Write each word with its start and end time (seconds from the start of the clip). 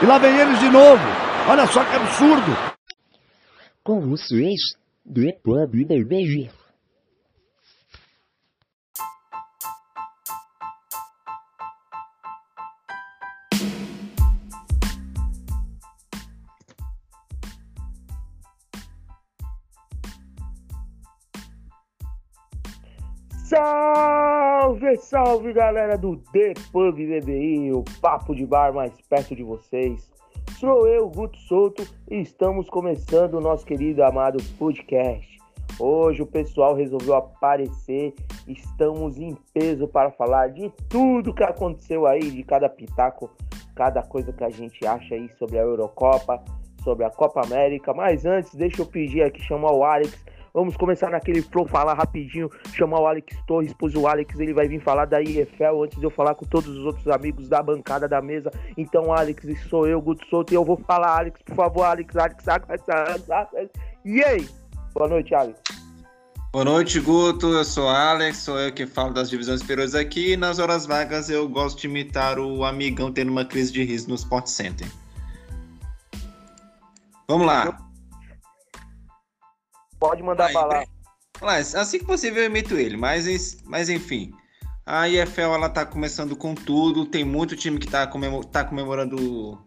E 0.00 0.06
lá 0.06 0.16
vem 0.16 0.38
eles 0.38 0.60
de 0.60 0.70
novo. 0.70 1.02
Olha 1.48 1.66
só 1.66 1.84
que 1.84 1.96
absurdo. 1.96 2.56
Com 3.82 4.00
vocês, 4.00 4.60
depois 5.04 5.68
do 5.68 6.06
beijo. 6.06 6.48
Salve, 23.48 24.37
salve 24.98 25.54
galera 25.54 25.96
do 25.96 26.16
The 26.30 26.52
Pub 26.70 26.94
BBI, 26.94 27.72
o 27.72 27.82
papo 28.02 28.34
de 28.34 28.44
bar 28.44 28.70
mais 28.70 28.92
perto 29.08 29.34
de 29.34 29.42
vocês. 29.42 30.10
Sou 30.60 30.86
eu, 30.86 31.08
Guto 31.08 31.38
Souto, 31.38 31.82
e 32.10 32.20
estamos 32.20 32.68
começando 32.68 33.34
o 33.34 33.40
nosso 33.40 33.64
querido 33.64 34.04
amado 34.04 34.36
podcast. 34.58 35.38
Hoje 35.80 36.20
o 36.20 36.26
pessoal 36.26 36.74
resolveu 36.74 37.14
aparecer, 37.14 38.12
estamos 38.46 39.18
em 39.18 39.34
peso 39.54 39.88
para 39.88 40.10
falar 40.10 40.48
de 40.48 40.70
tudo 40.90 41.32
que 41.32 41.44
aconteceu 41.44 42.06
aí, 42.06 42.30
de 42.30 42.42
cada 42.42 42.68
pitaco, 42.68 43.30
cada 43.74 44.02
coisa 44.02 44.34
que 44.34 44.44
a 44.44 44.50
gente 44.50 44.86
acha 44.86 45.14
aí 45.14 45.30
sobre 45.38 45.58
a 45.58 45.62
Eurocopa, 45.62 46.44
sobre 46.84 47.06
a 47.06 47.10
Copa 47.10 47.40
América. 47.40 47.94
Mas 47.94 48.26
antes, 48.26 48.54
deixa 48.54 48.82
eu 48.82 48.86
pedir 48.86 49.22
aqui 49.22 49.40
chamar 49.42 49.72
o 49.72 49.82
Alex 49.82 50.22
Vamos 50.58 50.76
começar 50.76 51.08
naquele 51.08 51.40
flow, 51.40 51.68
falar 51.68 51.94
rapidinho, 51.94 52.50
chamar 52.74 52.98
o 52.98 53.06
Alex 53.06 53.36
Torres, 53.46 53.72
pois 53.78 53.94
o 53.94 54.08
Alex 54.08 54.36
ele 54.40 54.52
vai 54.52 54.66
vir 54.66 54.80
falar 54.80 55.04
da 55.04 55.22
IFL 55.22 55.84
antes 55.84 55.96
de 56.00 56.04
eu 56.04 56.10
falar 56.10 56.34
com 56.34 56.44
todos 56.46 56.76
os 56.76 56.84
outros 56.84 57.06
amigos 57.06 57.48
da 57.48 57.62
bancada 57.62 58.08
da 58.08 58.20
mesa. 58.20 58.50
Então, 58.76 59.12
Alex, 59.12 59.46
sou 59.70 59.86
eu, 59.86 60.02
Guto 60.02 60.26
Souto, 60.26 60.52
e 60.52 60.56
eu 60.56 60.64
vou 60.64 60.76
falar, 60.84 61.16
Alex, 61.16 61.40
por 61.42 61.54
favor, 61.54 61.84
Alex, 61.84 62.16
Alex, 62.16 62.48
Alex, 62.48 62.88
Alex, 62.88 63.30
Alex. 63.30 63.70
E 64.04 64.20
aí? 64.24 64.48
Boa 64.92 65.06
noite, 65.06 65.32
Alex. 65.32 65.60
Boa 66.52 66.64
noite, 66.64 66.98
Guto. 66.98 67.52
Eu 67.52 67.64
sou 67.64 67.88
Alex, 67.88 68.38
sou 68.38 68.58
eu 68.58 68.72
que 68.72 68.84
falo 68.84 69.14
das 69.14 69.30
divisões 69.30 69.60
superiores 69.60 69.94
aqui. 69.94 70.32
E 70.32 70.36
nas 70.36 70.58
horas 70.58 70.86
vagas 70.86 71.30
eu 71.30 71.48
gosto 71.48 71.80
de 71.80 71.86
imitar 71.86 72.36
o 72.36 72.64
amigão 72.64 73.12
tendo 73.12 73.30
uma 73.30 73.44
crise 73.44 73.72
de 73.72 73.84
riso 73.84 74.08
no 74.08 74.16
Sport 74.16 74.48
Center. 74.48 74.88
Vamos 77.28 77.46
lá. 77.46 77.87
Pode 79.98 80.22
mandar 80.22 80.52
falar. 80.52 80.84
Assim 81.40 81.98
que 81.98 82.04
possível 82.04 82.42
eu 82.42 82.50
imito 82.50 82.76
ele, 82.76 82.96
mas, 82.96 83.58
mas 83.64 83.88
enfim. 83.88 84.32
A 84.84 85.08
IFL 85.08 85.54
ela 85.54 85.68
tá 85.68 85.84
começando 85.84 86.34
com 86.34 86.54
tudo, 86.54 87.04
tem 87.04 87.24
muito 87.24 87.54
time 87.54 87.78
que 87.78 87.86
tá, 87.86 88.06
comemor 88.06 88.44
tá 88.46 88.64
comemorando 88.64 89.58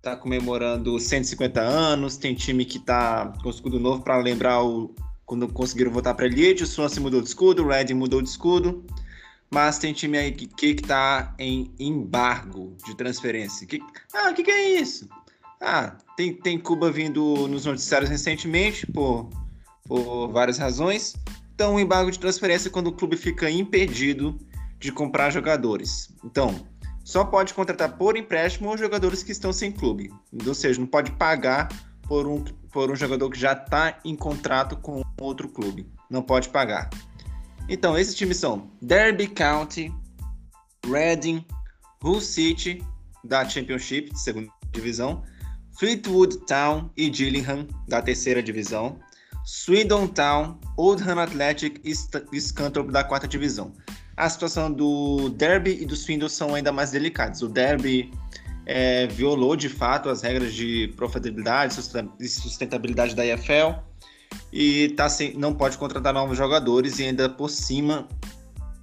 tá 0.00 0.16
comemorando 0.16 0.98
150 0.98 1.60
anos, 1.60 2.16
tem 2.16 2.34
time 2.34 2.64
que 2.64 2.78
tá 2.78 3.32
com 3.42 3.50
escudo 3.50 3.78
novo 3.78 4.02
para 4.02 4.16
lembrar 4.16 4.62
o 4.62 4.94
quando 5.26 5.46
conseguiram 5.46 5.92
voltar 5.92 6.14
para 6.14 6.26
Elite, 6.26 6.64
o 6.64 6.66
Swansea 6.66 7.00
mudou 7.00 7.20
de 7.20 7.28
escudo, 7.28 7.62
o 7.62 7.68
Red 7.68 7.94
mudou 7.94 8.20
de 8.20 8.28
escudo, 8.28 8.84
mas 9.48 9.78
tem 9.78 9.92
time 9.92 10.18
aí 10.18 10.32
que, 10.32 10.46
que 10.48 10.74
tá 10.82 11.34
em 11.38 11.72
embargo 11.78 12.76
de 12.84 12.96
transferência. 12.96 13.64
Que, 13.64 13.80
ah, 14.12 14.30
o 14.30 14.34
que, 14.34 14.42
que 14.42 14.50
é 14.50 14.80
isso? 14.80 15.08
Ah, 15.60 15.96
tem, 16.16 16.34
tem 16.34 16.58
Cuba 16.58 16.90
vindo 16.90 17.46
nos 17.46 17.64
noticiários 17.64 18.10
recentemente 18.10 18.84
por 18.88 19.30
por 19.90 20.28
várias 20.28 20.56
razões. 20.56 21.16
Então, 21.52 21.74
o 21.74 21.80
embargo 21.80 22.12
de 22.12 22.18
transferência 22.20 22.68
é 22.68 22.70
quando 22.70 22.86
o 22.86 22.92
clube 22.92 23.16
fica 23.16 23.50
impedido 23.50 24.38
de 24.78 24.92
comprar 24.92 25.30
jogadores. 25.30 26.14
Então, 26.24 26.64
só 27.02 27.24
pode 27.24 27.52
contratar 27.52 27.98
por 27.98 28.16
empréstimo 28.16 28.72
os 28.72 28.78
jogadores 28.78 29.24
que 29.24 29.32
estão 29.32 29.52
sem 29.52 29.72
clube. 29.72 30.12
Ou 30.46 30.54
seja, 30.54 30.78
não 30.78 30.86
pode 30.86 31.10
pagar 31.10 31.68
por 32.02 32.24
um, 32.28 32.44
por 32.70 32.88
um 32.88 32.94
jogador 32.94 33.28
que 33.30 33.38
já 33.38 33.52
está 33.52 33.98
em 34.04 34.14
contrato 34.14 34.76
com 34.76 35.02
outro 35.20 35.48
clube. 35.48 35.90
Não 36.08 36.22
pode 36.22 36.50
pagar. 36.50 36.88
Então, 37.68 37.98
esses 37.98 38.14
times 38.14 38.36
são 38.36 38.70
Derby 38.80 39.26
County, 39.26 39.92
Reading, 40.86 41.44
Hull 42.02 42.20
City, 42.20 42.80
da 43.24 43.44
Championship, 43.44 44.16
segunda 44.16 44.48
divisão, 44.70 45.24
Fleetwood 45.80 46.46
Town 46.46 46.90
e 46.96 47.12
Gillingham, 47.12 47.66
da 47.88 48.00
terceira 48.00 48.40
divisão, 48.40 49.00
Swindon 49.44 50.06
Town, 50.06 50.58
Oldham 50.76 51.18
Athletic 51.18 51.80
e 51.84 52.40
Scunthorpe 52.40 52.92
da 52.92 53.02
quarta 53.02 53.26
divisão. 53.26 53.72
A 54.16 54.28
situação 54.28 54.70
do 54.70 55.30
Derby 55.30 55.78
e 55.80 55.86
do 55.86 55.96
Swindon 55.96 56.28
são 56.28 56.54
ainda 56.54 56.70
mais 56.70 56.90
delicadas. 56.90 57.42
O 57.42 57.48
Derby 57.48 58.10
é, 58.66 59.06
violou 59.06 59.56
de 59.56 59.68
fato 59.68 60.08
as 60.08 60.22
regras 60.22 60.52
de 60.54 60.92
profitabilidade 60.96 61.74
e 62.20 62.28
sustentabilidade 62.28 63.14
da 63.14 63.24
EFL 63.24 63.80
e 64.52 64.90
tá 64.90 65.08
sem, 65.08 65.36
não 65.36 65.54
pode 65.54 65.78
contratar 65.78 66.12
novos 66.12 66.36
jogadores 66.36 66.98
e 66.98 67.04
ainda 67.04 67.28
por 67.28 67.48
cima 67.48 68.06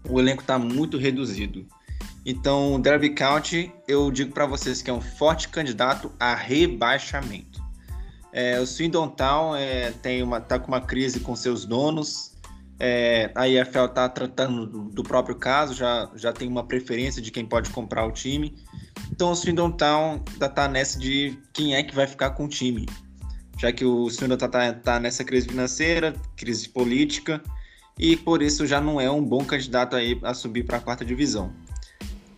o 0.10 0.20
elenco 0.20 0.42
está 0.42 0.58
muito 0.58 0.98
reduzido. 0.98 1.66
Então, 2.26 2.76
o 2.76 2.80
Derby 2.80 3.12
County, 3.12 3.72
eu 3.88 4.12
digo 4.12 4.34
para 4.34 4.46
vocês 4.46 4.82
que 4.82 4.90
é 4.90 4.94
um 4.94 5.00
forte 5.00 5.48
candidato 5.48 6.12
a 6.20 6.36
rebaixamento. 6.36 7.67
É, 8.38 8.60
o 8.60 8.68
Swindon 8.68 9.08
Town 9.08 9.56
é, 9.56 9.90
tem 9.94 10.22
uma, 10.22 10.40
tá 10.40 10.60
com 10.60 10.68
uma 10.68 10.80
crise 10.80 11.20
com 11.22 11.36
seus 11.36 11.66
donos. 11.66 12.34
É, 12.80 13.32
a 13.34 13.48
IFL 13.48 13.86
está 13.86 14.08
tratando 14.08 14.68
do, 14.68 15.02
próprio 15.02 15.36
caso, 15.36 15.74
já, 15.74 16.08
já 16.14 16.32
tem 16.32 16.48
uma 16.48 16.64
preferência 16.64 17.20
de 17.20 17.32
quem 17.32 17.48
pode 17.48 17.72
comprar 17.72 18.06
o 18.06 18.12
time. 18.12 18.56
Então 19.12 19.32
o 19.32 19.36
Swindon 19.36 19.72
Town 19.72 20.22
ainda 20.32 20.46
está 20.46 20.68
nessa 20.68 21.00
de 21.00 21.36
quem 21.52 21.74
é 21.74 21.82
que 21.82 21.96
vai 21.96 22.06
ficar 22.06 22.30
com 22.30 22.46
o 22.46 22.48
time. 22.48 22.86
Já 23.58 23.72
que 23.72 23.84
o 23.84 24.08
Swindon 24.08 24.36
está 24.36 24.48
tá, 24.48 24.72
tá 24.72 25.00
nessa 25.00 25.24
crise 25.24 25.48
financeira, 25.48 26.14
crise 26.36 26.70
política, 26.70 27.42
e 27.98 28.16
por 28.16 28.44
isso 28.44 28.68
já 28.68 28.80
não 28.80 29.02
é 29.02 29.10
um 29.10 29.26
bom 29.26 29.44
candidato 29.44 29.96
aí 29.96 30.20
a 30.22 30.36
subir 30.36 30.64
para 30.64 30.78
a 30.78 30.82
quarta 30.82 31.04
divisão. 31.04 31.52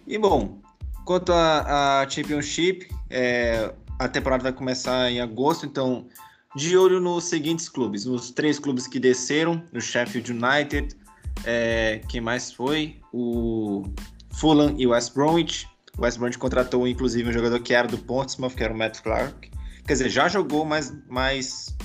E 0.07 0.17
bom, 0.17 0.61
quanto 1.03 1.33
à 1.33 2.07
Championship, 2.09 2.87
é, 3.09 3.73
a 3.99 4.07
temporada 4.07 4.43
vai 4.43 4.53
começar 4.53 5.11
em 5.11 5.19
agosto, 5.19 5.65
então 5.65 6.07
de 6.55 6.75
olho 6.75 6.99
nos 6.99 7.25
seguintes 7.25 7.69
clubes, 7.69 8.05
nos 8.05 8.31
três 8.31 8.57
clubes 8.57 8.87
que 8.87 8.99
desceram, 8.99 9.61
no 9.71 9.79
Sheffield 9.79 10.31
United, 10.31 10.95
é, 11.43 12.01
quem 12.07 12.21
mais 12.21 12.51
foi? 12.51 12.99
O 13.13 13.83
Fulham 14.31 14.73
e 14.77 14.87
o 14.87 14.91
West 14.91 15.13
Bromwich. 15.13 15.67
O 15.97 16.01
West 16.01 16.17
Bromwich 16.17 16.39
contratou 16.39 16.87
inclusive 16.87 17.29
um 17.29 17.33
jogador 17.33 17.59
que 17.59 17.73
era 17.73 17.87
do 17.87 17.97
Portsmouth, 17.97 18.55
que 18.55 18.63
era 18.63 18.73
o 18.73 18.77
Matt 18.77 19.01
Clark. 19.01 19.51
Quer 19.85 19.93
dizer, 19.93 20.09
já 20.09 20.27
jogou, 20.27 20.65
mas, 20.65 20.93
mas 21.07 21.75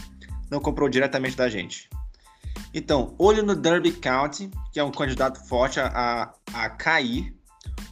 não 0.50 0.60
comprou 0.60 0.88
diretamente 0.88 1.36
da 1.36 1.48
gente. 1.48 1.88
Então, 2.72 3.14
olho 3.18 3.42
no 3.42 3.54
Derby 3.54 3.92
County, 3.92 4.50
que 4.72 4.80
é 4.80 4.84
um 4.84 4.90
candidato 4.90 5.38
forte 5.46 5.78
a, 5.80 5.86
a, 6.52 6.64
a 6.64 6.70
cair 6.70 7.34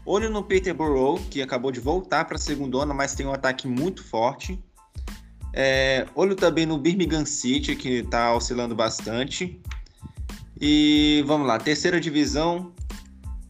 Olho 0.05 0.29
no 0.29 0.43
Peterborough, 0.43 1.21
que 1.31 1.41
acabou 1.41 1.71
de 1.71 1.81
voltar 1.81 2.25
para 2.25 2.37
a 2.37 2.39
segunda, 2.39 2.85
mas 2.87 3.15
tem 3.15 3.27
um 3.27 3.33
ataque 3.33 3.69
muito 3.69 4.03
forte. 4.03 4.59
É, 5.53 6.07
olho 6.15 6.35
também 6.35 6.67
no 6.67 6.79
Birmingham 6.79 7.27
City, 7.27 7.77
que 7.77 8.01
está 8.01 8.35
oscilando 8.35 8.75
bastante. 8.75 9.61
E 10.61 11.23
vamos 11.27 11.47
lá, 11.47 11.59
terceira 11.59 12.01
divisão. 12.01 12.73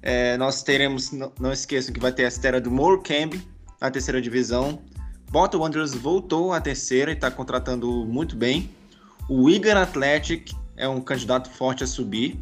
É, 0.02 0.36
nós 0.36 0.62
teremos, 0.62 1.12
não, 1.12 1.32
não 1.38 1.52
esqueçam 1.52 1.94
que 1.94 2.00
vai 2.00 2.12
ter 2.12 2.24
a 2.24 2.28
estreia 2.28 2.60
do 2.60 2.70
Morecambe 2.70 3.40
na 3.80 3.90
terceira 3.90 4.20
divisão. 4.20 4.82
Bota 5.30 5.56
Wanderers 5.56 5.94
voltou 5.94 6.52
à 6.52 6.60
terceira 6.60 7.10
e 7.10 7.14
está 7.14 7.30
contratando 7.30 8.04
muito 8.04 8.36
bem. 8.36 8.70
O 9.28 9.44
Wigan 9.44 9.80
Athletic 9.80 10.52
é 10.76 10.88
um 10.88 11.00
candidato 11.00 11.48
forte 11.48 11.84
a 11.84 11.86
subir. 11.86 12.38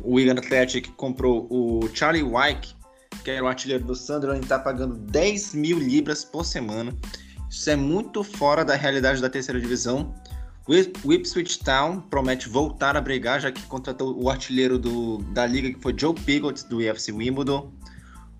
O 0.00 0.14
Wigan 0.14 0.38
Athletic 0.38 0.90
comprou 0.92 1.46
o 1.50 1.88
Charlie 1.92 2.22
Wyke, 2.22 2.74
que 3.28 3.32
era 3.32 3.44
o 3.44 3.46
artilheiro 3.46 3.84
do 3.84 3.94
Sunderland, 3.94 4.42
está 4.42 4.58
pagando 4.58 4.94
10 4.94 5.52
mil 5.52 5.78
libras 5.78 6.24
por 6.24 6.46
semana. 6.46 6.96
Isso 7.50 7.68
é 7.68 7.76
muito 7.76 8.24
fora 8.24 8.64
da 8.64 8.74
realidade 8.74 9.20
da 9.20 9.28
terceira 9.28 9.60
divisão. 9.60 10.14
O 11.04 11.12
Ipswich 11.12 11.58
Town 11.58 12.00
promete 12.00 12.48
voltar 12.48 12.96
a 12.96 13.02
brigar, 13.02 13.38
já 13.38 13.52
que 13.52 13.60
contratou 13.64 14.18
o 14.18 14.30
artilheiro 14.30 14.78
do, 14.78 15.18
da 15.34 15.44
liga, 15.44 15.70
que 15.70 15.78
foi 15.78 15.94
Joe 15.94 16.14
Pigott, 16.14 16.66
do 16.68 16.78
UFC 16.78 17.12
Wimbledon. 17.12 17.70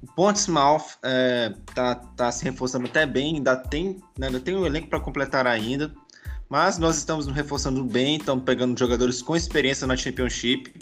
O 0.03 0.07
Portsmouth 0.15 0.97
é, 1.03 1.53
tá, 1.75 1.95
tá 1.95 2.33
se 2.33 2.45
reforçando 2.45 2.87
até 2.87 3.05
bem, 3.05 3.37
ainda 3.37 3.57
tem, 3.57 3.99
né, 4.19 4.29
ainda 4.29 4.41
tem 4.41 4.57
um 4.57 4.65
elenco 4.65 4.89
para 4.89 5.01
completar 5.01 5.47
ainda. 5.47 5.93
Mas 6.49 6.79
nós 6.79 6.97
estamos 6.97 7.27
nos 7.27 7.37
reforçando 7.37 7.85
bem, 7.85 8.17
estamos 8.17 8.43
pegando 8.43 8.79
jogadores 8.79 9.21
com 9.21 9.37
experiência 9.37 9.87
na 9.87 9.99
Championship. 9.99 10.73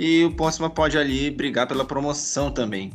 E 0.00 0.24
o 0.24 0.34
Portsmouth 0.34 0.70
pode 0.70 0.96
ali 0.96 1.30
brigar 1.30 1.66
pela 1.66 1.84
promoção 1.84 2.50
também. 2.50 2.90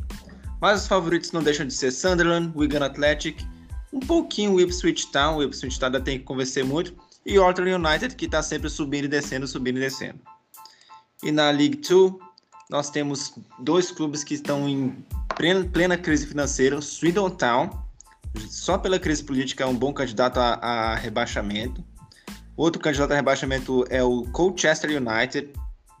Mas 0.60 0.82
os 0.82 0.88
favoritos 0.88 1.30
não 1.30 1.40
deixam 1.40 1.64
de 1.64 1.72
ser 1.72 1.92
Sunderland, 1.92 2.52
Wigan 2.56 2.84
Athletic, 2.84 3.46
um 3.92 4.00
pouquinho 4.00 4.54
o 4.54 4.60
Ipswich 4.60 5.12
Town, 5.12 5.36
o 5.36 5.42
Ipswich 5.44 5.78
Town 5.78 5.86
ainda 5.86 6.00
tem 6.00 6.18
que 6.18 6.24
convencer 6.24 6.64
muito, 6.64 6.92
e 7.24 7.38
Orton 7.38 7.62
United, 7.62 8.16
que 8.16 8.24
está 8.24 8.42
sempre 8.42 8.68
subindo 8.68 9.04
e 9.04 9.08
descendo, 9.08 9.46
subindo 9.46 9.76
e 9.76 9.82
descendo. 9.82 10.18
E 11.22 11.30
na 11.30 11.48
League 11.50 11.76
2, 11.76 12.14
nós 12.68 12.90
temos 12.90 13.34
dois 13.60 13.92
clubes 13.92 14.24
que 14.24 14.34
estão 14.34 14.68
em 14.68 14.96
plena, 15.36 15.64
plena 15.64 15.96
crise 15.96 16.26
financeira, 16.26 16.80
Swindon 16.80 17.30
Town, 17.30 17.70
só 18.48 18.76
pela 18.76 18.98
crise 18.98 19.22
política 19.22 19.62
é 19.62 19.66
um 19.68 19.76
bom 19.76 19.92
candidato 19.92 20.40
a, 20.40 20.54
a 20.54 20.96
rebaixamento. 20.96 21.84
Outro 22.56 22.82
candidato 22.82 23.12
a 23.12 23.14
rebaixamento 23.14 23.84
é 23.90 24.02
o 24.02 24.24
Colchester 24.32 24.90
United, 24.90 25.52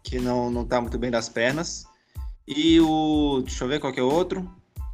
que 0.06 0.20
não, 0.20 0.50
não 0.50 0.64
tá 0.64 0.80
muito 0.80 0.96
bem 0.96 1.10
das 1.10 1.28
pernas. 1.28 1.84
E 2.46 2.80
o. 2.80 3.42
Deixa 3.44 3.64
eu 3.64 3.68
ver 3.68 3.80
qual 3.80 3.92
que 3.92 3.98
é 3.98 4.02
o 4.02 4.10
outro. 4.10 4.48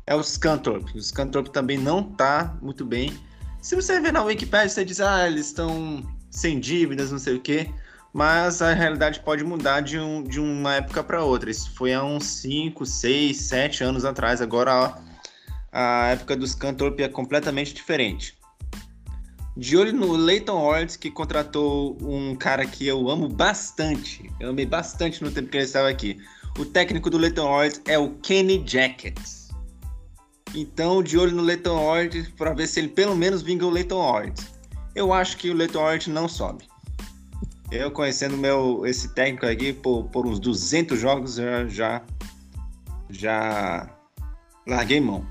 É 0.07 0.15
o 0.15 0.23
Scunthorpe. 0.23 0.97
O 0.97 1.03
Scunthorpe 1.03 1.51
também 1.51 1.77
não 1.77 2.03
tá 2.03 2.57
muito 2.63 2.85
bem. 2.85 3.13
Se 3.61 3.77
você 3.77 4.01
ver 4.01 4.13
na 4.13 4.25
Wikipedia, 4.25 4.69
você 4.69 4.85
diz, 4.85 5.01
ah, 5.01 5.29
eles 5.29 5.47
estão 5.47 6.03
sem 6.31 6.59
dívidas, 6.59 7.13
não 7.13 7.19
sei 7.19 7.37
o 7.37 7.41
quê. 7.41 7.71
Mas 8.13 8.61
a 8.61 8.73
realidade 8.73 9.21
pode 9.21 9.45
mudar 9.45 9.81
de, 9.81 9.99
um, 9.99 10.23
de 10.23 10.41
uma 10.41 10.75
época 10.75 11.05
para 11.05 11.23
outra. 11.23 11.51
Isso 11.51 11.71
foi 11.75 11.93
há 11.93 12.03
uns 12.03 12.25
5, 12.25 12.85
6, 12.85 13.37
7 13.37 13.85
anos 13.85 14.05
atrás. 14.05 14.41
Agora 14.41 14.73
a, 15.71 16.07
a 16.07 16.09
época 16.09 16.37
dos 16.37 16.53
Scunthorpe 16.53 17.03
é 17.03 17.09
completamente 17.09 17.73
diferente. 17.75 18.37
De 19.57 19.77
olho 19.77 19.93
no 19.93 20.13
Leighton 20.13 20.59
Ortiz, 20.59 20.97
que 20.97 21.11
contratou 21.11 21.99
um 22.01 22.35
cara 22.35 22.65
que 22.65 22.87
eu 22.87 23.11
amo 23.11 23.29
bastante. 23.29 24.31
Eu 24.41 24.51
amei 24.51 24.65
bastante 24.65 25.23
no 25.23 25.31
tempo 25.31 25.49
que 25.49 25.59
ele 25.59 25.65
estava 25.65 25.89
aqui. 25.89 26.19
O 26.59 26.65
técnico 26.65 27.11
do 27.11 27.19
Leighton 27.19 27.47
Ortiz 27.47 27.81
é 27.87 27.99
o 27.99 28.11
Kenny 28.17 28.63
Jackets. 28.67 29.51
Então, 30.55 31.03
de 31.03 31.19
olho 31.19 31.35
no 31.35 31.43
Leighton 31.43 31.79
Ortiz 31.79 32.29
para 32.31 32.53
ver 32.55 32.67
se 32.67 32.81
ele 32.81 32.89
pelo 32.89 33.15
menos 33.15 33.43
vinga 33.43 33.67
o 33.67 33.71
Leighton 33.71 34.01
Ortiz. 34.01 34.53
Eu 34.95 35.13
acho 35.13 35.37
que 35.37 35.51
o 35.51 35.55
Leighton 35.55 35.83
Ortiz 35.83 36.09
não 36.09 36.29
sobe. 36.29 36.67
Eu 37.71 37.91
conhecendo 37.91 38.37
meu 38.37 38.85
esse 38.87 39.09
técnico 39.15 39.47
aqui 39.47 39.73
por, 39.73 40.05
por 40.05 40.27
uns 40.27 40.39
200 40.39 40.99
jogos 41.01 41.37
já 41.37 41.67
já 41.67 42.03
já 43.09 43.91
larguei 44.67 45.01
mão. 45.01 45.27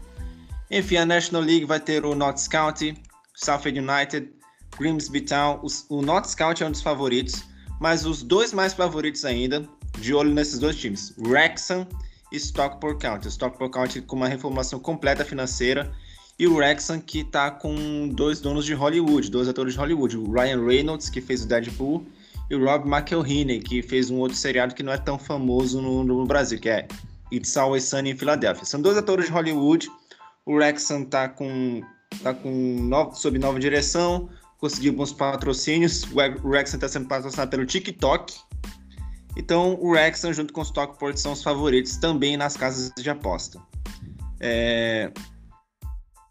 Enfim, 0.71 0.97
a 0.97 1.05
National 1.05 1.43
League 1.43 1.65
vai 1.65 1.79
ter 1.79 2.05
o 2.05 2.15
Notts 2.15 2.47
County, 2.47 2.95
Southend 3.43 3.79
United, 3.79 4.29
Grimsby 4.77 5.21
Town. 5.21 5.59
o 5.89 6.01
Notts 6.01 6.35
County 6.35 6.63
é 6.63 6.67
um 6.67 6.71
dos 6.71 6.81
favoritos, 6.81 7.43
mas 7.79 8.05
os 8.05 8.21
dois 8.21 8.53
mais 8.53 8.73
favoritos 8.73 9.25
ainda, 9.25 9.67
de 9.99 10.13
olho 10.13 10.33
nesses 10.33 10.59
dois 10.59 10.75
times, 10.75 11.13
Wrexham 11.17 11.87
e 12.31 12.37
Stockport 12.37 13.01
County. 13.01 13.27
O 13.27 13.29
Stockport 13.29 13.71
County 13.71 14.01
com 14.01 14.15
uma 14.15 14.27
reformulação 14.27 14.79
completa 14.79 15.25
financeira 15.25 15.91
e 16.37 16.47
o 16.47 16.55
Wrexham 16.55 16.99
que 16.99 17.21
está 17.21 17.51
com 17.51 18.07
dois 18.09 18.39
donos 18.39 18.65
de 18.65 18.73
Hollywood, 18.73 19.29
dois 19.29 19.47
atores 19.47 19.73
de 19.73 19.79
Hollywood, 19.79 20.17
o 20.17 20.31
Ryan 20.31 20.65
Reynolds 20.65 21.09
que 21.09 21.19
fez 21.19 21.43
o 21.43 21.47
Deadpool 21.47 22.05
e 22.49 22.55
o 22.55 22.63
Rob 22.63 22.87
McElhenney 22.87 23.59
que 23.59 23.81
fez 23.81 24.09
um 24.09 24.17
outro 24.19 24.37
seriado 24.37 24.75
que 24.75 24.83
não 24.83 24.93
é 24.93 24.97
tão 24.97 25.17
famoso 25.17 25.81
no, 25.81 26.03
no 26.03 26.25
Brasil, 26.25 26.59
que 26.59 26.69
é 26.69 26.87
It's 27.31 27.57
Always 27.57 27.85
Sunny 27.85 28.11
em 28.11 28.17
Filadélfia. 28.17 28.65
São 28.65 28.81
dois 28.81 28.97
atores 28.97 29.25
de 29.25 29.31
Hollywood. 29.31 29.89
O 30.45 30.55
Wrexham 30.55 31.03
está 31.03 31.29
com 31.29 31.81
tá 32.23 32.33
com 32.33 32.49
novo, 32.49 33.15
sob 33.15 33.37
nova 33.39 33.59
direção, 33.59 34.29
conseguiu 34.57 34.93
bons 34.93 35.11
patrocínios. 35.11 36.03
O 36.03 36.47
Wrexham 36.47 36.75
está 36.75 36.87
sendo 36.87 37.07
patrocinado 37.07 37.49
pelo 37.49 37.65
TikTok 37.65 38.33
então, 39.35 39.75
o 39.79 39.91
Wrexham 39.91 40.33
junto 40.33 40.53
com 40.53 40.61
o 40.61 40.63
Stockport 40.63 41.17
são 41.17 41.33
os 41.33 41.43
favoritos 41.43 41.97
também 41.97 42.35
nas 42.35 42.57
casas 42.57 42.91
de 42.95 43.09
aposta. 43.09 43.61
É... 44.39 45.11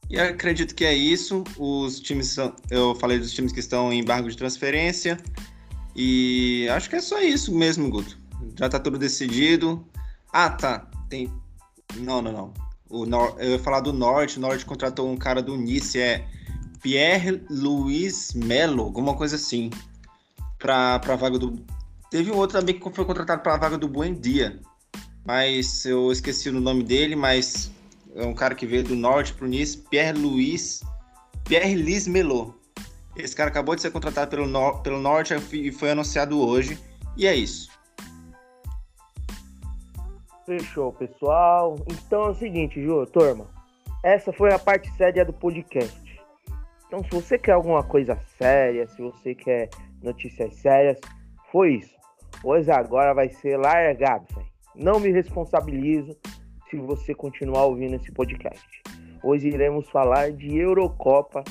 E 0.09 0.19
acredito 0.19 0.75
que 0.75 0.85
é 0.85 0.93
isso. 0.93 1.45
Os 1.57 2.01
times 2.01 2.29
são... 2.29 2.55
eu 2.71 2.95
falei 2.97 3.19
dos 3.19 3.33
times 3.33 3.53
que 3.53 3.61
estão 3.61 3.93
em 3.93 4.01
embargo 4.01 4.29
de 4.29 4.37
transferência 4.37 5.17
e 5.95 6.69
acho 6.71 6.91
que 6.91 6.97
é 6.97 7.01
só 7.01 7.21
isso 7.21 7.55
mesmo, 7.55 7.89
Guto. 7.89 8.19
Já 8.59 8.67
está 8.67 8.79
tudo 8.79 8.99
decidido. 8.99 9.87
Ah, 10.33 10.51
tá. 10.51 10.91
Tem 11.09 11.33
Não, 11.97 12.21
não, 12.21 12.33
não. 12.33 12.70
O 12.91 13.07
Nor... 13.07 13.37
Eu 13.39 13.53
ia 13.53 13.59
falar 13.59 13.81
do 13.81 13.93
Norte. 13.93 14.39
O 14.39 14.41
Norte 14.41 14.67
contratou 14.67 15.09
um 15.09 15.17
cara 15.17 15.41
do 15.41 15.57
Nice, 15.57 15.99
é 15.99 16.27
Pierre 16.83 17.43
Luiz 17.49 18.35
Melo, 18.35 18.83
alguma 18.83 19.15
coisa 19.15 19.37
assim, 19.37 19.71
para 20.59 20.95
a 20.97 21.17
vaga 21.17 21.39
do 21.39 21.65
Teve 22.11 22.33
um 22.33 22.37
outro 22.37 22.59
também 22.59 22.77
que 22.77 22.91
foi 22.91 23.05
contratado 23.05 23.41
para 23.41 23.55
a 23.55 23.57
vaga 23.57 23.79
do 23.79 23.87
Buendia, 23.87 24.61
mas 25.25 25.85
eu 25.85 26.11
esqueci 26.11 26.49
o 26.49 26.61
nome 26.61 26.83
dele, 26.83 27.15
mas 27.15 27.71
é 28.17 28.27
um 28.27 28.35
cara 28.35 28.53
que 28.53 28.67
veio 28.67 28.83
do 28.83 28.97
norte 28.97 29.33
para 29.33 29.47
o 29.47 29.49
Nice, 29.49 29.77
Pierre 29.77 30.19
Luiz, 30.19 30.83
Pierre 31.45 31.77
Liz 31.77 32.09
Melot. 32.09 32.53
Esse 33.15 33.37
cara 33.37 33.49
acabou 33.49 33.77
de 33.77 33.83
ser 33.83 33.93
contratado 33.93 34.29
pelo, 34.29 34.49
nor 34.49 34.83
pelo 34.83 34.99
norte 34.99 35.35
e 35.53 35.71
foi 35.71 35.93
anunciado 35.93 36.41
hoje, 36.41 36.77
e 37.17 37.29
é 37.29 37.37
isso. 37.37 37.70
Fechou, 40.59 40.93
pessoal. 40.93 41.77
Então 41.89 42.25
é 42.25 42.31
o 42.31 42.35
seguinte, 42.35 42.83
Ju, 42.83 43.07
turma. 43.07 43.47
Essa 44.03 44.33
foi 44.33 44.53
a 44.53 44.59
parte 44.59 44.91
séria 44.97 45.25
do 45.25 45.33
podcast. 45.33 46.21
Então, 46.87 47.05
se 47.05 47.11
você 47.11 47.39
quer 47.39 47.53
alguma 47.53 47.85
coisa 47.85 48.19
séria, 48.37 48.89
se 48.89 49.01
você 49.01 49.33
quer 49.33 49.71
notícias 50.03 50.57
sérias, 50.57 50.99
foi 51.53 51.75
isso 51.75 52.01
pois 52.43 52.69
agora 52.69 53.15
vai 53.15 53.29
ser 53.29 53.57
largado. 53.57 54.27
Não 54.75 54.99
me 54.99 55.11
responsabilizo 55.11 56.17
se 56.69 56.77
você 56.77 57.15
continuar 57.15 57.67
ouvindo 57.67 57.97
esse 57.97 58.13
podcast. 58.13 58.83
Hoje 59.23 59.49
iremos 59.49 59.89
falar 59.91 60.33
de 60.33 60.57
Eurocopa. 60.57 61.45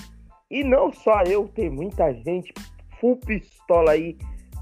E 0.49 0.63
não 0.63 0.91
só 0.91 1.21
eu, 1.23 1.47
tem 1.47 1.69
muita 1.69 2.11
gente 2.13 2.51
full 2.99 3.17
pistola 3.17 3.91
aí 3.91 4.17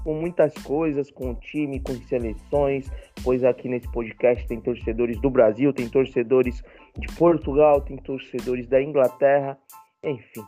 com 0.08 0.14
muitas 0.14 0.54
coisas, 0.54 1.10
com 1.10 1.32
o 1.32 1.34
time, 1.34 1.80
com 1.80 1.92
seleções, 1.92 2.90
pois 3.22 3.44
aqui 3.44 3.68
nesse 3.68 3.92
podcast 3.92 4.48
tem 4.48 4.58
torcedores 4.58 5.20
do 5.20 5.28
Brasil, 5.28 5.70
tem 5.70 5.86
torcedores 5.86 6.64
de 6.96 7.14
Portugal, 7.14 7.82
tem 7.82 7.98
torcedores 7.98 8.66
da 8.66 8.82
Inglaterra, 8.82 9.58
enfim. 10.02 10.42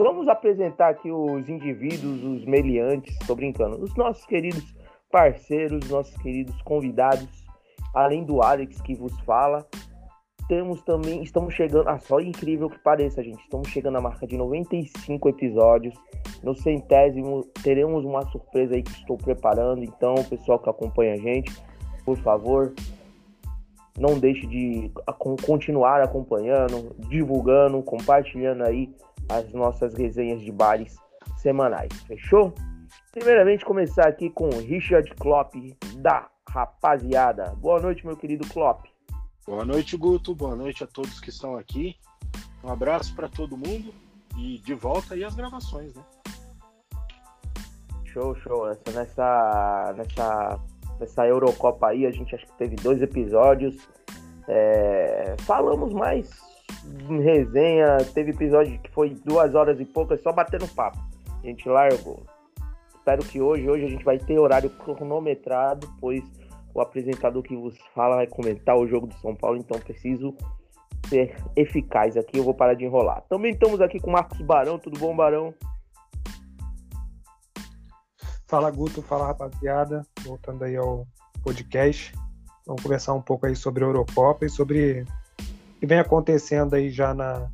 Vamos 0.00 0.28
apresentar 0.28 0.90
aqui 0.90 1.10
os 1.10 1.48
indivíduos, 1.48 2.22
os 2.22 2.44
meliantes, 2.44 3.12
estou 3.20 3.34
brincando, 3.34 3.82
os 3.82 3.92
nossos 3.96 4.24
queridos 4.24 4.72
parceiros, 5.10 5.90
nossos 5.90 6.16
queridos 6.18 6.62
convidados, 6.62 7.44
além 7.92 8.22
do 8.22 8.40
Alex 8.40 8.80
que 8.80 8.94
vos 8.94 9.18
fala. 9.22 9.66
Temos 10.48 10.80
também, 10.80 11.22
estamos 11.22 11.52
chegando, 11.52 11.90
ah, 11.90 11.98
só 11.98 12.18
incrível 12.20 12.70
que 12.70 12.78
pareça, 12.78 13.22
gente, 13.22 13.38
estamos 13.42 13.68
chegando 13.68 13.98
à 13.98 14.00
marca 14.00 14.26
de 14.26 14.34
95 14.34 15.28
episódios. 15.28 15.94
No 16.42 16.54
centésimo 16.54 17.44
teremos 17.62 18.02
uma 18.02 18.22
surpresa 18.30 18.74
aí 18.74 18.82
que 18.82 18.90
estou 18.92 19.18
preparando, 19.18 19.84
então, 19.84 20.14
pessoal 20.24 20.58
que 20.58 20.70
acompanha 20.70 21.12
a 21.12 21.18
gente, 21.18 21.52
por 22.02 22.16
favor, 22.16 22.72
não 23.98 24.18
deixe 24.18 24.46
de 24.46 24.90
continuar 25.44 26.00
acompanhando, 26.00 26.96
divulgando, 27.10 27.82
compartilhando 27.82 28.64
aí 28.64 28.90
as 29.28 29.52
nossas 29.52 29.92
resenhas 29.92 30.40
de 30.40 30.50
bares 30.50 30.96
semanais, 31.36 31.92
fechou? 32.06 32.54
Primeiramente, 33.12 33.66
começar 33.66 34.08
aqui 34.08 34.30
com 34.30 34.48
Richard 34.48 35.14
Klopp, 35.16 35.54
da 35.98 36.26
rapaziada. 36.48 37.54
Boa 37.58 37.80
noite, 37.80 38.06
meu 38.06 38.16
querido 38.16 38.48
Klopp. 38.48 38.86
Boa 39.48 39.64
noite, 39.64 39.96
Guto. 39.96 40.34
Boa 40.34 40.54
noite 40.54 40.84
a 40.84 40.86
todos 40.86 41.20
que 41.20 41.30
estão 41.30 41.56
aqui. 41.56 41.96
Um 42.62 42.68
abraço 42.68 43.14
para 43.16 43.30
todo 43.30 43.56
mundo 43.56 43.94
e 44.36 44.58
de 44.58 44.74
volta 44.74 45.14
aí 45.14 45.24
as 45.24 45.34
gravações, 45.34 45.94
né? 45.94 46.02
Show, 48.04 48.36
show. 48.40 48.68
Essa, 48.68 48.92
nessa, 48.92 49.94
nessa, 49.96 50.60
nessa 51.00 51.26
Eurocopa 51.26 51.86
aí, 51.86 52.04
a 52.04 52.10
gente 52.10 52.34
acho 52.34 52.44
que 52.44 52.58
teve 52.58 52.76
dois 52.76 53.00
episódios. 53.00 53.88
É, 54.46 55.34
falamos 55.38 55.94
mais 55.94 56.28
resenha, 57.08 57.96
teve 58.12 58.32
episódio 58.32 58.78
que 58.82 58.90
foi 58.90 59.16
duas 59.24 59.54
horas 59.54 59.80
e 59.80 59.84
poucas 59.86 60.20
só 60.20 60.30
batendo 60.30 60.68
papo. 60.74 60.98
A 61.42 61.46
gente 61.46 61.66
largou. 61.66 62.22
Espero 62.94 63.24
que 63.24 63.40
hoje, 63.40 63.66
hoje 63.66 63.86
a 63.86 63.88
gente 63.88 64.04
vai 64.04 64.18
ter 64.18 64.38
horário 64.38 64.68
cronometrado, 64.68 65.90
pois 65.98 66.37
o 66.78 66.82
apresentador 66.82 67.42
que 67.42 67.56
vos 67.56 67.76
fala 67.94 68.16
vai 68.16 68.26
comentar 68.26 68.76
o 68.76 68.86
jogo 68.86 69.06
do 69.06 69.14
São 69.16 69.34
Paulo, 69.34 69.58
então 69.58 69.78
preciso 69.80 70.34
ser 71.08 71.36
eficaz 71.56 72.16
aqui, 72.16 72.38
eu 72.38 72.44
vou 72.44 72.54
parar 72.54 72.74
de 72.74 72.84
enrolar. 72.84 73.22
Também 73.28 73.52
estamos 73.52 73.80
aqui 73.80 73.98
com 73.98 74.10
o 74.10 74.12
Marcos 74.12 74.40
Barão, 74.42 74.78
tudo 74.78 74.98
bom, 74.98 75.14
Barão? 75.14 75.54
Fala 78.46 78.70
Guto, 78.70 79.02
fala 79.02 79.26
rapaziada, 79.26 80.02
voltando 80.22 80.64
aí 80.64 80.76
ao 80.76 81.06
podcast. 81.42 82.12
Vamos 82.66 82.82
conversar 82.82 83.14
um 83.14 83.22
pouco 83.22 83.46
aí 83.46 83.56
sobre 83.56 83.84
a 83.84 83.86
Eurocopa 83.86 84.46
e 84.46 84.50
sobre 84.50 85.04
que 85.80 85.86
vem 85.86 85.98
acontecendo 85.98 86.74
aí 86.74 86.90
já 86.90 87.12
na, 87.12 87.50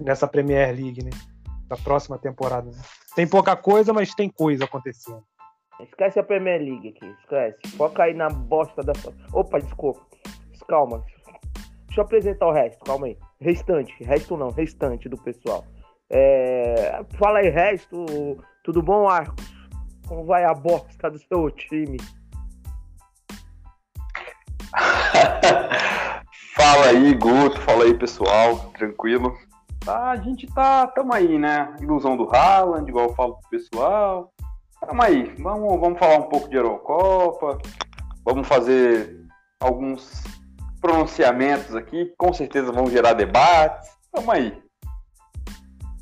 nessa 0.00 0.26
Premier 0.26 0.74
League, 0.74 1.02
né? 1.02 1.10
Da 1.66 1.76
próxima 1.76 2.18
temporada. 2.18 2.70
Né? 2.70 2.82
Tem 3.14 3.26
pouca 3.26 3.56
coisa, 3.56 3.92
mas 3.92 4.14
tem 4.14 4.28
coisa 4.28 4.64
acontecendo. 4.64 5.22
Esquece 5.82 6.18
a 6.18 6.22
Premier 6.22 6.60
League 6.60 6.88
aqui, 6.88 7.06
esquece. 7.20 7.76
Foca 7.76 8.04
aí 8.04 8.14
na 8.14 8.28
bosta 8.28 8.82
dessa. 8.82 9.12
Opa, 9.32 9.58
desculpa. 9.58 10.00
Calma. 10.68 11.04
Deixa 11.86 12.00
eu 12.00 12.04
apresentar 12.04 12.46
o 12.46 12.52
resto, 12.52 12.84
calma 12.84 13.06
aí. 13.06 13.18
Restante, 13.40 13.92
resto 14.04 14.36
não, 14.36 14.50
restante 14.50 15.08
do 15.08 15.16
pessoal. 15.16 15.64
É... 16.08 17.04
Fala 17.18 17.40
aí, 17.40 17.48
resto. 17.48 18.04
Tudo 18.62 18.80
bom, 18.80 19.08
Arcos? 19.08 19.44
Como 20.06 20.24
vai 20.24 20.44
a 20.44 20.54
bosta 20.54 21.10
do 21.10 21.18
seu 21.18 21.50
time? 21.50 21.96
Fala 26.54 26.86
aí, 26.86 27.14
Guto. 27.14 27.60
Fala 27.62 27.84
aí, 27.84 27.94
pessoal. 27.94 28.56
Tranquilo. 28.76 29.36
a 29.86 30.16
gente 30.16 30.46
tá, 30.54 30.86
tamo 30.88 31.12
aí, 31.14 31.38
né? 31.38 31.74
Ilusão 31.80 32.16
do 32.16 32.28
Haaland, 32.34 32.88
igual 32.88 33.08
eu 33.08 33.14
falo 33.14 33.38
pro 33.38 33.50
pessoal. 33.50 34.32
Tamo 34.80 35.02
aí, 35.02 35.34
vamos, 35.38 35.78
vamos 35.78 35.98
falar 35.98 36.18
um 36.18 36.28
pouco 36.28 36.48
de 36.48 36.56
Eurocopa, 36.56 37.58
vamos 38.24 38.48
fazer 38.48 39.24
alguns 39.60 40.24
pronunciamentos 40.80 41.74
aqui, 41.74 42.12
com 42.16 42.32
certeza 42.32 42.72
vão 42.72 42.86
gerar 42.88 43.12
debates. 43.12 43.90
Tamo 44.10 44.32
aí. 44.32 44.60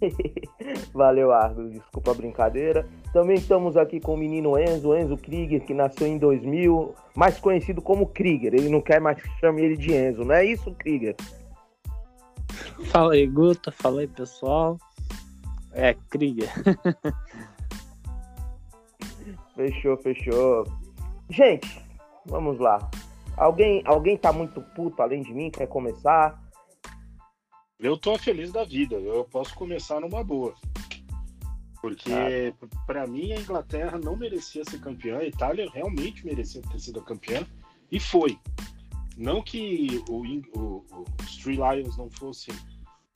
Valeu, 0.95 1.33
Argos. 1.33 1.73
Desculpa 1.73 2.13
a 2.13 2.15
brincadeira. 2.15 2.87
Também 3.13 3.37
estamos 3.37 3.77
aqui 3.77 4.01
com 4.01 4.15
o 4.15 4.17
menino 4.17 4.57
Enzo, 4.57 4.95
Enzo 4.95 5.17
Krieger, 5.17 5.65
que 5.65 5.75
nasceu 5.75 6.07
em 6.07 6.17
2000, 6.17 6.95
mais 7.17 7.39
conhecido 7.41 7.83
como 7.83 8.07
Krieger. 8.07 8.55
Ele 8.55 8.69
não 8.69 8.81
quer 8.81 9.01
mais 9.01 9.21
que 9.21 9.29
chame 9.41 9.63
ele 9.63 9.77
de 9.77 9.93
Enzo, 9.93 10.25
não 10.25 10.35
é 10.35 10.45
isso, 10.45 10.71
Krieger? 10.73 11.17
Fala 12.87 13.15
aí, 13.15 13.27
Guta. 13.27 13.73
Fala 13.73 14.01
aí, 14.01 14.07
pessoal. 14.07 14.79
É, 15.73 15.95
Krieger. 16.09 16.49
fechou, 19.59 19.97
fechou. 19.97 20.65
Gente, 21.29 21.83
vamos 22.25 22.61
lá. 22.61 22.79
Alguém, 23.37 23.83
alguém 23.85 24.17
tá 24.17 24.33
muito 24.33 24.61
puto 24.61 25.03
além 25.03 25.21
de 25.21 25.35
mim? 25.35 25.51
Quer 25.51 25.67
começar? 25.67 26.41
Eu 27.81 27.99
tô 27.99 28.17
feliz 28.17 28.53
da 28.53 28.65
vida. 28.65 28.95
Eu 28.95 29.25
posso 29.25 29.55
começar 29.57 30.01
numa 30.01 30.23
boa. 30.23 30.55
Porque, 31.83 32.13
ah. 32.13 32.67
para 32.87 33.07
mim, 33.07 33.33
a 33.33 33.41
Inglaterra 33.41 33.99
não 33.99 34.17
merecia 34.17 34.65
ser 34.65 34.81
campeã. 34.81 35.19
A 35.19 35.25
Itália 35.25 35.69
realmente 35.73 36.25
merecia 36.25 36.63
ter 36.63 36.79
sido 36.79 37.03
campeã. 37.03 37.45
E 37.91 37.99
foi. 37.99 38.39
Não 39.17 39.43
que 39.43 40.05
o, 40.09 40.23
o, 40.23 40.85
o, 40.93 41.05
os 41.21 41.37
Three 41.39 41.57
Lions 41.57 41.97
não 41.97 42.09
fossem 42.11 42.55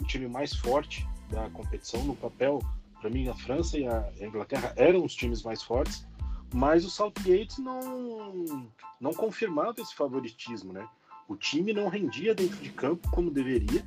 o 0.01 0.05
time 0.07 0.27
mais 0.27 0.55
forte 0.55 1.07
da 1.31 1.49
competição. 1.51 2.03
No 2.05 2.17
papel, 2.17 2.59
para 3.01 3.11
mim, 3.11 3.29
a 3.29 3.35
França 3.35 3.79
e 3.79 3.87
a 3.87 4.13
Inglaterra 4.21 4.73
eram 4.77 5.05
os 5.05 5.15
times 5.15 5.43
mais 5.45 5.63
fortes. 5.63 6.05
Mas 6.53 6.85
o 6.85 6.91
Southgate 6.91 7.61
não, 7.61 8.69
não 9.01 9.13
confirmava 9.13 9.81
esse 9.81 9.95
favoritismo, 9.95 10.73
né? 10.73 10.87
O 11.27 11.37
time 11.37 11.73
não 11.73 11.89
rendia 11.89 12.35
dentro 12.35 12.59
de 12.59 12.71
campo 12.71 13.09
como 13.11 13.31
deveria. 13.31 13.85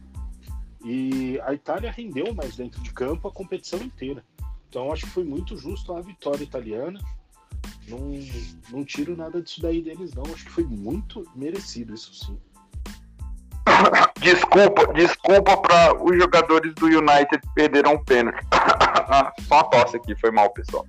E 0.83 1.39
a 1.43 1.53
Itália 1.53 1.91
rendeu 1.91 2.33
mais 2.33 2.55
dentro 2.55 2.81
de 2.81 2.91
campo 2.91 3.27
a 3.27 3.31
competição 3.31 3.79
inteira. 3.79 4.23
Então 4.69 4.91
acho 4.91 5.05
que 5.05 5.11
foi 5.11 5.23
muito 5.23 5.55
justo 5.57 5.93
a 5.93 6.01
vitória 6.01 6.43
italiana. 6.43 6.99
Não, 7.87 7.99
não 8.71 8.83
tiro 8.83 9.15
nada 9.15 9.41
disso 9.41 9.61
daí 9.61 9.81
deles, 9.81 10.13
não. 10.13 10.23
Acho 10.23 10.45
que 10.45 10.51
foi 10.51 10.63
muito 10.63 11.23
merecido, 11.35 11.93
isso 11.93 12.13
sim. 12.13 12.39
Desculpa, 14.19 14.91
desculpa 14.93 15.57
para 15.57 16.03
os 16.03 16.17
jogadores 16.17 16.73
do 16.75 16.85
United 16.85 17.41
perderam 17.53 17.93
um 17.93 18.03
pênalti. 18.03 18.39
Só 19.47 19.55
uma 19.55 19.63
tosse 19.65 19.97
aqui, 19.97 20.15
foi 20.15 20.31
mal, 20.31 20.49
pessoal. 20.51 20.85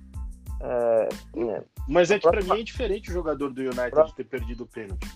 É, 0.61 1.09
é. 1.39 1.63
Mas 1.87 2.11
é 2.11 2.19
que 2.19 2.29
pra 2.29 2.41
mim 2.41 2.61
é 2.61 2.63
diferente 2.63 3.09
o 3.09 3.13
jogador 3.13 3.51
do 3.51 3.61
United 3.61 4.15
ter 4.15 4.25
perdido 4.25 4.63
o 4.63 4.67
pênalti. 4.67 5.07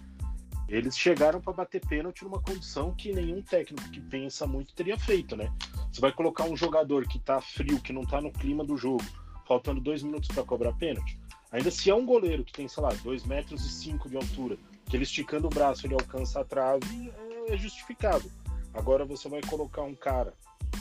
Eles 0.68 0.98
chegaram 0.98 1.42
para 1.42 1.52
bater 1.52 1.86
pênalti 1.86 2.24
numa 2.24 2.42
condição 2.42 2.94
que 2.96 3.12
nenhum 3.12 3.42
técnico 3.42 3.90
que 3.90 4.00
pensa 4.00 4.48
muito 4.48 4.74
teria 4.74 4.98
feito, 4.98 5.36
né? 5.36 5.52
Você 5.92 6.00
vai 6.00 6.14
colocar 6.14 6.46
um 6.46 6.56
jogador 6.56 7.06
que 7.06 7.20
tá 7.20 7.42
frio, 7.42 7.82
que 7.82 7.92
não 7.92 8.06
tá 8.06 8.22
no 8.22 8.32
clima 8.32 8.64
do 8.64 8.78
jogo, 8.78 9.04
faltando 9.46 9.82
dois 9.82 10.02
minutos 10.02 10.30
para 10.30 10.46
cobrar 10.46 10.72
pênalti. 10.74 11.20
Ainda 11.52 11.70
se 11.70 11.90
é 11.90 11.96
um 11.96 12.06
goleiro 12.06 12.46
que 12.46 12.54
tem, 12.54 12.70
sei 12.70 12.82
lá, 12.82 12.90
dois 13.04 13.26
metros 13.26 13.66
e 13.66 13.70
cinco 13.70 14.10
de 14.10 14.16
altura, 14.16 14.58
que 14.86 14.96
ele 14.96 15.04
esticando 15.04 15.48
o 15.48 15.50
braço 15.50 15.86
ele 15.86 15.94
alcança 15.94 16.40
a 16.40 16.46
trave, 16.46 17.12
é 17.50 17.58
justificado. 17.58 18.32
Agora 18.74 19.04
você 19.04 19.28
vai 19.28 19.42
colocar 19.42 19.82
um 19.82 19.94
cara 19.94 20.34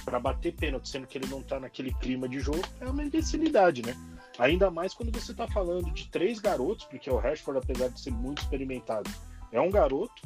para 0.05 0.21
bater 0.21 0.55
pênalti, 0.55 0.89
sendo 0.89 1.09
que 1.09 1.19
ele 1.19 1.27
não 1.27 1.43
tá 1.43 1.59
naquele 1.59 1.93
clima 1.95 2.29
de 2.29 2.39
jogo, 2.39 2.63
é 2.81 2.89
uma 2.89 3.03
imbecilidade, 3.03 3.83
né? 3.83 3.97
Ainda 4.41 4.71
mais 4.71 4.95
quando 4.95 5.13
você 5.13 5.35
tá 5.35 5.47
falando 5.47 5.91
de 5.91 6.09
três 6.09 6.39
garotos, 6.39 6.87
porque 6.87 7.11
o 7.11 7.19
Rashford, 7.19 7.61
apesar 7.63 7.89
de 7.89 8.01
ser 8.01 8.11
muito 8.11 8.41
experimentado, 8.41 9.11
é 9.53 9.61
um 9.61 9.71
garoto 9.71 10.23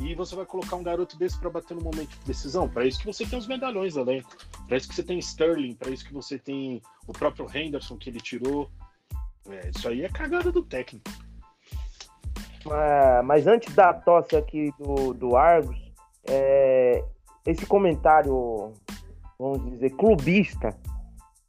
e 0.00 0.14
você 0.14 0.34
vai 0.34 0.46
colocar 0.46 0.76
um 0.76 0.82
garoto 0.82 1.18
desse 1.18 1.38
para 1.38 1.50
bater 1.50 1.74
no 1.74 1.82
momento 1.82 2.18
de 2.18 2.24
decisão. 2.24 2.66
Para 2.66 2.86
isso 2.86 2.98
que 2.98 3.04
você 3.04 3.26
tem 3.26 3.38
os 3.38 3.46
medalhões 3.46 3.94
além. 3.94 4.24
Para 4.66 4.78
isso 4.78 4.88
que 4.88 4.94
você 4.94 5.02
tem 5.02 5.18
Sterling, 5.18 5.74
para 5.74 5.90
isso 5.90 6.06
que 6.06 6.14
você 6.14 6.38
tem 6.38 6.80
o 7.06 7.12
próprio 7.12 7.46
Henderson 7.54 7.98
que 7.98 8.08
ele 8.08 8.20
tirou. 8.20 8.70
É, 9.50 9.68
isso 9.68 9.86
aí 9.86 10.02
é 10.02 10.08
cagada 10.08 10.50
do 10.50 10.62
técnico. 10.62 11.10
É, 12.72 13.20
mas 13.20 13.46
antes 13.46 13.74
da 13.74 13.92
tosse 13.92 14.34
aqui 14.34 14.72
do, 14.78 15.12
do 15.12 15.36
Argos, 15.36 15.76
é, 16.24 17.04
esse 17.44 17.66
comentário, 17.66 18.72
vamos 19.38 19.62
dizer, 19.70 19.90
clubista 19.90 20.74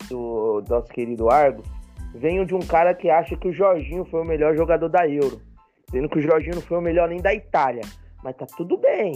do, 0.09 0.63
nosso 0.67 0.87
querido 0.87 1.29
Argos, 1.29 1.67
vem 2.13 2.45
de 2.45 2.55
um 2.55 2.59
cara 2.59 2.93
que 2.93 3.09
acha 3.09 3.35
que 3.35 3.47
o 3.47 3.53
Jorginho 3.53 4.05
foi 4.05 4.21
o 4.21 4.25
melhor 4.25 4.55
jogador 4.55 4.89
da 4.89 5.07
Euro. 5.07 5.41
Dizendo 5.87 6.09
que 6.09 6.19
o 6.19 6.21
Jorginho 6.21 6.55
não 6.55 6.61
foi 6.61 6.77
o 6.77 6.81
melhor 6.81 7.07
nem 7.09 7.21
da 7.21 7.33
Itália. 7.33 7.81
Mas 8.23 8.35
tá 8.35 8.45
tudo 8.45 8.77
bem. 8.77 9.13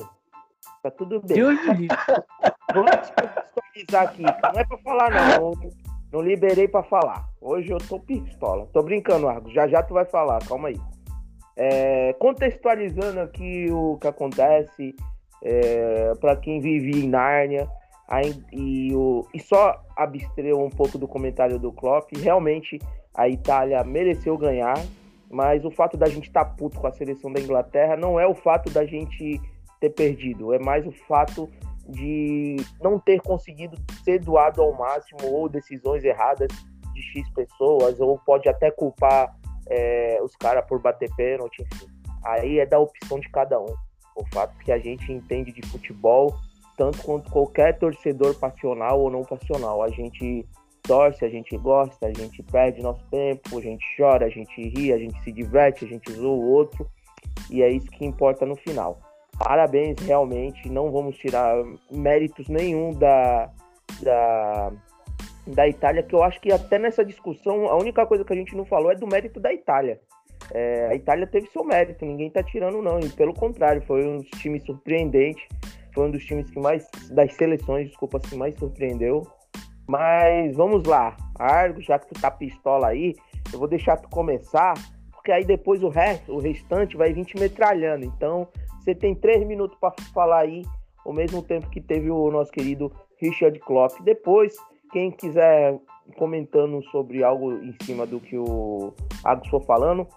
Tá 0.81 0.89
tudo 0.91 1.21
bem. 1.21 1.41
Vou 1.41 1.55
contextualizar 2.85 4.03
aqui. 4.03 4.21
Não 4.21 4.61
é 4.61 4.65
pra 4.65 4.77
falar, 4.77 5.11
não. 5.11 5.51
Não 6.11 6.21
liberei 6.21 6.67
pra 6.67 6.83
falar. 6.83 7.25
Hoje 7.39 7.71
eu 7.71 7.77
tô 7.77 7.99
pistola. 7.99 8.67
Tô 8.73 8.81
brincando, 8.81 9.27
Argos. 9.27 9.53
Já 9.53 9.67
já 9.67 9.83
tu 9.83 9.93
vai 9.93 10.05
falar. 10.05 10.39
Calma 10.47 10.69
aí. 10.69 10.79
É, 11.57 12.13
contextualizando 12.13 13.19
aqui 13.19 13.67
o 13.71 13.97
que 13.97 14.07
acontece 14.07 14.95
é, 15.43 16.13
para 16.19 16.35
quem 16.37 16.59
vive 16.59 17.03
em 17.03 17.09
Nárnia 17.09 17.67
e, 18.51 18.93
o, 18.93 19.25
e 19.33 19.39
só 19.39 19.81
abstreu 19.95 20.59
um 20.59 20.69
pouco 20.69 20.97
do 20.97 21.07
comentário 21.07 21.57
do 21.57 21.71
Klopp, 21.71 22.11
realmente 22.17 22.77
a 23.13 23.29
Itália 23.29 23.83
mereceu 23.83 24.37
ganhar, 24.37 24.77
mas 25.29 25.63
o 25.63 25.71
fato 25.71 25.95
da 25.95 26.07
gente 26.07 26.27
estar 26.27 26.43
tá 26.45 26.51
puto 26.51 26.79
com 26.79 26.87
a 26.87 26.91
seleção 26.91 27.31
da 27.31 27.39
Inglaterra 27.39 27.95
não 27.95 28.19
é 28.19 28.27
o 28.27 28.35
fato 28.35 28.69
da 28.69 28.85
gente 28.85 29.39
ter 29.79 29.89
perdido, 29.91 30.53
é 30.53 30.59
mais 30.59 30.85
o 30.85 30.91
fato 30.91 31.49
de 31.87 32.57
não 32.81 32.99
ter 32.99 33.21
conseguido 33.21 33.77
ser 34.03 34.19
doado 34.19 34.61
ao 34.61 34.73
máximo 34.73 35.31
ou 35.31 35.49
decisões 35.49 36.03
erradas 36.03 36.49
de 36.93 37.01
X 37.01 37.29
pessoas, 37.29 37.99
ou 37.99 38.19
pode 38.19 38.47
até 38.49 38.69
culpar 38.69 39.35
é, 39.69 40.19
os 40.21 40.35
caras 40.35 40.65
por 40.65 40.79
bater 40.79 41.09
pênalti, 41.15 41.61
enfim. 41.61 41.87
Aí 42.23 42.59
é 42.59 42.65
da 42.65 42.77
opção 42.77 43.19
de 43.19 43.29
cada 43.29 43.59
um. 43.59 43.73
O 44.15 44.25
fato 44.33 44.57
que 44.59 44.71
a 44.71 44.77
gente 44.77 45.11
entende 45.11 45.51
de 45.51 45.65
futebol, 45.67 46.35
tanto 46.81 47.03
quanto 47.03 47.29
qualquer 47.29 47.77
torcedor 47.77 48.33
passional 48.39 48.99
ou 48.99 49.11
não 49.11 49.21
passional. 49.21 49.83
A 49.83 49.89
gente 49.89 50.43
torce, 50.81 51.23
a 51.23 51.29
gente 51.29 51.55
gosta, 51.55 52.07
a 52.07 52.11
gente 52.11 52.41
perde 52.41 52.81
nosso 52.81 53.05
tempo, 53.11 53.59
a 53.59 53.61
gente 53.61 53.85
chora, 53.95 54.25
a 54.25 54.29
gente 54.29 54.59
ri, 54.69 54.91
a 54.91 54.97
gente 54.97 55.21
se 55.23 55.31
diverte, 55.31 55.85
a 55.85 55.87
gente 55.87 56.11
zoa 56.11 56.35
o 56.35 56.49
outro, 56.49 56.89
e 57.51 57.61
é 57.61 57.69
isso 57.69 57.85
que 57.91 58.03
importa 58.03 58.47
no 58.47 58.55
final. 58.55 58.99
Parabéns, 59.37 59.99
realmente, 59.99 60.67
não 60.69 60.91
vamos 60.91 61.15
tirar 61.17 61.55
méritos 61.91 62.47
nenhum 62.47 62.93
da, 62.93 63.51
da, 64.01 64.71
da 65.45 65.67
Itália, 65.67 66.01
que 66.01 66.15
eu 66.15 66.23
acho 66.23 66.41
que 66.41 66.51
até 66.51 66.79
nessa 66.79 67.05
discussão 67.05 67.67
a 67.67 67.77
única 67.77 68.07
coisa 68.07 68.25
que 68.25 68.33
a 68.33 68.35
gente 68.35 68.55
não 68.55 68.65
falou 68.65 68.91
é 68.91 68.95
do 68.95 69.05
mérito 69.05 69.39
da 69.39 69.53
Itália. 69.53 69.99
É, 70.51 70.87
a 70.87 70.95
Itália 70.95 71.27
teve 71.27 71.45
seu 71.51 71.63
mérito, 71.63 72.03
ninguém 72.03 72.31
tá 72.31 72.41
tirando 72.41 72.81
não, 72.81 72.99
e 72.99 73.09
pelo 73.09 73.35
contrário, 73.35 73.83
foi 73.83 74.03
um 74.03 74.17
dos 74.17 74.29
times 74.41 74.63
surpreendentes, 74.65 75.45
foi 75.93 76.07
um 76.07 76.11
dos 76.11 76.23
times 76.23 76.49
que 76.49 76.59
mais, 76.59 76.87
das 77.09 77.33
seleções, 77.33 77.87
desculpa, 77.87 78.19
que 78.19 78.35
mais 78.35 78.55
surpreendeu. 78.55 79.27
Mas 79.87 80.55
vamos 80.55 80.83
lá, 80.83 81.15
Argo, 81.37 81.81
já 81.81 81.99
que 81.99 82.07
tu 82.07 82.21
tá 82.21 82.31
pistola 82.31 82.87
aí, 82.87 83.15
eu 83.51 83.59
vou 83.59 83.67
deixar 83.67 83.97
tu 83.97 84.09
começar, 84.09 84.73
porque 85.11 85.31
aí 85.31 85.43
depois 85.43 85.83
o 85.83 85.89
resto, 85.89 86.33
o 86.33 86.39
restante 86.39 86.95
vai 86.95 87.11
vir 87.13 87.25
te 87.25 87.37
metralhando. 87.37 88.05
Então, 88.05 88.47
você 88.79 88.95
tem 88.95 89.13
três 89.13 89.45
minutos 89.45 89.77
para 89.79 89.93
falar 90.13 90.39
aí, 90.39 90.63
ao 91.05 91.13
mesmo 91.13 91.41
tempo 91.41 91.69
que 91.69 91.81
teve 91.81 92.09
o 92.09 92.31
nosso 92.31 92.51
querido 92.51 92.91
Richard 93.17 93.59
Klopp. 93.59 93.99
Depois, 94.01 94.55
quem 94.91 95.11
quiser 95.11 95.77
comentando 96.17 96.83
sobre 96.85 97.23
algo 97.23 97.53
em 97.53 97.75
cima 97.83 98.05
do 98.05 98.19
que 98.19 98.37
o 98.37 98.93
Agus 99.23 99.47
for 99.49 99.63
falando, 99.63 100.07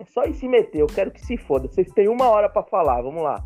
é 0.00 0.04
só 0.04 0.24
ir 0.24 0.34
se 0.34 0.48
meter. 0.48 0.80
Eu 0.80 0.86
quero 0.86 1.10
que 1.10 1.20
se 1.20 1.36
foda. 1.36 1.68
Vocês 1.68 1.90
têm 1.92 2.08
uma 2.08 2.28
hora 2.28 2.48
para 2.48 2.62
falar. 2.62 3.02
Vamos 3.02 3.22
lá. 3.22 3.44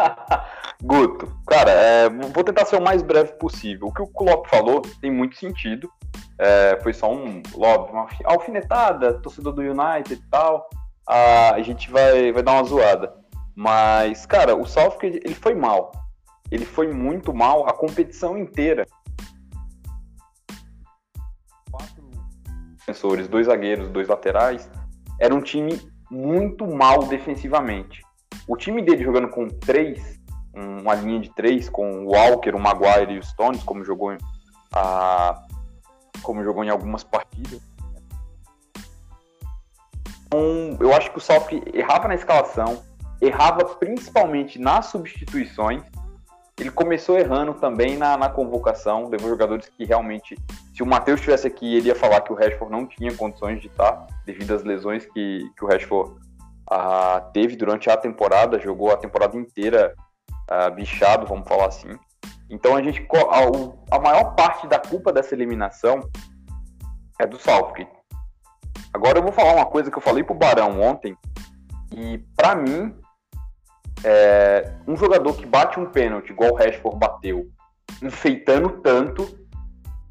Guto, 0.82 1.30
cara, 1.46 1.70
é, 1.70 2.08
vou 2.08 2.42
tentar 2.42 2.64
ser 2.64 2.76
o 2.76 2.82
mais 2.82 3.02
breve 3.02 3.32
possível. 3.34 3.88
O 3.88 3.92
que 3.92 4.02
o 4.02 4.06
Klopp 4.06 4.46
falou 4.48 4.82
tem 5.00 5.10
muito 5.10 5.36
sentido. 5.36 5.90
É, 6.38 6.78
foi 6.82 6.92
só 6.92 7.12
um, 7.12 7.42
óbvio, 7.54 7.94
uma 7.94 8.08
alfinetada, 8.24 9.14
torcedor 9.20 9.52
do 9.52 9.62
United 9.62 10.14
e 10.14 10.30
tal. 10.30 10.68
A, 11.06 11.54
a 11.54 11.62
gente 11.62 11.90
vai, 11.90 12.32
vai 12.32 12.42
dar 12.42 12.52
uma 12.52 12.64
zoada. 12.64 13.14
Mas, 13.54 14.24
cara, 14.24 14.56
o 14.56 14.64
Southgate, 14.64 15.20
ele 15.22 15.34
foi 15.34 15.54
mal. 15.54 15.92
Ele 16.50 16.64
foi 16.64 16.92
muito 16.92 17.34
mal 17.34 17.68
a 17.68 17.72
competição 17.72 18.38
inteira. 18.38 18.86
Quatro 21.70 22.02
defensores, 22.78 23.28
dois 23.28 23.46
zagueiros, 23.46 23.90
dois 23.90 24.08
laterais. 24.08 24.70
Era 25.18 25.34
um 25.34 25.42
time 25.42 25.78
muito 26.10 26.66
mal 26.66 27.04
defensivamente. 27.04 28.02
O 28.46 28.56
time 28.56 28.82
dele 28.82 29.04
jogando 29.04 29.28
com 29.28 29.48
três 29.48 30.20
um, 30.54 30.80
uma 30.80 30.94
linha 30.94 31.20
de 31.20 31.30
três 31.30 31.68
com 31.68 32.04
o 32.04 32.12
Walker, 32.12 32.50
o 32.50 32.58
Maguire 32.58 33.14
e 33.14 33.18
o 33.18 33.22
Stones, 33.22 33.62
como 33.62 33.84
jogou, 33.84 34.16
a, 34.72 35.42
como 36.22 36.42
jogou 36.42 36.64
em 36.64 36.70
algumas 36.70 37.04
partidas. 37.04 37.60
Então, 40.26 40.76
eu 40.80 40.94
acho 40.94 41.10
que 41.10 41.18
o 41.18 41.20
Southgate 41.20 41.76
errava 41.76 42.08
na 42.08 42.14
escalação, 42.14 42.82
errava 43.20 43.64
principalmente 43.64 44.58
nas 44.58 44.86
substituições. 44.86 45.82
Ele 46.58 46.70
começou 46.70 47.18
errando 47.18 47.54
também 47.54 47.96
na, 47.96 48.16
na 48.16 48.28
convocação, 48.28 49.08
levou 49.08 49.30
jogadores 49.30 49.68
que 49.68 49.84
realmente, 49.84 50.36
se 50.74 50.82
o 50.82 50.86
Matheus 50.86 51.18
estivesse 51.18 51.46
aqui, 51.46 51.74
ele 51.74 51.88
ia 51.88 51.94
falar 51.94 52.20
que 52.20 52.32
o 52.32 52.36
Rashford 52.36 52.70
não 52.70 52.86
tinha 52.86 53.14
condições 53.16 53.60
de 53.60 53.68
estar, 53.68 54.06
devido 54.26 54.54
às 54.54 54.62
lesões 54.62 55.06
que, 55.06 55.50
que 55.56 55.64
o 55.64 55.66
Rashford 55.66 56.14
ah, 56.70 57.20
teve 57.32 57.56
durante 57.56 57.90
a 57.90 57.96
temporada, 57.96 58.60
jogou 58.60 58.92
a 58.92 58.96
temporada 58.96 59.36
inteira 59.36 59.94
ah, 60.48 60.70
bichado, 60.70 61.26
vamos 61.26 61.48
falar 61.48 61.66
assim. 61.66 61.98
Então 62.48 62.76
a 62.76 62.82
gente 62.82 63.06
a, 63.12 63.96
a 63.96 64.00
maior 64.00 64.34
parte 64.34 64.66
da 64.66 64.78
culpa 64.78 65.12
dessa 65.12 65.34
eliminação 65.34 66.00
é 67.18 67.26
do 67.26 67.38
Southgate. 67.38 67.90
Agora 68.92 69.18
eu 69.18 69.22
vou 69.22 69.32
falar 69.32 69.54
uma 69.54 69.66
coisa 69.66 69.90
que 69.90 69.98
eu 69.98 70.02
falei 70.02 70.24
pro 70.24 70.34
Barão 70.34 70.80
ontem, 70.80 71.16
e 71.94 72.18
para 72.36 72.54
mim, 72.54 72.94
é, 74.04 74.72
um 74.86 74.96
jogador 74.96 75.34
que 75.34 75.46
bate 75.46 75.78
um 75.78 75.86
pênalti 75.86 76.30
igual 76.30 76.52
o 76.52 76.54
Rashford 76.54 76.98
bateu, 76.98 77.48
enfeitando 78.02 78.80
tanto, 78.80 79.38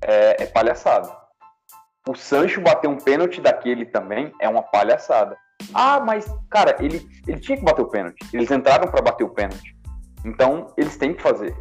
é, 0.02 0.44
é 0.44 0.46
palhaçada. 0.46 1.10
O 2.08 2.16
Sancho 2.16 2.62
bater 2.62 2.88
um 2.88 2.98
pênalti 2.98 3.42
daquele 3.42 3.86
também 3.86 4.34
é 4.40 4.48
uma 4.48 4.64
palhaçada. 4.64 5.38
Ah, 5.74 6.00
mas, 6.00 6.26
cara, 6.50 6.76
ele, 6.80 7.08
ele 7.28 7.40
tinha 7.40 7.58
que 7.58 7.64
bater 7.64 7.82
o 7.82 7.90
pênalti. 7.90 8.20
Eles 8.34 8.50
entraram 8.52 8.90
para 8.90 9.02
bater 9.02 9.24
o 9.24 9.30
pênalti. 9.30 9.76
Então, 10.26 10.74
eles 10.78 10.98
têm 10.98 11.14
que 11.14 11.22
fazer. 11.22 11.56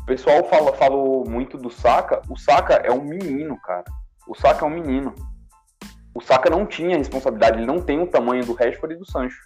O 0.00 0.06
pessoal 0.06 0.44
fala, 0.44 0.72
falou 0.72 1.28
muito 1.28 1.58
do 1.58 1.70
Saka. 1.70 2.22
O 2.28 2.36
Saka 2.36 2.74
é 2.74 2.92
um 2.92 3.02
menino, 3.02 3.58
cara. 3.60 3.84
O 4.28 4.34
Saka 4.34 4.64
é 4.64 4.68
um 4.68 4.70
menino 4.70 5.14
o 6.16 6.20
Saka 6.22 6.48
não 6.48 6.64
tinha 6.64 6.96
responsabilidade, 6.96 7.58
ele 7.58 7.66
não 7.66 7.78
tem 7.78 8.00
o 8.00 8.06
tamanho 8.06 8.42
do 8.42 8.54
Rashford 8.54 8.94
e 8.94 8.98
do 8.98 9.04
Sancho. 9.04 9.38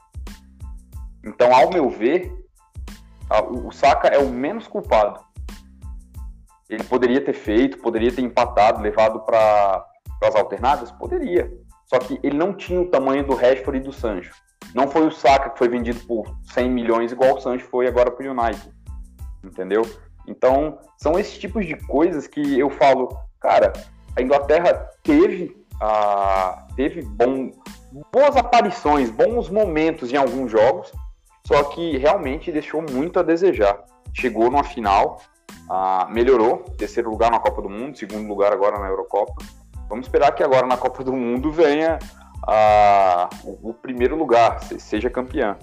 Então, 1.26 1.52
ao 1.52 1.68
meu 1.68 1.90
ver, 1.90 2.32
o 3.64 3.72
Saka 3.72 4.06
é 4.06 4.18
o 4.18 4.30
menos 4.30 4.68
culpado. 4.68 5.20
Ele 6.68 6.84
poderia 6.84 7.24
ter 7.24 7.32
feito, 7.32 7.78
poderia 7.78 8.14
ter 8.14 8.22
empatado, 8.22 8.80
levado 8.80 9.18
para 9.22 9.84
as 10.22 10.36
alternadas? 10.36 10.92
Poderia. 10.92 11.50
Só 11.90 11.98
que 11.98 12.20
ele 12.22 12.36
não 12.36 12.54
tinha 12.54 12.80
o 12.80 12.86
tamanho 12.86 13.26
do 13.26 13.34
Rashford 13.34 13.78
e 13.78 13.82
do 13.82 13.92
Sancho. 13.92 14.32
Não 14.72 14.86
foi 14.86 15.04
o 15.08 15.10
Saka 15.10 15.50
que 15.50 15.58
foi 15.58 15.68
vendido 15.68 15.98
por 16.06 16.24
100 16.54 16.70
milhões, 16.70 17.10
igual 17.10 17.34
o 17.34 17.40
Sancho 17.40 17.66
foi 17.66 17.88
agora 17.88 18.12
para 18.12 18.24
o 18.24 18.30
United. 18.30 18.72
Entendeu? 19.42 19.82
Então, 20.28 20.78
são 20.96 21.18
esses 21.18 21.36
tipos 21.36 21.66
de 21.66 21.74
coisas 21.88 22.28
que 22.28 22.56
eu 22.56 22.70
falo, 22.70 23.08
cara, 23.40 23.72
a 24.16 24.22
Inglaterra 24.22 24.72
teve 25.02 25.60
ah, 25.80 26.68
teve 26.76 27.02
bom, 27.02 27.50
boas 28.12 28.36
aparições, 28.36 29.10
bons 29.10 29.48
momentos 29.48 30.12
em 30.12 30.16
alguns 30.16 30.52
jogos, 30.52 30.92
só 31.44 31.64
que 31.64 31.96
realmente 31.96 32.52
deixou 32.52 32.84
muito 32.88 33.18
a 33.18 33.22
desejar. 33.24 33.82
Chegou 34.14 34.48
numa 34.48 34.62
final, 34.62 35.20
ah, 35.68 36.06
melhorou, 36.08 36.58
terceiro 36.78 37.10
lugar 37.10 37.32
na 37.32 37.40
Copa 37.40 37.62
do 37.62 37.68
Mundo, 37.68 37.98
segundo 37.98 38.28
lugar 38.28 38.52
agora 38.52 38.78
na 38.78 38.86
Eurocopa. 38.86 39.34
Vamos 39.90 40.06
esperar 40.06 40.32
que 40.32 40.42
agora 40.42 40.68
na 40.68 40.76
Copa 40.76 41.02
do 41.02 41.12
Mundo 41.12 41.50
venha 41.50 41.98
ah, 42.46 43.28
o, 43.42 43.70
o, 43.70 43.74
primeiro 43.74 44.16
lugar, 44.16 44.62
seja 44.62 45.10
campeã. 45.10 45.58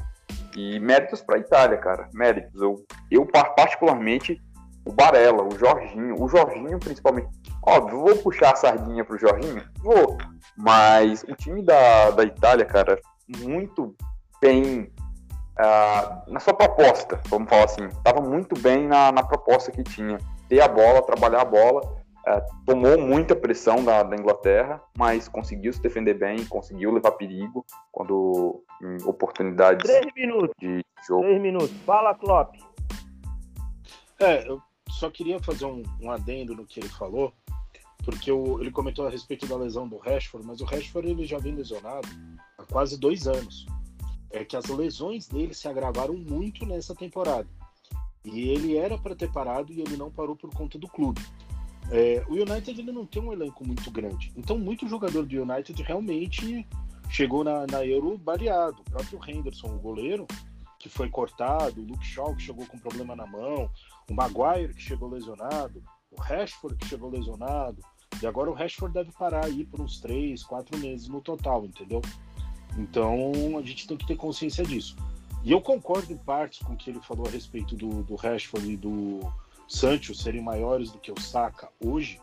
E 0.56 0.80
méritos 0.82 1.22
para 1.22 1.38
a 1.38 1.40
Itália, 1.40 1.78
cara. 1.78 2.10
Méritos. 2.14 2.62
Eu, 2.62 2.76
eu, 3.10 3.26
particularmente, 3.26 4.38
o 4.86 4.92
Barella, 4.92 5.44
o 5.44 5.58
Jorginho, 5.58 6.22
o 6.22 6.28
Jorginho 6.28 6.78
principalmente. 6.78 7.30
Óbvio, 7.66 8.02
vou 8.02 8.18
puxar 8.18 8.52
a 8.52 8.56
sardinha 8.56 9.06
pro 9.06 9.18
Jorginho? 9.18 9.64
Vou. 9.80 10.18
Mas 10.58 11.24
o 11.24 11.34
time 11.34 11.64
da, 11.64 12.12
da 12.12 12.24
Itália, 12.24 12.66
cara, 12.66 13.00
muito 13.40 13.96
bem 14.42 14.92
uh, 15.58 16.32
na 16.32 16.40
sua 16.40 16.54
proposta, 16.54 17.20
vamos 17.28 17.50
falar 17.50 17.66
assim. 17.66 17.88
Tava 18.04 18.22
muito 18.22 18.60
bem 18.60 18.88
na, 18.88 19.12
na 19.12 19.24
proposta 19.24 19.72
que 19.72 19.84
tinha. 19.84 20.18
Ter 20.50 20.62
a 20.62 20.68
bola, 20.68 21.02
trabalhar 21.02 21.42
a 21.42 21.46
bola. 21.46 21.97
Uh, 22.28 22.66
tomou 22.66 23.00
muita 23.00 23.34
pressão 23.34 23.86
da, 23.86 24.04
da, 24.04 24.16
Inglaterra, 24.18 24.84
mas 24.98 25.30
conseguiu 25.30 25.72
se 25.72 25.82
defender 25.82 26.16
bem, 26.16 26.46
conseguiu 26.46 26.92
levar 26.92 27.12
perigo 27.12 27.66
quando 27.90 28.62
em 28.82 29.02
oportunidades 29.04 29.90
Três 29.90 30.14
minutos. 30.14 30.54
de 30.60 30.84
jogo. 31.08 31.22
Três 31.22 31.42
minutos. 31.42 31.72
Fala, 31.86 32.14
Klopp. 32.16 32.56
É, 34.20 34.46
eu 34.46 34.62
só 34.90 35.10
queria 35.10 35.40
fazer 35.40 35.66
um, 35.66 35.84
um 36.02 36.12
adendo 36.12 36.54
no 36.54 36.66
que 36.66 36.82
ele 36.82 36.90
falou 36.90 37.32
porque 38.08 38.32
o, 38.32 38.62
ele 38.62 38.72
comentou 38.72 39.06
a 39.06 39.10
respeito 39.10 39.46
da 39.48 39.58
lesão 39.58 39.86
do 39.86 39.98
Rashford, 39.98 40.48
mas 40.48 40.62
o 40.62 40.66
Rashford 40.66 41.10
ele 41.10 41.26
já 41.26 41.38
vem 41.40 41.54
lesionado 41.54 42.08
há 42.58 42.64
quase 42.64 42.98
dois 42.98 43.28
anos. 43.28 43.66
É 44.32 44.46
que 44.46 44.56
as 44.56 44.66
lesões 44.68 45.28
dele 45.28 45.54
se 45.54 45.68
agravaram 45.68 46.14
muito 46.14 46.66
nessa 46.66 46.96
temporada. 46.96 47.48
E 48.24 48.50
ele 48.50 48.78
era 48.78 48.98
para 48.98 49.14
ter 49.14 49.30
parado 49.30 49.74
e 49.74 49.82
ele 49.82 49.98
não 49.98 50.10
parou 50.10 50.38
por 50.38 50.50
conta 50.54 50.80
do 50.80 50.88
clube. 50.88 51.22
É, 51.92 52.24
o 52.28 52.34
United 52.34 52.80
ele 52.80 52.92
não 52.92 53.06
tem 53.06 53.22
um 53.22 53.32
elenco 53.32 53.66
muito 53.66 53.90
grande. 53.90 54.32
Então, 54.36 54.58
muito 54.58 54.88
jogador 54.88 55.26
do 55.26 55.42
United 55.42 55.82
realmente 55.84 56.68
chegou 57.10 57.44
na, 57.44 57.66
na 57.68 57.86
Euro 57.86 58.18
baleado. 58.18 58.82
O 58.82 58.92
próprio 58.92 59.20
Henderson, 59.28 59.68
o 59.68 59.80
goleiro, 59.80 60.28
que 60.80 60.90
foi 60.90 61.10
cortado, 61.10 61.82
o 61.82 61.86
Luke 61.86 62.06
Shaw, 62.06 62.36
que 62.36 62.44
chegou 62.44 62.66
com 62.66 62.78
problema 62.78 63.16
na 63.16 63.26
mão, 63.26 63.70
o 64.10 64.14
Maguire, 64.14 64.74
que 64.74 64.82
chegou 64.82 65.10
lesionado, 65.10 65.82
o 66.12 66.22
Rashford, 66.22 66.78
que 66.78 66.88
chegou 66.88 67.10
lesionado, 67.10 67.82
e 68.22 68.26
agora 68.26 68.50
o 68.50 68.54
Rashford 68.54 68.94
deve 68.94 69.12
parar 69.12 69.46
aí 69.46 69.64
por 69.66 69.80
uns 69.80 70.00
três, 70.00 70.44
quatro 70.44 70.78
meses 70.78 71.08
no 71.08 71.22
total, 71.22 71.66
entendeu? 71.66 72.02
Então 72.78 73.58
a 73.58 73.62
gente 73.62 73.88
tem 73.88 73.98
que 73.98 74.08
ter 74.08 74.16
consciência 74.16 74.64
disso. 74.64 74.96
E 75.44 75.52
eu 75.52 75.62
concordo 75.62 76.12
em 76.12 76.18
partes 76.18 76.60
com 76.60 76.74
o 76.74 76.76
que 76.76 76.90
ele 76.90 77.00
falou 77.00 77.28
a 77.28 77.30
respeito 77.30 77.76
do, 77.76 78.04
do 78.04 78.16
Rashford 78.16 78.72
e 78.72 78.78
do 78.78 79.22
Sancho 79.68 80.16
serem 80.16 80.42
maiores 80.42 80.92
do 80.92 81.00
que 81.00 81.12
o 81.12 81.20
Saka 81.20 81.70
hoje, 81.84 82.20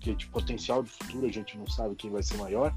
que 0.00 0.14
de 0.14 0.26
potencial 0.26 0.82
de 0.82 0.90
futuro 0.90 1.26
a 1.26 1.32
gente 1.32 1.56
não 1.56 1.66
sabe 1.66 1.94
quem 1.94 2.10
vai 2.10 2.22
ser 2.22 2.36
maior. 2.36 2.74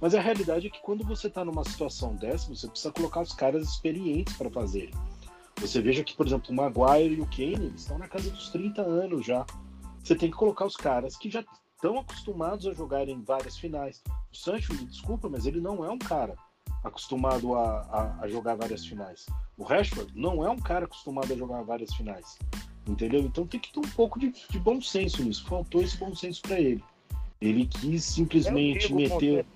Mas 0.00 0.14
a 0.14 0.20
realidade 0.20 0.66
é 0.66 0.70
que 0.70 0.82
quando 0.82 1.04
você 1.04 1.28
está 1.28 1.44
numa 1.44 1.64
situação 1.64 2.14
dessa, 2.16 2.48
você 2.48 2.68
precisa 2.68 2.92
colocar 2.92 3.22
os 3.22 3.32
caras 3.32 3.68
experientes 3.68 4.36
para 4.36 4.50
fazerem. 4.50 4.92
Você 5.56 5.80
veja 5.80 6.02
que, 6.02 6.14
por 6.14 6.26
exemplo, 6.26 6.50
o 6.50 6.54
Maguire 6.54 7.14
e 7.14 7.20
o 7.20 7.26
Kane 7.26 7.72
estão 7.76 7.96
na 7.96 8.08
casa 8.08 8.30
dos 8.30 8.50
30 8.50 8.82
anos 8.82 9.24
já. 9.24 9.46
Você 10.02 10.14
tem 10.14 10.30
que 10.30 10.36
colocar 10.36 10.66
os 10.66 10.76
caras 10.76 11.16
que 11.16 11.30
já 11.30 11.44
estão 11.74 11.98
acostumados 11.98 12.66
a 12.66 12.74
jogar 12.74 13.08
em 13.08 13.22
várias 13.22 13.56
finais. 13.56 14.02
O 14.32 14.36
Sancho, 14.36 14.74
me 14.74 14.84
desculpa, 14.84 15.28
mas 15.28 15.46
ele 15.46 15.60
não 15.60 15.84
é 15.84 15.90
um 15.90 15.98
cara 15.98 16.34
acostumado 16.82 17.54
a, 17.54 17.80
a, 17.80 18.20
a, 18.20 18.28
jogar 18.28 18.56
várias 18.56 18.84
finais. 18.84 19.24
O 19.56 19.64
Rashford 19.64 20.12
não 20.14 20.44
é 20.44 20.50
um 20.50 20.58
cara 20.58 20.84
acostumado 20.84 21.32
a 21.32 21.36
jogar 21.36 21.62
várias 21.62 21.94
finais. 21.94 22.38
Entendeu? 22.86 23.20
Então 23.20 23.46
tem 23.46 23.60
que 23.60 23.72
ter 23.72 23.80
um 23.80 23.90
pouco 23.96 24.18
de, 24.18 24.30
de 24.30 24.58
bom 24.58 24.80
senso 24.80 25.22
nisso. 25.24 25.46
Faltou 25.48 25.82
esse 25.82 25.96
bom 25.96 26.14
senso 26.14 26.42
para 26.42 26.60
ele. 26.60 26.82
Ele 27.40 27.66
quis 27.66 28.04
simplesmente 28.04 28.90
eu 28.90 28.96
meter. 28.96 29.46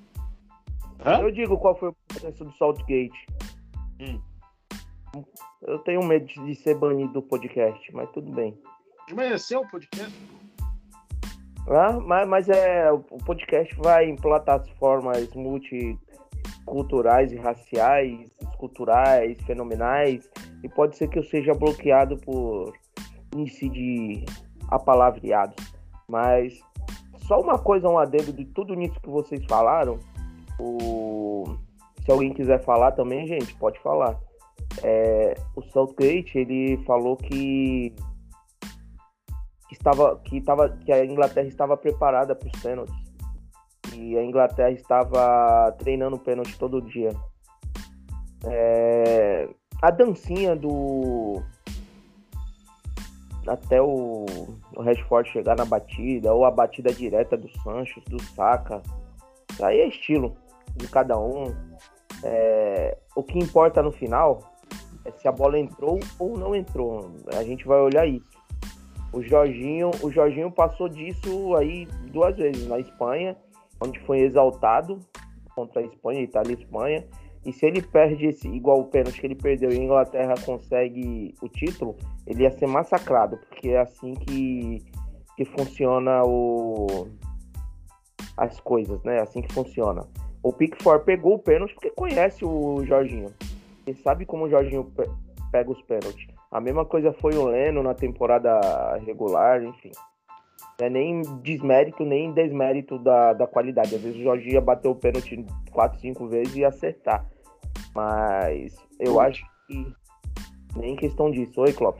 Eu 1.04 1.30
digo 1.30 1.56
qual 1.58 1.78
foi 1.78 1.90
o 1.90 1.96
processo 2.08 2.44
do 2.44 2.52
Saltgate. 2.56 3.26
Hum. 4.00 4.20
Eu 5.62 5.78
tenho 5.80 6.02
medo 6.04 6.26
de 6.26 6.54
ser 6.54 6.74
banido 6.76 7.12
do 7.14 7.22
podcast, 7.22 7.94
mas 7.94 8.10
tudo 8.10 8.30
bem. 8.32 8.56
Mas 9.14 9.32
é 9.32 9.38
seu 9.38 9.66
podcast? 9.66 10.14
Ah, 11.68 11.92
mas, 12.00 12.28
mas 12.28 12.48
é, 12.48 12.90
o 12.90 13.00
podcast 13.00 13.74
vai 13.76 14.08
em 14.08 14.16
plataformas 14.16 15.28
multiculturais 15.34 17.30
e 17.32 17.36
raciais, 17.36 18.30
culturais, 18.56 19.36
fenomenais, 19.46 20.30
e 20.62 20.68
pode 20.68 20.96
ser 20.96 21.08
que 21.08 21.18
eu 21.18 21.22
seja 21.22 21.52
bloqueado 21.54 22.16
por 22.18 22.72
incidir 23.34 24.24
palavreados. 24.84 25.56
Mas 26.08 26.60
só 27.26 27.40
uma 27.40 27.58
coisa, 27.58 27.88
um 27.88 27.98
adendo 27.98 28.32
de 28.32 28.44
tudo 28.46 28.74
nisso 28.74 28.98
que 29.00 29.08
vocês 29.08 29.44
falaram. 29.46 29.98
O... 30.58 31.44
Se 32.04 32.10
alguém 32.10 32.32
quiser 32.32 32.64
falar 32.64 32.92
também, 32.92 33.26
gente, 33.26 33.54
pode 33.56 33.78
falar. 33.80 34.18
É, 34.82 35.34
o 35.54 35.62
Southgate, 35.62 36.38
ele 36.38 36.78
falou 36.84 37.16
que 37.16 37.94
que 39.68 39.74
estava 39.74 40.18
que 40.20 40.38
estava 40.38 40.70
que 40.70 40.90
a 40.90 41.04
Inglaterra 41.04 41.46
estava 41.46 41.76
preparada 41.76 42.34
para 42.34 42.48
os 42.48 42.62
pênaltis 42.62 42.94
e 43.94 44.16
a 44.16 44.24
Inglaterra 44.24 44.70
estava 44.70 45.72
treinando 45.78 46.18
pênalti 46.18 46.58
todo 46.58 46.80
dia. 46.80 47.10
É, 48.46 49.48
a 49.82 49.90
dancinha 49.90 50.56
do 50.56 51.42
até 53.48 53.80
o, 53.80 54.26
o 54.76 54.82
Rashford 54.82 55.30
chegar 55.30 55.56
na 55.56 55.64
batida 55.64 56.32
ou 56.32 56.44
a 56.44 56.50
batida 56.50 56.92
direta 56.92 57.36
do 57.36 57.48
Sancho, 57.62 58.00
do 58.08 58.22
Saka, 58.22 58.82
aí 59.60 59.80
é 59.80 59.88
estilo 59.88 60.36
de 60.76 60.88
cada 60.88 61.18
um. 61.18 61.44
É, 62.22 62.96
o 63.14 63.22
que 63.22 63.38
importa 63.38 63.82
no 63.82 63.92
final 63.92 64.40
é 65.04 65.10
se 65.12 65.26
a 65.26 65.32
bola 65.32 65.58
entrou 65.58 65.98
ou 66.18 66.36
não 66.36 66.54
entrou. 66.54 67.12
A 67.34 67.42
gente 67.42 67.66
vai 67.66 67.80
olhar 67.80 68.06
isso. 68.06 68.38
O 69.12 69.22
Jorginho, 69.22 69.90
o 70.02 70.10
Jorginho 70.10 70.50
passou 70.50 70.88
disso 70.88 71.54
aí 71.56 71.86
duas 72.12 72.36
vezes 72.36 72.66
na 72.68 72.78
Espanha, 72.78 73.36
onde 73.80 73.98
foi 74.00 74.20
exaltado 74.20 74.98
contra 75.54 75.80
a 75.80 75.84
Espanha, 75.84 76.20
Itália 76.20 76.52
e 76.52 76.62
Espanha. 76.62 77.06
E 77.48 77.52
se 77.54 77.64
ele 77.64 77.80
perde 77.80 78.26
esse, 78.26 78.46
igual 78.46 78.78
o 78.78 78.84
pênalti 78.84 79.22
que 79.22 79.26
ele 79.26 79.34
perdeu 79.34 79.72
e 79.72 79.78
a 79.78 79.82
Inglaterra 79.82 80.34
consegue 80.44 81.34
o 81.40 81.48
título, 81.48 81.96
ele 82.26 82.42
ia 82.42 82.50
ser 82.50 82.66
massacrado, 82.66 83.38
porque 83.38 83.70
é 83.70 83.80
assim 83.80 84.12
que, 84.12 84.84
que 85.34 85.46
funciona 85.46 86.24
o, 86.26 87.08
as 88.36 88.60
coisas, 88.60 89.02
né? 89.02 89.16
É 89.16 89.22
assim 89.22 89.40
que 89.40 89.50
funciona. 89.50 90.06
O 90.42 90.52
Pickford 90.52 91.06
pegou 91.06 91.36
o 91.36 91.38
pênalti 91.38 91.72
porque 91.72 91.88
conhece 91.88 92.44
o 92.44 92.84
Jorginho. 92.84 93.32
Ele 93.86 93.96
sabe 93.96 94.26
como 94.26 94.44
o 94.44 94.50
Jorginho 94.50 94.92
pega 95.50 95.70
os 95.70 95.80
pênaltis. 95.80 96.26
A 96.50 96.60
mesma 96.60 96.84
coisa 96.84 97.14
foi 97.14 97.34
o 97.34 97.46
Leno 97.46 97.82
na 97.82 97.94
temporada 97.94 98.60
regular, 99.06 99.64
enfim. 99.64 99.90
Não 100.78 100.86
é 100.86 100.90
nem 100.90 101.22
desmérito, 101.42 102.04
nem 102.04 102.30
desmérito 102.30 102.98
da, 102.98 103.32
da 103.32 103.46
qualidade. 103.46 103.94
Às 103.94 104.02
vezes 104.02 104.20
o 104.20 104.22
Jorginho 104.22 104.52
ia 104.52 104.60
bater 104.60 104.88
o 104.88 104.94
pênalti 104.94 105.46
4, 105.72 105.98
5 105.98 106.28
vezes 106.28 106.54
e 106.54 106.62
acertar. 106.62 107.26
Mas 107.98 108.76
eu 109.00 109.20
acho 109.20 109.44
que 109.66 109.92
nem 110.76 110.94
questão 110.94 111.32
disso. 111.32 111.60
Oi, 111.60 111.72
Klopp. 111.72 111.98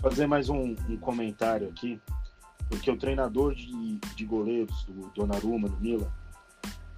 Fazer 0.00 0.26
mais 0.26 0.48
um, 0.48 0.74
um 0.88 0.96
comentário 0.96 1.68
aqui, 1.68 2.00
porque 2.70 2.90
o 2.90 2.96
treinador 2.96 3.54
de, 3.54 3.98
de 4.16 4.24
goleiros 4.24 4.84
do 4.86 5.10
Donnarumma, 5.10 5.68
do 5.68 5.78
Milan, 5.78 6.10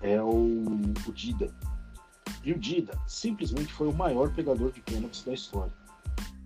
é 0.01 0.23
o, 0.23 0.55
o 1.09 1.13
Dida. 1.13 1.53
E 2.45 2.53
o 2.53 2.59
Dida 2.59 2.97
simplesmente 3.05 3.73
foi 3.73 3.89
o 3.89 3.93
maior 3.93 4.33
pegador 4.33 4.71
de 4.71 4.81
pênaltis 4.81 5.25
da 5.25 5.35
história. 5.35 5.73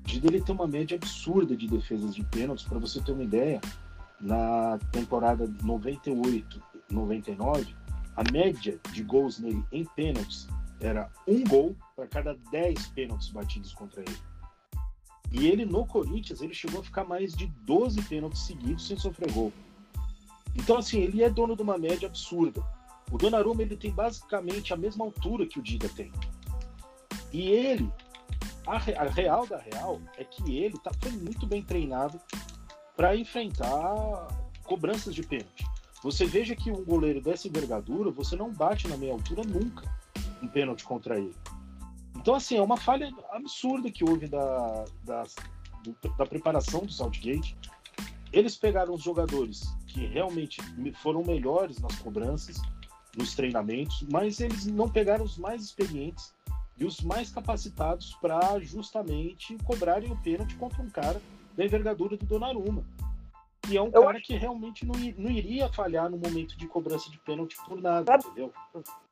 O 0.04 0.06
Dida 0.06 0.28
ele 0.28 0.40
tem 0.40 0.54
uma 0.54 0.66
média 0.66 0.96
absurda 0.96 1.54
de 1.54 1.66
defesas 1.66 2.14
de 2.14 2.24
pênaltis, 2.24 2.64
para 2.64 2.78
você 2.78 2.98
ter 3.02 3.12
uma 3.12 3.24
ideia, 3.24 3.60
na 4.18 4.78
temporada 4.90 5.46
98, 5.62 6.62
99, 6.90 7.76
a 8.16 8.32
média 8.32 8.80
de 8.90 9.02
gols 9.02 9.38
nele 9.38 9.62
em 9.70 9.84
pênaltis 9.84 10.48
era 10.80 11.10
um 11.26 11.42
gol 11.44 11.76
para 11.96 12.06
cada 12.06 12.34
10 12.50 12.88
pênaltis 12.88 13.28
batidos 13.30 13.72
contra 13.72 14.02
ele. 14.02 14.18
E 15.30 15.46
ele 15.46 15.64
no 15.64 15.86
Corinthians, 15.86 16.40
ele 16.40 16.54
chegou 16.54 16.80
a 16.80 16.84
ficar 16.84 17.04
mais 17.04 17.34
de 17.34 17.46
12 17.64 18.00
pênaltis 18.02 18.42
seguidos 18.42 18.86
sem 18.86 18.96
sofrer 18.96 19.30
gol. 19.32 19.52
Então, 20.54 20.78
assim, 20.78 21.00
ele 21.00 21.22
é 21.22 21.28
dono 21.28 21.54
de 21.54 21.62
uma 21.62 21.76
média 21.76 22.08
absurda. 22.08 22.64
O 23.10 23.18
Donnarumma, 23.18 23.62
ele 23.62 23.76
tem 23.76 23.90
basicamente 23.90 24.72
a 24.72 24.76
mesma 24.76 25.04
altura 25.04 25.46
que 25.46 25.58
o 25.58 25.62
Dida 25.62 25.88
tem. 25.88 26.10
E 27.32 27.48
ele, 27.48 27.92
a, 28.66 28.76
a 28.76 29.08
real 29.08 29.46
da 29.46 29.58
real, 29.58 30.00
é 30.16 30.24
que 30.24 30.56
ele 30.56 30.78
tá, 30.78 30.90
foi 31.00 31.12
muito 31.12 31.46
bem 31.46 31.62
treinado 31.62 32.18
para 32.96 33.14
enfrentar 33.14 34.28
cobranças 34.64 35.14
de 35.14 35.22
pênalti. 35.22 35.66
Você 36.02 36.24
veja 36.24 36.54
que 36.56 36.70
um 36.70 36.84
goleiro 36.84 37.20
dessa 37.20 37.48
envergadura, 37.48 38.10
você 38.10 38.36
não 38.36 38.52
bate 38.52 38.88
na 38.88 38.96
meia 38.96 39.12
altura 39.12 39.42
nunca 39.42 39.97
um 40.42 40.48
pênalti 40.48 40.84
contra 40.84 41.18
ele. 41.18 41.34
Então, 42.16 42.34
assim, 42.34 42.56
é 42.56 42.62
uma 42.62 42.76
falha 42.76 43.10
absurda 43.30 43.90
que 43.90 44.04
houve 44.04 44.26
da, 44.26 44.84
da, 45.04 45.24
da 46.16 46.26
preparação 46.26 46.80
do 46.80 46.92
Southgate. 46.92 47.56
Eles 48.32 48.56
pegaram 48.56 48.94
os 48.94 49.02
jogadores 49.02 49.62
que 49.86 50.04
realmente 50.06 50.60
foram 51.02 51.22
melhores 51.22 51.78
nas 51.78 51.96
cobranças, 51.96 52.60
nos 53.16 53.34
treinamentos, 53.34 54.04
mas 54.10 54.40
eles 54.40 54.66
não 54.66 54.88
pegaram 54.88 55.24
os 55.24 55.38
mais 55.38 55.62
experientes 55.62 56.34
e 56.76 56.84
os 56.84 57.00
mais 57.00 57.30
capacitados 57.30 58.14
para 58.20 58.58
justamente 58.60 59.56
cobrarem 59.64 60.12
o 60.12 60.16
pênalti 60.16 60.54
contra 60.56 60.82
um 60.82 60.90
cara 60.90 61.20
da 61.56 61.64
envergadura 61.64 62.16
do 62.16 62.26
Donnarumma. 62.26 62.84
E 63.68 63.76
é 63.76 63.82
um 63.82 63.86
Eu 63.86 64.02
cara 64.02 64.18
acho... 64.18 64.26
que 64.26 64.36
realmente 64.36 64.86
não, 64.86 64.94
não 65.16 65.30
iria 65.30 65.68
falhar 65.72 66.08
no 66.08 66.16
momento 66.16 66.56
de 66.56 66.66
cobrança 66.68 67.10
de 67.10 67.18
pênalti 67.18 67.56
por 67.66 67.80
nada, 67.80 68.12
Sabe? 68.12 68.24
entendeu? 68.26 68.52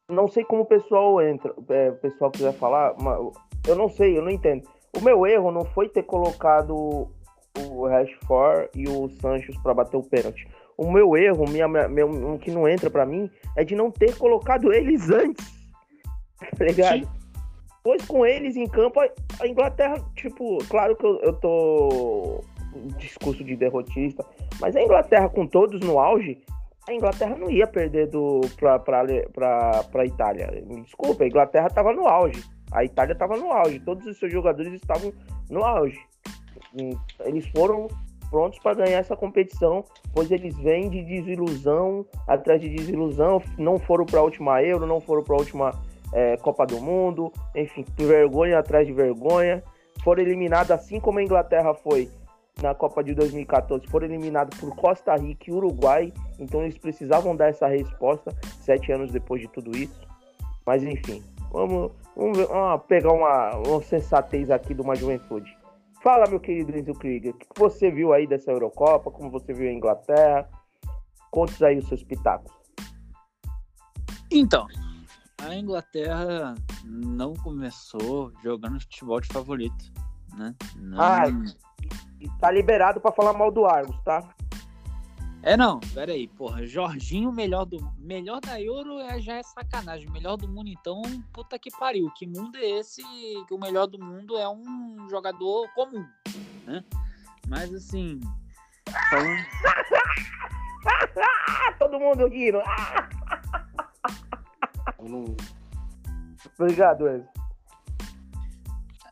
Não 0.09 0.29
sei 0.29 0.45
como 0.45 0.63
o 0.63 0.67
pessoal 0.67 1.21
entra, 1.21 1.53
é, 1.71 1.91
o 1.91 1.97
pessoal 1.97 2.31
quiser 2.31 2.53
falar, 2.53 2.95
mas 3.01 3.19
eu 3.67 3.75
não 3.75 3.89
sei, 3.89 4.17
eu 4.17 4.23
não 4.23 4.31
entendo. 4.31 4.69
O 4.97 5.01
meu 5.01 5.27
erro 5.27 5.51
não 5.51 5.65
foi 5.65 5.89
ter 5.89 6.05
colocado 6.05 7.09
o 7.59 7.87
Rashford 7.87 8.71
e 8.75 8.89
o 8.89 9.09
Santos 9.21 9.57
para 9.59 9.75
bater 9.75 9.97
o 9.97 10.03
pênalti. 10.03 10.49
O 10.77 10.91
meu 10.91 11.17
erro, 11.17 11.49
minha, 11.49 11.67
meu, 11.67 12.35
o 12.35 12.39
que 12.39 12.51
não 12.51 12.69
entra 12.69 12.91
para 12.91 13.07
mim, 13.07 13.31
é 13.57 13.65
de 13.65 13.75
não 13.75 13.91
ter 13.91 14.17
colocado 14.17 14.73
eles 14.73 15.11
antes. 15.11 15.45
Tá 16.57 16.65
ligado? 16.65 16.99
Sim. 16.99 17.09
Pois 17.83 18.05
com 18.05 18.27
eles 18.27 18.57
em 18.57 18.67
campo, 18.67 19.01
a 19.01 19.47
Inglaterra, 19.47 19.97
tipo, 20.15 20.59
claro 20.69 20.97
que 20.97 21.05
eu, 21.05 21.21
eu 21.21 21.33
tô 21.35 22.41
discurso 22.99 23.43
de 23.43 23.57
derrotista, 23.57 24.25
mas 24.61 24.77
a 24.77 24.83
Inglaterra 24.83 25.29
com 25.29 25.47
todos 25.47 25.81
no 25.81 25.99
auge, 25.99 26.43
a 26.89 26.93
Inglaterra 26.93 27.37
não 27.37 27.51
ia 27.51 27.67
perder 27.67 28.07
do 28.07 28.41
a 28.63 30.07
Itália. 30.07 30.63
Me 30.65 30.83
desculpa, 30.83 31.25
a 31.25 31.27
Inglaterra 31.27 31.67
estava 31.67 31.93
no 31.93 32.07
auge. 32.07 32.43
A 32.71 32.85
Itália 32.85 33.13
estava 33.13 33.37
no 33.37 33.51
auge. 33.51 33.81
Todos 33.81 34.07
os 34.07 34.19
seus 34.19 34.33
jogadores 34.33 34.73
estavam 34.73 35.13
no 35.51 35.65
auge. 35.65 35.99
Eles 37.25 37.47
foram 37.49 37.89
prontos 38.31 38.59
para 38.61 38.75
ganhar 38.85 38.99
essa 38.99 39.17
competição, 39.17 39.85
pois 40.13 40.31
eles 40.31 40.57
vêm 40.59 40.89
de 40.89 41.03
desilusão 41.03 42.07
atrás 42.27 42.61
de 42.61 42.69
desilusão. 42.69 43.43
Não 43.59 43.79
foram 43.79 44.07
para 44.07 44.21
a 44.21 44.23
última 44.23 44.63
Euro, 44.63 44.87
não 44.87 45.01
foram 45.01 45.25
para 45.25 45.35
a 45.35 45.39
última 45.39 45.73
é, 46.13 46.37
Copa 46.37 46.67
do 46.67 46.81
Mundo. 46.81 47.33
Enfim, 47.55 47.85
vergonha 47.97 48.61
atrás 48.61 48.87
de 48.87 48.93
vergonha. 48.93 49.63
Foram 50.05 50.23
eliminados 50.23 50.71
assim 50.71 51.01
como 51.01 51.19
a 51.19 51.23
Inglaterra 51.23 51.75
foi 51.75 52.09
na 52.63 52.75
Copa 52.75 53.05
de 53.05 53.15
2014 53.15 53.87
foram 53.87 54.07
eliminados 54.07 54.59
por 54.59 54.75
Costa 54.75 55.15
Rica 55.15 55.51
e 55.51 55.53
Uruguai, 55.53 56.13
então 56.39 56.63
eles 56.63 56.79
precisavam 56.79 57.37
dar 57.37 57.49
essa 57.49 57.67
resposta 57.67 58.35
sete 58.61 58.91
anos 58.93 59.13
depois 59.13 59.43
de 59.43 59.49
tudo 59.49 59.77
isso. 59.77 60.07
Mas 60.65 60.83
enfim, 60.83 61.23
vamos, 61.53 61.93
vamos, 62.17 62.39
vamos 62.39 62.83
pegar 62.87 63.13
uma, 63.13 63.57
uma, 63.57 63.83
sensatez 63.83 64.51
aqui 64.51 64.75
de 64.75 64.81
uma 64.81 64.97
juventude. 64.97 65.55
Fala, 66.03 66.29
meu 66.29 66.41
querido 66.41 66.77
Enzo 66.77 66.93
Krieger, 66.95 67.35
o 67.35 67.39
que 67.39 67.47
você 67.57 67.91
viu 67.91 68.13
aí 68.13 68.27
dessa 68.27 68.51
Eurocopa? 68.51 69.11
Como 69.11 69.31
você 69.31 69.53
viu 69.53 69.69
a 69.69 69.73
Inglaterra? 69.73 70.49
Conte 71.31 71.63
aí 71.65 71.79
os 71.79 71.89
seus 71.89 72.03
pitacos. 72.03 72.53
Então, 74.31 74.67
a 75.43 75.55
Inglaterra 75.55 76.55
não 76.85 77.35
começou 77.35 78.33
jogando 78.43 78.81
futebol 78.81 79.21
de 79.21 79.29
favorito, 79.29 79.93
né? 80.37 80.55
Não... 80.77 81.01
Ah, 81.01 81.25
tá 82.41 82.51
liberado 82.51 83.01
para 83.01 83.13
falar 83.13 83.33
mal 83.33 83.51
do 83.51 83.65
Argos, 83.67 83.99
tá? 84.03 84.23
É 85.43 85.57
não, 85.57 85.79
pera 85.95 86.13
aí, 86.13 86.27
porra, 86.27 86.67
Jorginho, 86.67 87.31
melhor 87.31 87.65
do 87.65 87.79
melhor 87.99 88.41
da 88.41 88.61
Euro 88.61 88.99
é, 88.99 89.21
já 89.21 89.37
é 89.37 89.43
sacanagem, 89.45 90.11
melhor 90.11 90.37
do 90.37 90.49
mundo 90.49 90.69
então, 90.69 91.01
puta 91.33 91.57
que 91.57 91.71
pariu, 91.79 92.11
que 92.17 92.27
mundo 92.27 92.57
é 92.57 92.81
esse 92.81 93.01
que 93.47 93.55
o 93.55 93.59
melhor 93.59 93.87
do 93.87 93.97
mundo 93.97 94.37
é 94.37 94.49
um 94.49 95.09
jogador 95.09 95.73
comum, 95.73 96.05
né? 96.65 96.83
Mas 97.47 97.73
assim, 97.73 98.19
falando... 99.09 99.47
todo 101.79 102.01
mundo 102.01 102.27
rindo. 102.27 102.61
Obrigado, 106.59 107.09
Enzo. 107.09 107.29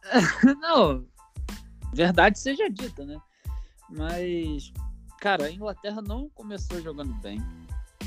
não, 0.60 1.06
verdade 1.94 2.38
seja 2.38 2.68
dita, 2.68 3.04
né? 3.04 3.20
Mas, 3.88 4.72
cara, 5.20 5.46
a 5.46 5.50
Inglaterra 5.50 6.02
não 6.02 6.28
começou 6.30 6.80
jogando 6.82 7.14
bem. 7.14 7.40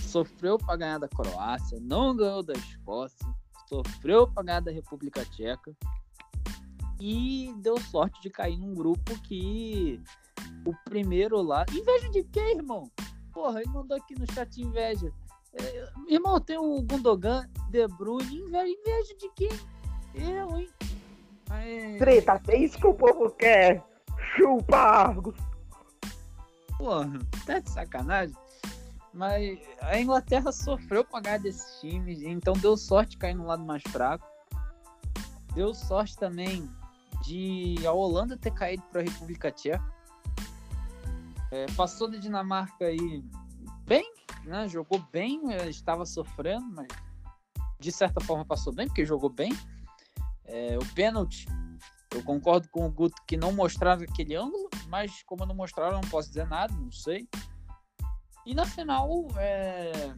Sofreu 0.01 0.57
para 0.57 0.77
ganhar 0.77 0.97
da 0.99 1.07
Croácia, 1.07 1.79
não 1.81 2.15
ganhou 2.15 2.43
da 2.43 2.53
Escócia, 2.53 3.27
sofreu 3.67 4.27
para 4.27 4.43
ganhar 4.43 4.59
da 4.61 4.71
República 4.71 5.25
Tcheca 5.25 5.75
e 6.99 7.53
deu 7.57 7.79
sorte 7.79 8.21
de 8.21 8.29
cair 8.29 8.57
num 8.57 8.73
grupo 8.73 9.19
que 9.21 10.01
o 10.65 10.73
primeiro 10.85 11.41
lá. 11.41 11.65
Inveja 11.71 12.09
de 12.09 12.23
quê, 12.23 12.55
irmão? 12.55 12.89
Porra, 13.33 13.61
ele 13.61 13.69
mandou 13.69 13.97
aqui 13.97 14.17
no 14.17 14.29
chat 14.31 14.61
inveja. 14.61 15.11
É, 15.53 15.89
irmão, 16.07 16.39
tem 16.39 16.57
o 16.57 16.81
Gundogan, 16.81 17.47
De 17.69 17.87
Bruyne, 17.87 18.39
inveja, 18.39 18.67
inveja 18.67 19.15
de 19.17 19.29
quem? 19.35 19.49
Eu, 20.15 20.57
hein? 20.57 20.69
Aê. 21.49 21.97
Treta, 21.97 22.41
é 22.49 22.57
isso 22.57 22.77
que 22.77 22.87
o 22.87 22.93
povo 22.93 23.29
quer. 23.31 23.83
Chupa, 24.35 24.77
Argos. 24.77 25.35
Porra, 26.77 27.19
tá 27.45 27.59
de 27.59 27.69
sacanagem. 27.69 28.35
Mas 29.13 29.59
a 29.81 29.99
Inglaterra 29.99 30.51
sofreu 30.51 31.03
com 31.03 31.17
a 31.17 31.21
ganhar 31.21 31.39
desses 31.39 31.79
times, 31.79 32.21
então 32.21 32.53
deu 32.53 32.77
sorte 32.77 33.17
cair 33.17 33.33
no 33.33 33.47
lado 33.47 33.63
mais 33.63 33.81
fraco. 33.87 34.27
Deu 35.55 35.73
sorte 35.73 36.15
também 36.17 36.69
de 37.23 37.75
a 37.85 37.91
Holanda 37.91 38.37
ter 38.37 38.51
caído 38.51 38.83
para 38.91 39.01
a 39.01 39.03
República 39.03 39.51
Tcheca. 39.51 39.83
É, 41.51 41.65
passou 41.75 42.09
da 42.09 42.17
Dinamarca 42.17 42.85
aí 42.85 43.23
bem, 43.85 44.05
né? 44.43 44.67
Jogou 44.67 44.99
bem, 45.11 45.41
estava 45.67 46.05
sofrendo, 46.05 46.67
mas 46.75 46.87
de 47.79 47.91
certa 47.91 48.21
forma 48.21 48.45
passou 48.45 48.73
bem, 48.73 48.87
porque 48.87 49.05
jogou 49.05 49.29
bem. 49.29 49.51
É, 50.47 50.77
o 50.77 50.93
pênalti, 50.93 51.45
Eu 52.11 52.23
concordo 52.23 52.69
com 52.69 52.85
o 52.85 52.91
Guto 52.91 53.21
que 53.27 53.35
não 53.35 53.51
mostraram 53.51 54.01
aquele 54.01 54.33
ângulo, 54.33 54.69
mas 54.87 55.21
como 55.23 55.45
não 55.45 55.53
mostraram, 55.53 56.01
não 56.01 56.09
posso 56.09 56.29
dizer 56.29 56.47
nada, 56.47 56.73
não 56.73 56.91
sei. 56.91 57.27
E 58.45 58.55
na 58.55 58.65
final, 58.65 59.27
é... 59.37 60.15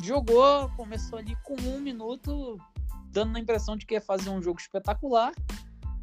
jogou, 0.00 0.70
começou 0.76 1.18
ali 1.18 1.36
com 1.42 1.56
um 1.62 1.80
minuto, 1.80 2.58
dando 3.06 3.36
a 3.36 3.40
impressão 3.40 3.76
de 3.76 3.84
que 3.84 3.94
ia 3.94 4.00
fazer 4.00 4.30
um 4.30 4.40
jogo 4.40 4.60
espetacular. 4.60 5.32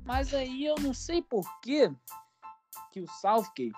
Mas 0.04 0.34
aí 0.34 0.66
eu 0.66 0.76
não 0.80 0.94
sei 0.94 1.22
por 1.22 1.46
que 1.62 1.90
que 2.92 3.00
o 3.00 3.08
Southgate 3.08 3.74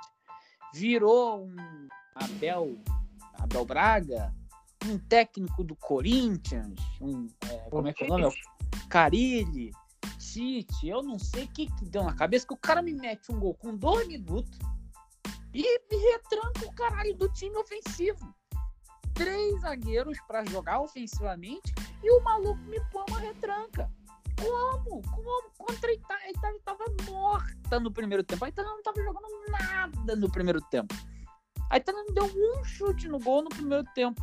virou 0.73 1.45
um 1.45 1.55
Abel, 2.15 2.77
Abel 3.39 3.65
Braga, 3.65 4.33
um 4.85 4.97
técnico 4.97 5.63
do 5.63 5.75
Corinthians, 5.75 6.79
um, 7.01 7.27
é, 7.49 7.57
como 7.69 7.87
é 7.87 7.93
que 7.93 8.03
é 8.03 8.07
o 8.07 8.17
nome? 8.17 8.35
Carilli, 8.89 9.71
City, 10.17 10.89
eu 10.89 11.03
não 11.03 11.19
sei 11.19 11.45
o 11.45 11.47
que, 11.49 11.67
que 11.67 11.85
deu 11.85 12.03
na 12.03 12.15
cabeça, 12.15 12.47
que 12.47 12.53
o 12.53 12.57
cara 12.57 12.81
me 12.81 12.93
mete 12.93 13.31
um 13.31 13.39
gol 13.39 13.53
com 13.53 13.75
dois 13.75 14.07
minutos 14.07 14.57
e 15.53 15.61
me 15.91 15.97
retranca 16.11 16.65
o 16.65 16.73
caralho 16.73 17.15
do 17.15 17.29
time 17.29 17.55
ofensivo. 17.55 18.33
Três 19.13 19.61
zagueiros 19.61 20.17
para 20.27 20.43
jogar 20.45 20.81
ofensivamente 20.81 21.73
e 22.03 22.11
o 22.11 22.23
maluco 22.23 22.61
me 22.63 22.79
põe 22.91 23.03
uma 23.09 23.19
retranca. 23.19 23.91
Como? 24.39 25.01
Como? 25.01 25.51
Contra 25.57 25.89
a 25.89 25.93
Itália, 25.93 26.25
a 26.25 26.31
Itália 26.31 26.59
tava 26.63 26.85
morta 27.09 27.79
no 27.79 27.91
primeiro 27.91 28.23
tempo. 28.23 28.45
A 28.45 28.49
Itália 28.49 28.71
não 28.71 28.81
tava 28.81 29.03
jogando 29.03 29.27
nada 29.49 30.15
no 30.15 30.31
primeiro 30.31 30.61
tempo. 30.69 30.95
A 31.69 31.77
Itália 31.77 32.03
não 32.05 32.13
deu 32.13 32.25
um 32.25 32.63
chute 32.63 33.07
no 33.07 33.19
gol 33.19 33.43
no 33.43 33.49
primeiro 33.49 33.83
tempo. 33.93 34.21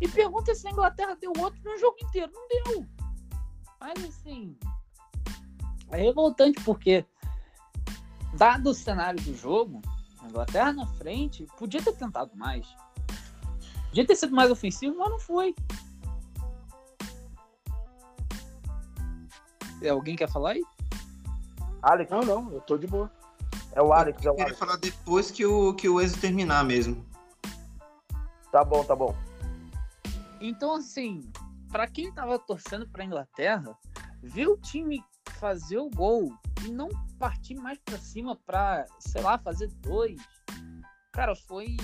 E 0.00 0.08
pergunta 0.08 0.54
se 0.54 0.66
a 0.66 0.70
Inglaterra 0.70 1.14
deu 1.14 1.32
outro 1.38 1.60
no 1.64 1.78
jogo 1.78 1.96
inteiro. 2.02 2.32
Não 2.32 2.48
deu. 2.48 2.86
Mas 3.82 4.04
assim. 4.04 4.56
É 5.90 5.96
revoltante 5.96 6.62
porque, 6.62 7.04
dado 8.34 8.70
o 8.70 8.74
cenário 8.74 9.20
do 9.20 9.34
jogo, 9.36 9.82
a 10.20 10.28
Inglaterra 10.28 10.72
na 10.72 10.86
frente 10.86 11.46
podia 11.58 11.82
ter 11.82 11.92
tentado 11.96 12.30
mais. 12.36 12.64
Podia 13.88 14.06
ter 14.06 14.14
sido 14.14 14.34
mais 14.34 14.52
ofensivo, 14.52 14.96
mas 14.96 15.10
não 15.10 15.18
foi. 15.18 15.54
É, 19.82 19.88
alguém 19.88 20.14
quer 20.14 20.30
falar 20.30 20.52
aí? 20.52 20.62
Alex? 21.82 22.08
Não, 22.08 22.22
não, 22.22 22.52
eu 22.52 22.60
tô 22.60 22.78
de 22.78 22.86
boa. 22.86 23.10
É 23.72 23.82
o 23.82 23.92
Alex, 23.92 24.24
eu 24.24 24.32
é 24.32 24.36
o 24.36 24.40
Alex. 24.42 24.58
falar 24.58 24.76
depois 24.76 25.32
que 25.32 25.44
o, 25.44 25.74
que 25.74 25.88
o 25.88 26.00
Enzo 26.00 26.20
terminar 26.20 26.64
mesmo. 26.64 27.04
Tá 28.52 28.64
bom, 28.64 28.84
tá 28.84 28.94
bom. 28.94 29.14
Então, 30.40 30.76
assim, 30.76 31.30
para 31.72 31.88
quem 31.88 32.12
tava 32.12 32.38
torcendo 32.38 32.86
pra 32.86 33.04
Inglaterra, 33.04 33.76
ver 34.22 34.46
o 34.46 34.58
time 34.58 35.02
fazer 35.40 35.78
o 35.78 35.88
gol 35.88 36.30
e 36.66 36.70
não 36.70 36.88
partir 37.18 37.54
mais 37.54 37.78
para 37.78 37.98
cima 37.98 38.36
para, 38.36 38.84
sei 39.00 39.22
lá, 39.22 39.38
fazer 39.38 39.68
dois, 39.80 40.20
cara, 41.12 41.34
foi 41.34 41.76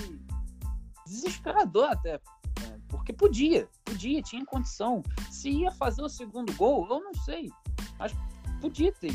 desesperador 1.05 1.89
até. 1.89 2.21
né? 2.61 2.79
Porque 2.87 3.11
podia, 3.11 3.67
podia, 3.83 4.21
tinha 4.21 4.45
condição. 4.45 5.01
Se 5.31 5.49
ia 5.49 5.71
fazer 5.71 6.03
o 6.03 6.09
segundo 6.09 6.53
gol, 6.53 6.87
eu 6.87 7.01
não 7.01 7.13
sei, 7.25 7.49
mas 7.97 8.13
podia 8.61 8.93
ter. 8.93 9.13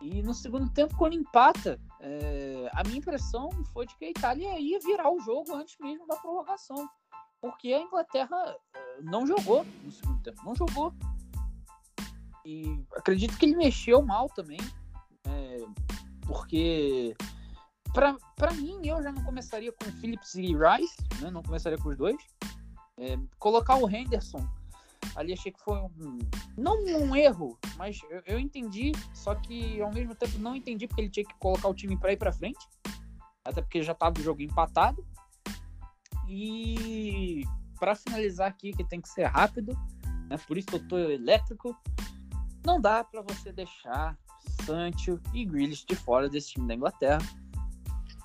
E 0.00 0.22
no 0.22 0.34
segundo 0.34 0.70
tempo, 0.70 0.96
quando 0.96 1.14
empata, 1.14 1.80
é, 2.00 2.70
a 2.74 2.84
minha 2.84 2.98
impressão 2.98 3.50
foi 3.72 3.86
de 3.86 3.96
que 3.96 4.04
a 4.04 4.10
Itália 4.10 4.58
ia 4.60 4.78
virar 4.78 5.10
o 5.10 5.18
jogo 5.20 5.54
antes 5.54 5.76
mesmo 5.80 6.06
da 6.06 6.16
prorrogação. 6.16 6.88
Porque 7.44 7.74
a 7.74 7.82
Inglaterra 7.82 8.56
eh, 8.74 9.00
não 9.02 9.26
jogou 9.26 9.66
no 9.82 9.92
segundo 9.92 10.22
tempo, 10.22 10.42
não 10.46 10.56
jogou. 10.56 10.94
E 12.42 12.82
acredito 12.96 13.36
que 13.36 13.44
ele 13.44 13.54
mexeu 13.54 14.00
mal 14.00 14.30
também, 14.30 14.58
é, 15.26 15.58
porque 16.26 17.14
pra 17.92 18.50
mim 18.54 18.80
eu 18.86 19.02
já 19.02 19.12
não 19.12 19.22
começaria 19.22 19.70
com 19.72 19.92
Phillips 20.00 20.34
e 20.36 20.56
Rice, 20.56 20.96
né, 21.20 21.30
não 21.30 21.42
começaria 21.42 21.76
com 21.76 21.90
os 21.90 21.98
dois. 21.98 22.16
É, 22.96 23.18
colocar 23.38 23.76
o 23.76 23.90
Henderson 23.90 24.42
ali 25.14 25.34
achei 25.34 25.52
que 25.52 25.60
foi 25.60 25.76
um, 25.76 26.18
não 26.56 26.82
um 26.82 27.14
erro, 27.14 27.58
mas 27.76 28.00
eu, 28.08 28.22
eu 28.24 28.38
entendi, 28.38 28.92
só 29.12 29.34
que 29.34 29.82
ao 29.82 29.92
mesmo 29.92 30.14
tempo 30.14 30.38
não 30.38 30.56
entendi 30.56 30.88
porque 30.88 31.02
ele 31.02 31.10
tinha 31.10 31.26
que 31.26 31.34
colocar 31.34 31.68
o 31.68 31.74
time 31.74 31.94
para 31.94 32.10
ir 32.10 32.16
para 32.16 32.32
frente, 32.32 32.66
até 33.44 33.60
porque 33.60 33.82
já 33.82 33.92
tava 33.92 34.18
o 34.18 34.22
jogo 34.22 34.40
empatado. 34.40 35.06
E 36.28 37.44
para 37.78 37.94
finalizar 37.94 38.48
aqui, 38.48 38.72
que 38.72 38.84
tem 38.84 39.00
que 39.00 39.08
ser 39.08 39.24
rápido, 39.24 39.76
né? 40.28 40.38
Por 40.46 40.56
isso 40.56 40.68
que 40.68 40.76
eu 40.76 40.88
tô 40.88 40.98
elétrico. 40.98 41.76
Não 42.64 42.80
dá 42.80 43.04
para 43.04 43.22
você 43.22 43.52
deixar 43.52 44.16
Sancho 44.64 45.20
e 45.32 45.44
Grealish 45.44 45.84
de 45.86 45.94
fora 45.94 46.28
desse 46.28 46.52
time 46.52 46.66
da 46.66 46.74
Inglaterra. 46.74 47.22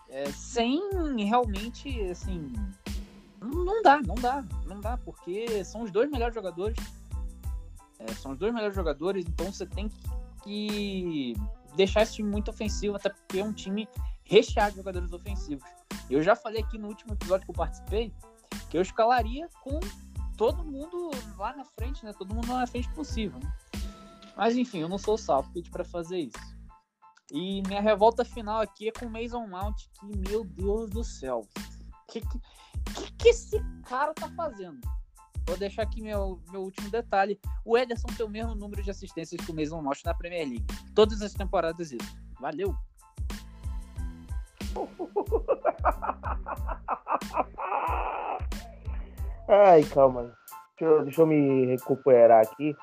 É, 0.09 0.25
sem 0.31 0.81
realmente, 1.17 2.01
assim, 2.09 2.51
não 3.41 3.81
dá, 3.81 4.01
não 4.01 4.15
dá, 4.15 4.43
não 4.65 4.79
dá, 4.79 4.97
porque 4.97 5.63
são 5.63 5.83
os 5.83 5.91
dois 5.91 6.09
melhores 6.09 6.33
jogadores. 6.33 6.77
É, 7.99 8.07
são 8.13 8.31
os 8.31 8.37
dois 8.37 8.53
melhores 8.53 8.75
jogadores, 8.75 9.25
então 9.27 9.51
você 9.51 9.65
tem 9.65 9.91
que 10.43 11.35
deixar 11.75 12.03
esse 12.03 12.13
time 12.13 12.29
muito 12.29 12.49
ofensivo, 12.49 12.95
até 12.95 13.09
porque 13.09 13.39
é 13.39 13.43
um 13.43 13.51
time 13.51 13.87
recheado 14.23 14.71
de 14.71 14.77
jogadores 14.77 15.11
ofensivos. 15.11 15.67
Eu 16.09 16.23
já 16.23 16.35
falei 16.35 16.61
aqui 16.61 16.77
no 16.77 16.87
último 16.87 17.13
episódio 17.13 17.45
que 17.45 17.51
eu 17.51 17.55
participei 17.55 18.13
que 18.69 18.77
eu 18.77 18.81
escalaria 18.81 19.49
com 19.63 19.79
todo 20.37 20.63
mundo 20.63 21.11
lá 21.37 21.55
na 21.55 21.65
frente, 21.65 22.05
né? 22.05 22.13
Todo 22.13 22.33
mundo 22.33 22.51
lá 22.51 22.59
na 22.59 22.67
frente 22.67 22.89
possível. 22.93 23.39
Né? 23.39 23.53
Mas 24.37 24.55
enfim, 24.55 24.79
eu 24.79 24.89
não 24.89 24.97
sou 24.97 25.15
o 25.15 25.17
Southgate 25.17 25.69
para 25.69 25.83
fazer 25.83 26.19
isso. 26.19 26.59
E 27.31 27.61
minha 27.67 27.81
revolta 27.81 28.23
final 28.23 28.61
aqui 28.61 28.87
é 28.87 28.91
com 28.91 29.05
o 29.05 29.09
Mason 29.09 29.45
Mount, 29.47 29.75
que, 29.99 30.29
meu 30.29 30.43
Deus 30.43 30.89
do 30.89 31.03
céu. 31.03 31.41
O 31.41 32.11
que, 32.11 32.21
que, 32.21 33.11
que, 33.17 33.29
esse 33.29 33.59
cara 33.85 34.13
tá 34.13 34.29
fazendo? 34.29 34.79
Vou 35.45 35.57
deixar 35.57 35.83
aqui 35.83 36.01
meu, 36.01 36.41
meu 36.51 36.61
último 36.61 36.89
detalhe. 36.89 37.39
O 37.63 37.77
Ederson 37.77 38.07
tem 38.15 38.25
o 38.25 38.29
mesmo 38.29 38.55
número 38.55 38.81
de 38.81 38.89
assistências 38.89 39.43
que 39.43 39.51
o 39.51 39.55
Mason 39.55 39.81
Mount 39.81 40.03
na 40.03 40.13
Premier 40.13 40.47
League. 40.47 40.65
Todas 40.95 41.21
as 41.21 41.33
temporadas 41.33 41.91
isso. 41.91 42.17
Valeu! 42.39 42.75
Ai, 49.47 49.83
calma. 49.83 50.33
Deixa 50.79 50.93
eu, 50.93 51.03
deixa 51.03 51.21
eu 51.21 51.27
me 51.27 51.65
recuperar 51.65 52.43
aqui. 52.43 52.75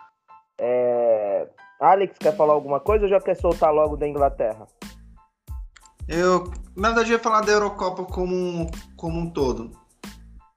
É, 0.59 1.49
Alex, 1.81 2.17
quer 2.19 2.37
falar 2.37 2.55
alguma 2.55 2.81
coisa 2.81 3.05
ou 3.05 3.11
já 3.11 3.21
quer 3.21 3.37
soltar 3.37 3.73
logo 3.73 3.97
da 3.97 4.09
Inglaterra? 4.09 4.67
Eu, 6.09 6.51
na 6.77 6.89
verdade, 6.89 7.11
eu 7.11 7.17
ia 7.17 7.23
falar 7.23 7.43
da 7.43 7.53
Eurocopa 7.53 8.05
como, 8.05 8.71
como 8.97 9.21
um 9.21 9.31
todo. 9.31 9.71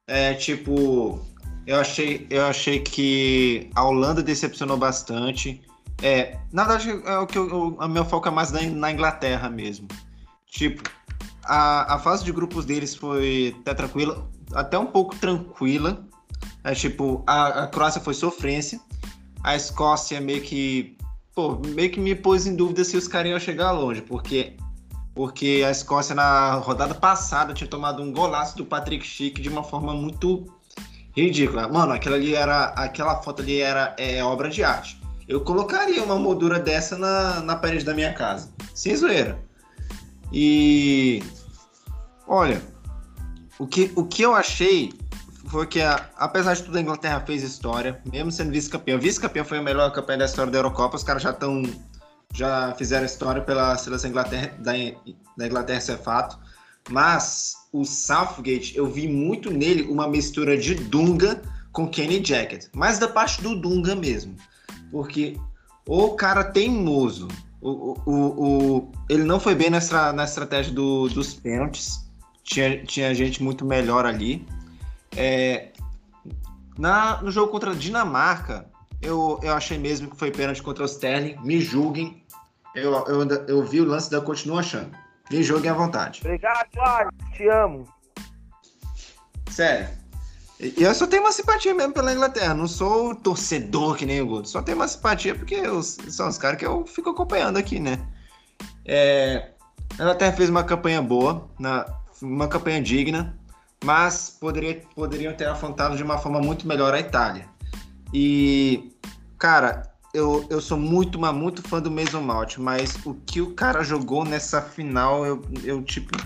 É, 0.07 0.33
tipo, 0.33 1.19
eu 1.65 1.79
achei, 1.79 2.27
eu 2.29 2.45
achei 2.45 2.79
que 2.79 3.69
a 3.75 3.83
Holanda 3.83 4.23
decepcionou 4.23 4.77
bastante. 4.77 5.61
É, 6.01 6.39
na 6.51 6.63
verdade, 6.63 7.01
é 7.05 7.17
o 7.17 7.27
que 7.27 7.37
eu, 7.37 7.75
o 7.77 7.87
meu 7.87 8.05
foco 8.05 8.27
é 8.27 8.31
mais 8.31 8.51
na, 8.51 8.61
na 8.61 8.91
Inglaterra 8.91 9.49
mesmo. 9.49 9.87
Tipo, 10.45 10.89
a, 11.49 11.95
a 11.95 11.99
fase 11.99 12.23
de 12.23 12.31
grupos 12.31 12.63
deles 12.63 12.93
foi 12.93 13.55
até 13.61 13.73
tranquila, 13.73 14.29
até 14.53 14.77
um 14.77 14.85
pouco 14.85 15.15
tranquila. 15.15 16.05
É, 16.63 16.75
tipo, 16.75 17.23
a, 17.25 17.63
a 17.63 17.67
Croácia 17.67 17.99
foi 17.99 18.13
sofrência. 18.13 18.79
A 19.43 19.55
Escócia 19.55 20.21
meio 20.21 20.41
que, 20.41 20.95
pô, 21.33 21.59
meio 21.75 21.89
que 21.89 21.99
me 21.99 22.13
pôs 22.13 22.45
em 22.45 22.55
dúvida 22.55 22.83
se 22.83 22.95
os 22.95 23.07
caras 23.07 23.31
iam 23.31 23.39
chegar 23.39 23.71
longe, 23.71 24.01
porque 24.01 24.55
porque 25.15 25.63
a 25.65 25.71
Escócia 25.71 26.13
na 26.13 26.53
rodada 26.53 26.93
passada 26.93 27.53
tinha 27.53 27.67
tomado 27.67 28.01
um 28.01 28.13
golaço 28.13 28.55
do 28.55 28.63
Patrick 28.63 29.05
Schick 29.05 29.41
de 29.41 29.49
uma 29.49 29.63
forma 29.63 29.93
muito 29.93 30.45
ridícula. 31.17 31.67
Mano, 31.67 31.93
aquela 31.93 32.15
ali 32.15 32.35
era, 32.35 32.65
aquela 32.67 33.21
foto 33.21 33.41
ali 33.41 33.59
era 33.59 33.95
é, 33.97 34.23
obra 34.23 34.49
de 34.49 34.63
arte. 34.63 35.01
Eu 35.27 35.41
colocaria 35.41 36.01
uma 36.03 36.15
moldura 36.17 36.59
dessa 36.59 36.97
na, 36.97 37.41
na 37.41 37.55
parede 37.55 37.83
da 37.83 37.93
minha 37.93 38.13
casa, 38.13 38.53
sem 38.73 38.95
zoeira. 38.95 39.37
E 40.31 41.23
olha, 42.29 42.61
o 43.57 43.67
que, 43.67 43.91
o 43.95 44.05
que 44.05 44.21
eu 44.21 44.33
achei 44.35 44.93
foi 45.47 45.65
que, 45.67 45.81
a- 45.81 46.09
apesar 46.17 46.53
de 46.53 46.63
tudo, 46.63 46.77
a 46.77 46.81
Inglaterra 46.81 47.21
fez 47.25 47.43
história, 47.43 48.01
mesmo 48.11 48.31
sendo 48.31 48.51
vice-campeão. 48.51 48.99
Vice-campeão 48.99 49.43
foi 49.43 49.57
a 49.57 49.61
melhor 49.61 49.91
campanha 49.91 50.19
da 50.19 50.25
história 50.25 50.51
da 50.51 50.59
Eurocopa. 50.59 50.95
Os 50.95 51.03
caras 51.03 51.23
já 51.23 51.31
estão 51.31 51.63
já 52.31 52.75
fizeram 52.77 53.05
história 53.07 53.41
pela 53.41 53.75
seleção 53.75 54.11
Inglaterra, 54.11 54.53
da, 54.59 54.73
da 55.35 55.47
Inglaterra, 55.47 55.79
isso 55.79 55.91
é 55.91 55.97
fato. 55.97 56.37
Mas 56.91 57.55
o 57.73 57.83
Southgate, 57.83 58.77
eu 58.77 58.85
vi 58.85 59.07
muito 59.07 59.49
nele 59.51 59.83
uma 59.91 60.07
mistura 60.07 60.55
de 60.55 60.75
Dunga 60.75 61.41
com 61.71 61.87
Kenny 61.89 62.23
Jacket. 62.23 62.67
Mais 62.73 62.99
da 62.99 63.07
parte 63.07 63.41
do 63.41 63.55
Dunga 63.59 63.95
mesmo. 63.95 64.35
Porque 64.91 65.37
o 65.87 66.11
cara 66.11 66.43
teimoso. 66.43 67.27
O, 67.61 67.95
o, 68.05 68.13
o- 68.77 68.91
ele 69.09 69.23
não 69.23 69.39
foi 69.39 69.55
bem 69.55 69.69
nessa, 69.71 70.13
na 70.13 70.23
estratégia 70.23 70.71
do- 70.73 71.09
dos 71.09 71.33
pênaltis. 71.33 72.07
Tinha, 72.49 72.83
tinha 72.83 73.13
gente 73.13 73.43
muito 73.43 73.63
melhor 73.63 74.07
ali. 74.07 74.43
É, 75.15 75.69
na, 76.75 77.21
no 77.21 77.29
jogo 77.29 77.51
contra 77.51 77.71
a 77.71 77.75
Dinamarca, 77.75 78.65
eu, 78.99 79.39
eu 79.43 79.53
achei 79.53 79.77
mesmo 79.77 80.09
que 80.09 80.17
foi 80.17 80.31
pênalti 80.31 80.63
contra 80.63 80.83
o 80.83 80.87
Sterling. 80.87 81.37
Me 81.43 81.61
julguem. 81.61 82.23
Eu, 82.73 82.91
eu, 83.05 83.27
eu 83.47 83.63
vi 83.63 83.79
o 83.81 83.85
lance 83.85 84.09
da 84.09 84.19
continuo 84.19 84.57
achando. 84.57 84.89
Nem 85.29 85.43
joguem 85.43 85.69
à 85.69 85.75
vontade. 85.75 86.21
Obrigado, 86.23 86.69
Alex. 86.79 87.11
Te 87.33 87.47
amo. 87.49 87.87
Sério. 89.51 89.87
E 90.59 90.81
eu 90.81 90.93
só 90.95 91.05
tenho 91.05 91.21
uma 91.21 91.31
simpatia 91.31 91.75
mesmo 91.75 91.93
pela 91.93 92.11
Inglaterra. 92.11 92.55
Não 92.55 92.67
sou 92.67 93.13
torcedor 93.13 93.95
que 93.95 94.07
nem 94.07 94.21
o 94.21 94.25
Guto. 94.25 94.49
Só 94.49 94.63
tenho 94.63 94.77
uma 94.77 94.87
simpatia 94.87 95.35
porque 95.35 95.53
eu, 95.53 95.83
são 95.83 96.27
os 96.27 96.39
caras 96.39 96.57
que 96.57 96.65
eu 96.65 96.83
fico 96.87 97.11
acompanhando 97.11 97.57
aqui, 97.57 97.79
né? 97.79 97.99
É, 98.85 99.51
a 99.91 100.01
Inglaterra 100.01 100.33
fez 100.33 100.49
uma 100.49 100.63
campanha 100.63 101.01
boa, 101.01 101.47
na, 101.59 101.85
uma 102.21 102.47
campanha 102.47 102.81
digna, 102.81 103.37
mas 103.83 104.29
poderia, 104.29 104.81
poderiam 104.95 105.33
ter 105.33 105.47
afrontado 105.47 105.95
de 105.95 106.03
uma 106.03 106.17
forma 106.17 106.39
muito 106.39 106.67
melhor 106.67 106.93
a 106.93 106.99
Itália. 106.99 107.47
E, 108.13 108.91
cara, 109.37 109.83
eu, 110.13 110.45
eu 110.49 110.59
sou 110.59 110.77
muito, 110.77 111.19
mas 111.19 111.33
muito 111.33 111.67
fã 111.67 111.81
do 111.81 111.91
Mason 111.91 112.21
Mount, 112.21 112.57
mas 112.57 112.95
o 113.05 113.13
que 113.13 113.41
o 113.41 113.53
cara 113.53 113.83
jogou 113.83 114.25
nessa 114.25 114.61
final, 114.61 115.25
eu, 115.25 115.41
eu 115.63 115.81
tipo. 115.83 116.17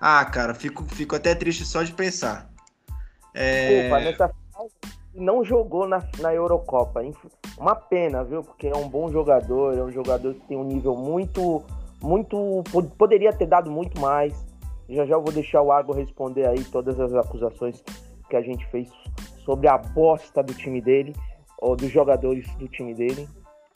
Ah, 0.00 0.24
cara, 0.24 0.54
fico, 0.54 0.84
fico 0.84 1.16
até 1.16 1.34
triste 1.34 1.64
só 1.64 1.82
de 1.82 1.92
pensar. 1.92 2.50
É... 3.32 3.86
Opa, 3.86 4.00
nessa 4.00 4.28
final 4.28 4.70
não 5.14 5.44
jogou 5.44 5.86
na, 5.86 6.02
na 6.18 6.34
Eurocopa. 6.34 7.00
Uma 7.56 7.74
pena, 7.74 8.24
viu? 8.24 8.42
Porque 8.42 8.66
é 8.66 8.76
um 8.76 8.88
bom 8.88 9.10
jogador, 9.10 9.76
é 9.76 9.82
um 9.82 9.90
jogador 9.90 10.34
que 10.34 10.40
tem 10.40 10.56
um 10.56 10.64
nível 10.64 10.96
muito. 10.96 11.62
muito. 12.02 12.64
poderia 12.98 13.32
ter 13.32 13.46
dado 13.46 13.70
muito 13.70 14.00
mais. 14.00 14.34
Já 14.88 15.06
já 15.06 15.14
eu 15.14 15.22
vou 15.22 15.32
deixar 15.32 15.62
o 15.62 15.72
Argo 15.72 15.92
responder 15.92 16.46
aí 16.46 16.62
todas 16.64 16.98
as 17.00 17.14
acusações 17.14 17.82
que 18.28 18.36
a 18.36 18.42
gente 18.42 18.66
fez 18.66 18.88
sobre 19.44 19.68
a 19.68 19.78
bosta 19.78 20.42
do 20.42 20.54
time 20.54 20.80
dele 20.80 21.14
ou 21.58 21.76
dos 21.76 21.90
jogadores 21.90 22.46
do 22.56 22.68
time 22.68 22.94
dele. 22.94 23.28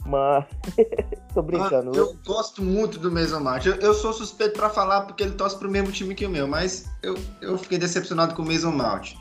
Mas 0.06 0.44
tô 1.34 1.42
brincando. 1.42 1.90
Ah, 1.94 1.96
eu 1.96 2.16
gosto 2.26 2.62
muito 2.62 2.98
do 2.98 3.10
Mason 3.10 3.40
Mount. 3.40 3.66
Eu, 3.66 3.74
eu, 3.76 3.94
sou 3.94 4.12
suspeito 4.12 4.58
para 4.58 4.70
falar 4.70 5.02
porque 5.02 5.22
ele 5.22 5.32
torce 5.32 5.58
pro 5.58 5.70
mesmo 5.70 5.90
time 5.90 6.14
que 6.14 6.24
o 6.24 6.30
meu, 6.30 6.46
mas 6.46 6.86
eu, 7.02 7.16
eu 7.42 7.58
fiquei 7.58 7.78
decepcionado 7.78 8.34
com 8.34 8.42
o 8.42 8.46
Mason 8.46 8.70
Mount. 8.70 9.14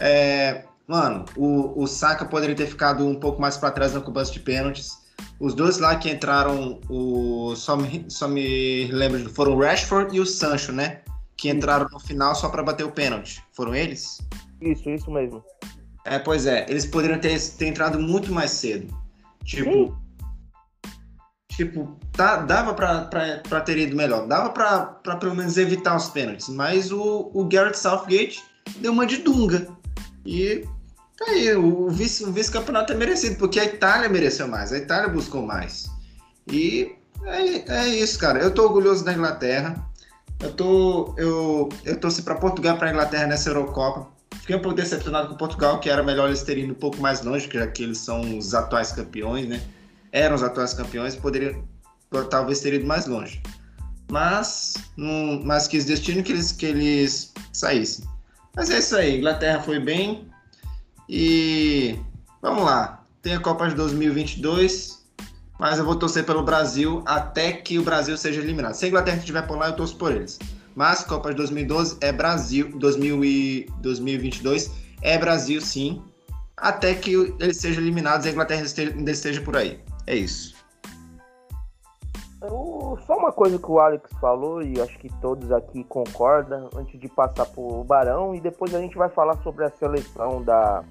É, 0.00 0.64
mano, 0.86 1.24
o, 1.36 1.82
o 1.82 1.86
Saka 1.86 2.24
poderia 2.24 2.56
ter 2.56 2.66
ficado 2.66 3.06
um 3.06 3.14
pouco 3.14 3.40
mais 3.40 3.56
para 3.56 3.70
trás 3.70 3.94
na 3.94 4.00
cobrança 4.00 4.32
de 4.32 4.40
pênaltis. 4.40 4.98
Os 5.40 5.54
dois 5.54 5.78
lá 5.78 5.96
que 5.96 6.10
entraram, 6.10 6.80
o, 6.88 7.54
só, 7.56 7.76
me, 7.76 8.04
só 8.08 8.28
me 8.28 8.86
lembro, 8.90 9.28
foram 9.30 9.54
o 9.54 9.60
Rashford 9.60 10.16
e 10.16 10.20
o 10.20 10.26
Sancho, 10.26 10.72
né? 10.72 11.00
Que 11.38 11.48
entraram 11.48 11.86
no 11.90 12.00
final 12.00 12.34
só 12.34 12.48
para 12.48 12.62
bater 12.62 12.84
o 12.84 12.92
pênalti. 12.92 13.42
Foram 13.52 13.74
eles? 13.74 14.18
Isso, 14.60 14.90
isso 14.90 15.10
mesmo. 15.10 15.42
É, 16.04 16.18
pois 16.18 16.46
é, 16.46 16.66
eles 16.68 16.84
poderiam 16.84 17.18
ter, 17.18 17.40
ter 17.56 17.66
entrado 17.66 17.98
muito 17.98 18.32
mais 18.32 18.50
cedo. 18.50 18.92
Tipo. 19.44 19.70
Sim. 19.70 20.08
Tipo, 21.58 21.98
tá, 22.12 22.36
dava 22.36 22.72
pra 22.72 23.60
ter 23.62 23.78
ido 23.78 23.96
melhor. 23.96 24.28
Dava 24.28 24.50
pra 24.50 25.16
pelo 25.16 25.34
menos 25.34 25.58
evitar 25.58 25.96
os 25.96 26.08
pênaltis. 26.08 26.48
Mas 26.48 26.92
o, 26.92 27.32
o 27.34 27.44
Garrett 27.46 27.76
Southgate 27.76 28.44
deu 28.76 28.92
uma 28.92 29.04
de 29.04 29.16
dunga. 29.16 29.66
E 30.24 30.64
tá 31.16 31.24
aí, 31.26 31.52
o 31.56 31.88
vice, 31.88 32.30
vice-campeonato 32.30 32.92
é 32.92 32.96
merecido, 32.96 33.36
porque 33.38 33.58
a 33.58 33.64
Itália 33.64 34.08
mereceu 34.08 34.46
mais, 34.46 34.72
a 34.72 34.78
Itália 34.78 35.08
buscou 35.08 35.42
mais. 35.42 35.90
E 36.46 36.94
é, 37.24 37.72
é 37.72 37.88
isso, 37.88 38.18
cara. 38.20 38.38
Eu 38.38 38.54
tô 38.54 38.62
orgulhoso 38.62 39.04
da 39.04 39.12
Inglaterra. 39.12 39.84
Eu 40.40 40.52
tô. 40.52 41.14
Eu, 41.16 41.68
eu 41.84 41.98
torci 41.98 42.22
pra 42.22 42.36
Portugal 42.36 42.76
pra 42.76 42.90
Inglaterra 42.90 43.26
nessa 43.26 43.50
Eurocopa. 43.50 44.08
Fiquei 44.40 44.56
um 44.56 44.62
pouco 44.62 44.76
decepcionado 44.76 45.28
com 45.28 45.36
Portugal, 45.36 45.80
que 45.80 45.90
era 45.90 46.02
melhor 46.02 46.28
eles 46.28 46.42
terem 46.42 46.64
ido 46.64 46.72
um 46.72 46.76
pouco 46.76 46.98
mais 46.98 47.22
longe, 47.22 47.48
já 47.52 47.66
que 47.66 47.82
eles 47.82 47.98
são 47.98 48.38
os 48.38 48.54
atuais 48.54 48.92
campeões, 48.92 49.48
né? 49.48 49.60
Eram 50.12 50.36
os 50.36 50.42
atuais 50.42 50.72
campeões, 50.72 51.14
poderiam 51.14 51.62
talvez 52.30 52.60
ter 52.60 52.72
ido 52.72 52.86
mais 52.86 53.06
longe. 53.06 53.42
Mas, 54.10 54.74
não, 54.96 55.42
mas 55.44 55.68
quis 55.68 55.84
destino 55.84 56.22
que 56.22 56.32
eles, 56.32 56.52
que 56.52 56.66
eles 56.66 57.32
saíssem. 57.52 58.06
Mas 58.56 58.70
é 58.70 58.78
isso 58.78 58.96
aí, 58.96 59.18
Inglaterra 59.18 59.60
foi 59.60 59.78
bem. 59.78 60.28
E 61.08 61.98
vamos 62.40 62.64
lá. 62.64 63.04
Tem 63.20 63.34
a 63.34 63.40
Copa 63.40 63.68
de 63.68 63.74
2022, 63.74 64.97
mas 65.58 65.78
eu 65.78 65.84
vou 65.84 65.96
torcer 65.96 66.24
pelo 66.24 66.42
Brasil 66.42 67.02
até 67.06 67.52
que 67.52 67.78
o 67.78 67.82
Brasil 67.82 68.16
seja 68.16 68.40
eliminado. 68.40 68.74
Se 68.74 68.84
a 68.84 68.88
Inglaterra 68.88 69.18
estiver 69.18 69.46
por 69.46 69.58
lá, 69.58 69.68
eu 69.68 69.76
torço 69.76 69.96
por 69.96 70.12
eles. 70.12 70.38
Mas 70.74 71.02
Copa 71.02 71.30
de 71.30 71.36
2012 71.36 71.98
é 72.00 72.12
Brasil, 72.12 72.70
2000 72.76 73.24
e 73.24 73.66
2022 73.80 74.70
é 75.02 75.18
Brasil 75.18 75.60
sim, 75.60 76.02
até 76.56 76.94
que 76.94 77.12
eles 77.40 77.56
sejam 77.56 77.82
eliminados 77.82 78.26
e 78.26 78.28
a 78.28 78.32
Inglaterra 78.32 78.64
ainda 78.78 79.10
esteja 79.10 79.40
por 79.40 79.56
aí. 79.56 79.80
É 80.06 80.14
isso. 80.14 80.58
Só 83.06 83.16
uma 83.16 83.32
coisa 83.32 83.58
que 83.58 83.70
o 83.70 83.80
Alex 83.80 84.10
falou, 84.20 84.62
e 84.62 84.80
acho 84.80 84.98
que 84.98 85.08
todos 85.20 85.50
aqui 85.50 85.82
concordam, 85.84 86.68
antes 86.76 87.00
de 87.00 87.08
passar 87.08 87.46
pro 87.46 87.82
Barão, 87.84 88.34
e 88.34 88.40
depois 88.40 88.74
a 88.74 88.80
gente 88.80 88.96
vai 88.96 89.08
falar 89.08 89.36
sobre 89.42 89.64
a 89.64 89.70
seleção 89.70 90.42
da, 90.42 90.84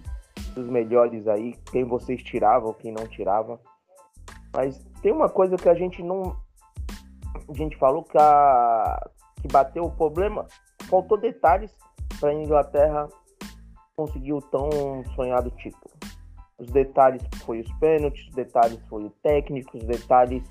dos 0.55 0.67
melhores 0.67 1.27
aí, 1.27 1.55
quem 1.71 1.83
vocês 1.83 2.23
tiravam, 2.23 2.73
quem 2.73 2.91
não 2.91 3.07
tirava. 3.07 3.59
Mas 4.53 4.77
tem 5.01 5.11
uma 5.11 5.29
coisa 5.29 5.55
que 5.55 5.69
a 5.69 5.73
gente 5.73 6.01
não. 6.01 6.35
A 7.49 7.53
gente 7.53 7.77
falou 7.77 8.03
que 8.03 8.17
a, 8.17 9.09
que 9.41 9.47
bateu 9.47 9.83
o 9.83 9.91
problema, 9.91 10.45
faltou 10.89 11.17
detalhes 11.17 11.75
para 12.19 12.29
a 12.29 12.33
Inglaterra 12.33 13.07
conseguir 13.95 14.33
o 14.33 14.41
tão 14.41 14.69
sonhado 15.15 15.49
título. 15.51 15.93
Os 16.57 16.69
detalhes 16.69 17.21
foi 17.45 17.59
os 17.59 17.71
pênaltis, 17.73 18.27
os 18.27 18.33
detalhes 18.33 18.79
foi 18.89 19.05
o 19.05 19.09
técnico, 19.21 19.77
os 19.77 19.83
detalhes 19.83 20.43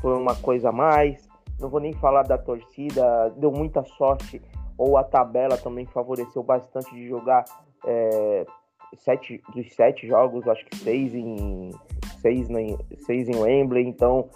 foi 0.00 0.16
uma 0.16 0.34
coisa 0.34 0.70
a 0.70 0.72
mais. 0.72 1.28
Não 1.58 1.68
vou 1.68 1.80
nem 1.80 1.92
falar 1.92 2.22
da 2.22 2.36
torcida, 2.36 3.30
deu 3.36 3.52
muita 3.52 3.84
sorte, 3.84 4.42
ou 4.76 4.96
a 4.96 5.04
tabela 5.04 5.56
também 5.56 5.86
favoreceu 5.86 6.42
bastante 6.42 6.92
de 6.92 7.06
jogar 7.06 7.44
é, 7.86 8.44
sete, 8.96 9.40
dos 9.54 9.72
sete 9.74 10.06
jogos, 10.06 10.48
acho 10.48 10.64
que 10.66 10.76
seis 10.76 11.14
em, 11.14 11.70
seis, 12.22 12.48
em, 12.48 12.78
seis 13.00 13.28
em 13.28 13.36
Wembley, 13.36 13.86
então 13.86 14.28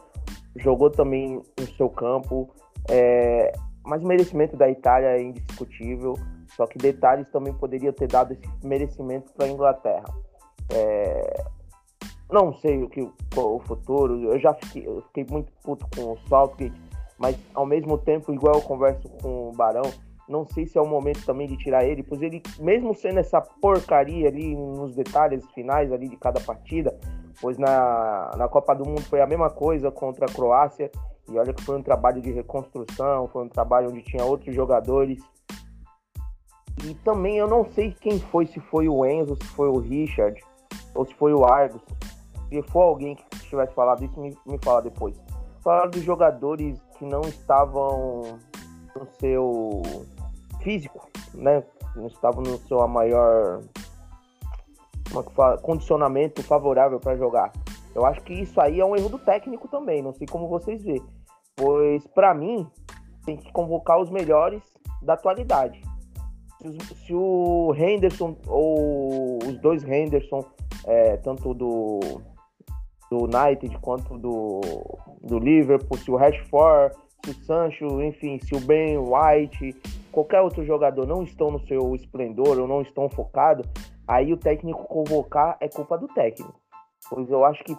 jogou 0.56 0.90
também 0.90 1.40
no 1.58 1.66
seu 1.76 1.88
campo. 1.88 2.50
É, 2.90 3.52
mas 3.84 4.02
o 4.02 4.06
merecimento 4.06 4.56
da 4.56 4.68
Itália 4.68 5.08
é 5.08 5.22
indiscutível. 5.22 6.14
Só 6.56 6.66
que 6.66 6.78
detalhes 6.78 7.28
também 7.30 7.52
poderiam 7.52 7.92
ter 7.92 8.08
dado 8.08 8.32
esse 8.32 8.66
merecimento 8.66 9.32
para 9.32 9.46
a 9.46 9.48
Inglaterra. 9.48 10.04
É... 10.72 11.44
Não 12.30 12.54
sei 12.54 12.82
o 12.82 12.88
que 12.88 13.02
o 13.02 13.60
futuro. 13.60 14.32
Eu 14.32 14.38
já 14.38 14.54
fiquei, 14.54 14.86
eu 14.86 15.02
fiquei 15.02 15.26
muito 15.30 15.52
puto 15.62 15.86
com 15.94 16.12
o 16.12 16.18
Southgate, 16.28 16.74
mas 17.18 17.36
ao 17.54 17.66
mesmo 17.66 17.98
tempo, 17.98 18.32
igual 18.32 18.54
eu 18.54 18.62
converso 18.62 19.08
com 19.20 19.50
o 19.50 19.52
Barão, 19.52 19.84
não 20.28 20.44
sei 20.44 20.66
se 20.66 20.76
é 20.76 20.80
o 20.80 20.86
momento 20.86 21.24
também 21.24 21.46
de 21.46 21.56
tirar 21.56 21.84
ele, 21.84 22.02
pois 22.02 22.20
ele, 22.20 22.42
mesmo 22.58 22.94
sendo 22.94 23.20
essa 23.20 23.40
porcaria 23.40 24.28
ali 24.28 24.56
nos 24.56 24.96
detalhes 24.96 25.44
finais 25.52 25.92
ali 25.92 26.08
de 26.08 26.16
cada 26.16 26.40
partida, 26.40 26.98
pois 27.40 27.58
na, 27.58 28.32
na 28.36 28.48
Copa 28.48 28.74
do 28.74 28.84
Mundo 28.84 29.02
foi 29.02 29.20
a 29.20 29.26
mesma 29.26 29.50
coisa 29.50 29.90
contra 29.90 30.26
a 30.26 30.32
Croácia, 30.32 30.90
e 31.28 31.38
olha 31.38 31.52
que 31.52 31.62
foi 31.62 31.76
um 31.76 31.82
trabalho 31.82 32.20
de 32.20 32.30
reconstrução, 32.30 33.28
foi 33.28 33.44
um 33.44 33.48
trabalho 33.48 33.90
onde 33.90 34.02
tinha 34.02 34.24
outros 34.24 34.54
jogadores. 34.54 35.22
E 36.84 36.94
também 36.96 37.36
eu 37.36 37.48
não 37.48 37.64
sei 37.72 37.92
quem 37.92 38.20
foi, 38.20 38.46
se 38.46 38.60
foi 38.60 38.88
o 38.88 39.04
Enzo, 39.04 39.36
se 39.36 39.48
foi 39.48 39.68
o 39.68 39.78
Richard, 39.78 40.40
ou 40.94 41.04
se 41.04 41.14
foi 41.14 41.34
o 41.34 41.44
Argos. 41.44 41.82
Se 42.48 42.62
for 42.62 42.82
alguém 42.82 43.16
que 43.16 43.24
tivesse 43.40 43.74
falado 43.74 44.04
isso, 44.04 44.20
me, 44.20 44.36
me 44.46 44.58
fala 44.62 44.82
depois. 44.82 45.16
Falar 45.62 45.86
dos 45.88 46.02
jogadores 46.02 46.80
que 46.96 47.04
não 47.04 47.22
estavam 47.22 48.38
no 48.94 49.06
seu 49.18 49.82
físico, 50.62 51.10
né? 51.34 51.64
Não 51.96 52.06
estavam 52.06 52.42
no 52.42 52.56
seu 52.58 52.86
maior 52.86 53.60
condicionamento 55.62 56.42
favorável 56.42 57.00
para 57.00 57.16
jogar. 57.16 57.52
Eu 57.94 58.04
acho 58.04 58.20
que 58.22 58.34
isso 58.34 58.60
aí 58.60 58.80
é 58.80 58.84
um 58.84 58.94
erro 58.94 59.08
do 59.08 59.18
técnico 59.18 59.68
também, 59.68 60.02
não 60.02 60.12
sei 60.12 60.26
como 60.26 60.48
vocês 60.48 60.82
vê. 60.82 61.00
Pois, 61.56 62.06
para 62.08 62.34
mim, 62.34 62.66
tem 63.24 63.36
que 63.36 63.50
convocar 63.52 63.98
os 63.98 64.10
melhores 64.10 64.62
da 65.02 65.14
atualidade. 65.14 65.80
Se, 66.60 66.96
se 67.06 67.14
o 67.14 67.74
Henderson 67.74 68.36
ou 68.46 69.38
os 69.38 69.58
dois 69.58 69.82
Henderson, 69.84 70.44
é, 70.86 71.16
tanto 71.16 71.54
do, 71.54 72.00
do 73.10 73.24
United 73.24 73.78
quanto 73.78 74.18
do, 74.18 74.60
do 75.22 75.38
Liverpool, 75.38 75.96
se 75.98 76.10
o 76.10 76.16
Rashford, 76.16 76.94
se 77.24 77.30
o 77.30 77.34
Sancho, 77.44 78.02
enfim, 78.02 78.38
se 78.40 78.54
o 78.54 78.60
Ben 78.60 78.98
White, 78.98 79.74
qualquer 80.12 80.40
outro 80.40 80.64
jogador 80.64 81.06
não 81.06 81.22
estão 81.22 81.50
no 81.50 81.60
seu 81.66 81.94
esplendor 81.94 82.58
ou 82.58 82.68
não 82.68 82.82
estão 82.82 83.08
focados, 83.08 83.66
aí 84.06 84.32
o 84.32 84.36
técnico 84.36 84.84
convocar 84.84 85.56
é 85.60 85.68
culpa 85.68 85.98
do 85.98 86.08
técnico. 86.08 86.54
Pois 87.08 87.30
eu 87.30 87.44
acho 87.44 87.62
que 87.64 87.76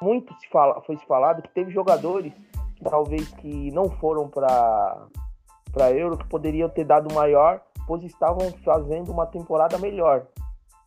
muito 0.00 0.34
se 0.40 0.48
fala, 0.48 0.80
foi 0.82 0.96
se 0.96 1.06
falado 1.06 1.42
que 1.42 1.50
teve 1.50 1.70
jogadores 1.70 2.32
talvez 2.82 3.28
que 3.34 3.70
não 3.72 3.88
foram 3.90 4.28
para 4.28 5.06
para 5.72 5.92
Euro 5.92 6.16
que 6.16 6.26
poderiam 6.26 6.70
ter 6.70 6.84
dado 6.84 7.14
maior, 7.14 7.60
pois 7.86 8.02
estavam 8.02 8.50
fazendo 8.64 9.12
uma 9.12 9.26
temporada 9.26 9.76
melhor. 9.76 10.26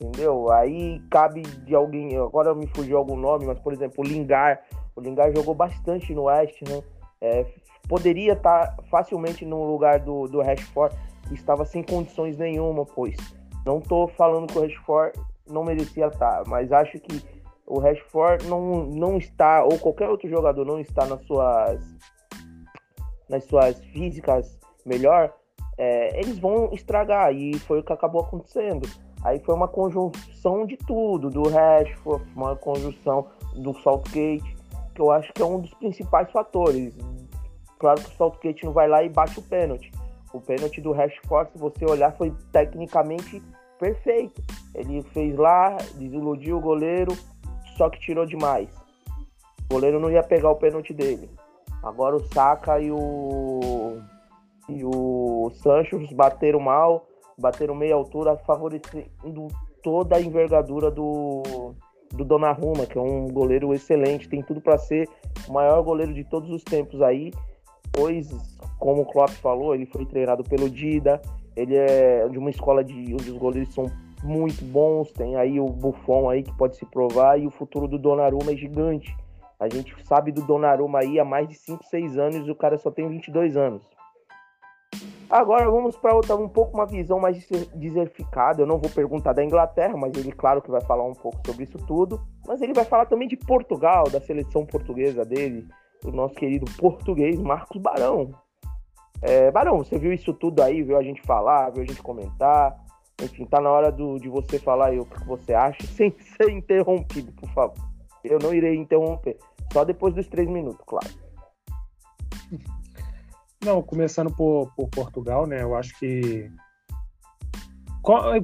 Entendeu? 0.02 0.52
Aí 0.52 1.00
cabe 1.12 1.42
de 1.42 1.76
alguém, 1.76 2.18
agora 2.18 2.56
me 2.56 2.66
fugiu 2.66 2.98
algum 2.98 3.16
nome, 3.16 3.46
mas 3.46 3.60
por 3.60 3.72
exemplo, 3.72 4.04
o 4.04 4.08
Lingard, 4.08 4.60
O 4.96 5.02
Lingard 5.02 5.36
jogou 5.36 5.54
bastante 5.54 6.14
no 6.16 6.24
West 6.24 6.60
Ham. 6.64 6.82
É, 7.22 7.46
poderia 7.88 8.34
estar 8.34 8.76
tá 8.76 8.84
facilmente 8.90 9.46
no 9.46 9.64
lugar 9.64 10.00
do, 10.00 10.28
do 10.28 10.42
Rashford, 10.42 10.96
que 11.28 11.36
estava 11.36 11.66
sem 11.66 11.84
condições 11.84 12.36
nenhuma, 12.38 12.84
pois 12.84 13.16
não 13.70 13.78
estou 13.78 14.08
falando 14.08 14.48
que 14.48 14.58
o 14.58 14.62
Rashford 14.64 15.20
não 15.48 15.64
merecia 15.64 16.08
estar, 16.08 16.44
mas 16.48 16.72
acho 16.72 17.00
que 17.00 17.22
o 17.68 17.80
Rashford 17.80 18.48
não, 18.48 18.86
não 18.86 19.18
está, 19.18 19.64
ou 19.64 19.78
qualquer 19.78 20.10
outro 20.10 20.28
jogador 20.28 20.66
não 20.66 20.80
está 20.80 21.06
nas 21.06 21.22
suas, 21.22 21.80
nas 23.30 23.44
suas 23.44 23.80
físicas 23.86 24.58
melhor, 24.84 25.32
é, 25.78 26.20
eles 26.20 26.40
vão 26.40 26.74
estragar, 26.74 27.32
e 27.32 27.60
foi 27.60 27.80
o 27.80 27.84
que 27.84 27.94
acabou 27.94 28.22
acontecendo. 28.22 28.90
Aí 29.24 29.40
foi 29.40 29.54
uma 29.54 29.68
conjunção 29.68 30.66
de 30.66 30.76
tudo, 30.76 31.30
do 31.30 31.48
Rashford, 31.48 32.26
uma 32.36 32.56
conjunção 32.56 33.28
do 33.56 33.72
Saltgate, 33.82 34.56
que 34.96 35.02
eu 35.02 35.12
acho 35.12 35.32
que 35.32 35.44
é 35.44 35.46
um 35.46 35.60
dos 35.60 35.74
principais 35.76 36.32
fatores. 36.32 36.98
Claro 37.78 38.02
que 38.02 38.10
o 38.10 38.18
Saltgate 38.18 38.66
não 38.66 38.74
vai 38.74 38.88
lá 38.88 39.04
e 39.04 39.10
bate 39.10 39.38
o 39.38 39.44
pênalti. 39.44 39.92
O 40.34 40.42
pênalti 40.42 40.82
do 40.82 40.92
Rashford, 40.92 41.52
se 41.52 41.60
você 41.60 41.86
olhar, 41.86 42.12
foi 42.18 42.34
tecnicamente 42.52 43.42
perfeito. 43.80 44.44
Ele 44.76 45.02
fez 45.14 45.36
lá, 45.36 45.78
desiludiu 45.96 46.58
o 46.58 46.62
goleiro, 46.62 47.14
só 47.78 47.90
que 47.90 48.00
tirou 48.00 48.26
demais. 48.26 48.70
O 49.66 49.74
goleiro 49.74 50.00
não 50.00 50.12
ia 50.12 50.22
pegar 50.22 50.52
o 50.52 50.56
pênalti 50.56 50.94
dele. 50.94 51.30
Agora 51.82 52.16
o 52.16 52.26
Saka 52.34 52.80
e 52.80 52.92
o 52.92 53.98
e 54.68 54.84
o 54.86 55.50
Sancho 55.64 55.98
bateram 56.14 56.60
mal, 56.60 57.08
bateram 57.36 57.74
meia 57.74 57.96
altura, 57.96 58.38
favorecendo 58.38 59.48
toda 59.82 60.18
a 60.18 60.22
envergadura 60.22 60.92
do 60.92 61.74
do 62.12 62.26
Donnarumma, 62.26 62.86
que 62.88 62.98
é 62.98 63.02
um 63.02 63.28
goleiro 63.28 63.74
excelente, 63.74 64.28
tem 64.28 64.42
tudo 64.42 64.60
para 64.60 64.78
ser 64.78 65.08
o 65.48 65.54
maior 65.54 65.82
goleiro 65.84 66.14
de 66.14 66.24
todos 66.24 66.50
os 66.50 66.64
tempos 66.64 67.02
aí. 67.02 67.32
Pois, 67.92 68.30
como 68.80 69.04
o 69.04 69.06
Klopp 69.06 69.30
falou, 69.30 69.76
ele 69.76 69.86
foi 69.86 70.06
treinado 70.06 70.44
pelo 70.44 70.70
Dida, 70.70 71.22
ele 71.56 71.76
é 71.76 72.28
de 72.28 72.38
uma 72.38 72.50
escola 72.50 72.84
de 72.84 73.14
onde 73.14 73.32
os 73.32 73.38
goleiros 73.38 73.74
são 73.74 73.86
muito 74.24 74.64
bons, 74.66 75.12
tem 75.12 75.36
aí 75.36 75.60
o 75.60 75.66
Buffon 75.66 76.30
aí 76.30 76.44
que 76.44 76.56
pode 76.58 76.76
se 76.78 76.86
provar 76.86 77.40
e 77.40 77.48
o 77.48 77.52
futuro 77.52 77.88
do 77.88 77.98
Donnarumma 77.98 78.52
é 78.52 78.56
gigante. 78.56 79.16
A 79.60 79.68
gente 79.68 79.94
sabe 80.06 80.32
do 80.32 80.42
Donnarumma 80.42 81.00
aí 81.00 81.20
há 81.20 81.26
mais 81.26 81.48
de 81.48 81.56
5, 81.56 81.84
6 81.84 82.18
anos 82.18 82.48
e 82.48 82.52
o 82.52 82.56
cara 82.56 82.78
só 82.78 82.90
tem 82.90 83.08
22 83.08 83.58
anos. 83.58 83.82
Agora 85.30 85.70
vamos 85.70 85.96
para 85.96 86.16
outra, 86.16 86.36
um 86.36 86.50
pouco 86.50 86.76
uma 86.76 86.88
visão 86.88 87.20
mais 87.20 87.38
diversificada. 87.76 88.64
Eu 88.64 88.66
não 88.66 88.80
vou 88.80 88.90
perguntar 88.90 89.32
da 89.32 89.44
Inglaterra, 89.44 89.96
mas 89.96 90.18
ele, 90.18 90.32
claro, 90.32 90.60
que 90.60 90.72
vai 90.72 90.82
falar 90.82 91.04
um 91.04 91.14
pouco 91.14 91.40
sobre 91.46 91.66
isso 91.66 91.78
tudo. 91.86 92.20
Mas 92.48 92.62
ele 92.62 92.74
vai 92.74 92.84
falar 92.84 93.06
também 93.06 93.28
de 93.28 93.38
Portugal, 93.38 94.06
da 94.10 94.20
seleção 94.20 94.66
portuguesa 94.66 95.24
dele, 95.24 95.68
o 96.04 96.10
nosso 96.10 96.34
querido 96.34 96.66
português 96.80 97.40
Marcos 97.40 97.80
Barão. 97.80 98.34
É, 99.22 99.52
Barão, 99.52 99.78
você 99.80 99.98
viu 99.98 100.14
isso 100.14 100.34
tudo 100.34 100.62
aí, 100.62 100.82
viu 100.82 100.98
a 100.98 101.04
gente 101.04 101.22
falar, 101.22 101.70
viu 101.72 101.84
a 101.84 101.86
gente 101.86 102.02
comentar. 102.02 102.76
Enfim, 103.22 103.46
tá 103.46 103.60
na 103.60 103.70
hora 103.70 103.92
do, 103.92 104.18
de 104.18 104.30
você 104.30 104.58
falar 104.58 104.88
aí 104.88 105.00
o 105.00 105.06
que 105.06 105.24
você 105.26 105.54
acha, 105.54 105.86
sem 105.88 106.16
ser 106.20 106.50
interrompido, 106.50 107.32
por 107.34 107.50
favor. 107.50 107.90
Eu 108.24 108.40
não 108.40 108.54
irei 108.54 108.76
interromper. 108.76 109.38
Só 109.72 109.84
depois 109.84 110.14
dos 110.14 110.28
três 110.28 110.48
minutos, 110.48 110.84
claro. 110.86 111.08
Não, 113.64 113.82
começando 113.82 114.34
por, 114.34 114.74
por 114.76 114.90
Portugal, 114.90 115.46
né? 115.46 115.62
Eu 115.62 115.76
acho 115.76 115.98
que 116.00 116.50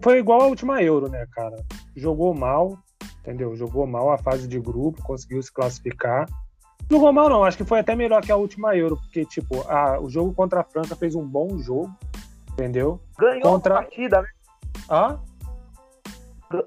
foi 0.02 0.20
igual 0.20 0.42
a 0.42 0.48
última 0.48 0.82
Euro, 0.82 1.10
né, 1.10 1.26
cara? 1.32 1.56
Jogou 1.96 2.34
mal, 2.34 2.78
entendeu? 3.20 3.56
Jogou 3.56 3.88
mal 3.88 4.12
a 4.12 4.18
fase 4.18 4.48
de 4.48 4.60
grupo, 4.60 5.02
conseguiu 5.04 5.42
se 5.42 5.52
classificar. 5.52 6.28
Jogou 6.90 7.12
mal 7.12 7.30
não, 7.30 7.44
acho 7.44 7.58
que 7.58 7.66
foi 7.66 7.80
até 7.80 7.96
melhor 7.96 8.22
que 8.22 8.32
a 8.32 8.36
última 8.36 8.76
Euro, 8.76 8.98
porque, 8.98 9.26
tipo, 9.26 9.62
a, 9.68 10.00
o 10.00 10.10
jogo 10.10 10.34
contra 10.34 10.62
a 10.62 10.64
França 10.64 10.96
fez 10.96 11.16
um 11.16 11.26
bom 11.26 11.58
jogo, 11.58 11.92
entendeu? 12.54 13.00
Ganhou 13.18 13.42
contra... 13.42 13.76
a 13.76 13.78
partida, 13.82 14.22
né? 14.22 14.28
Hã? 14.90 15.20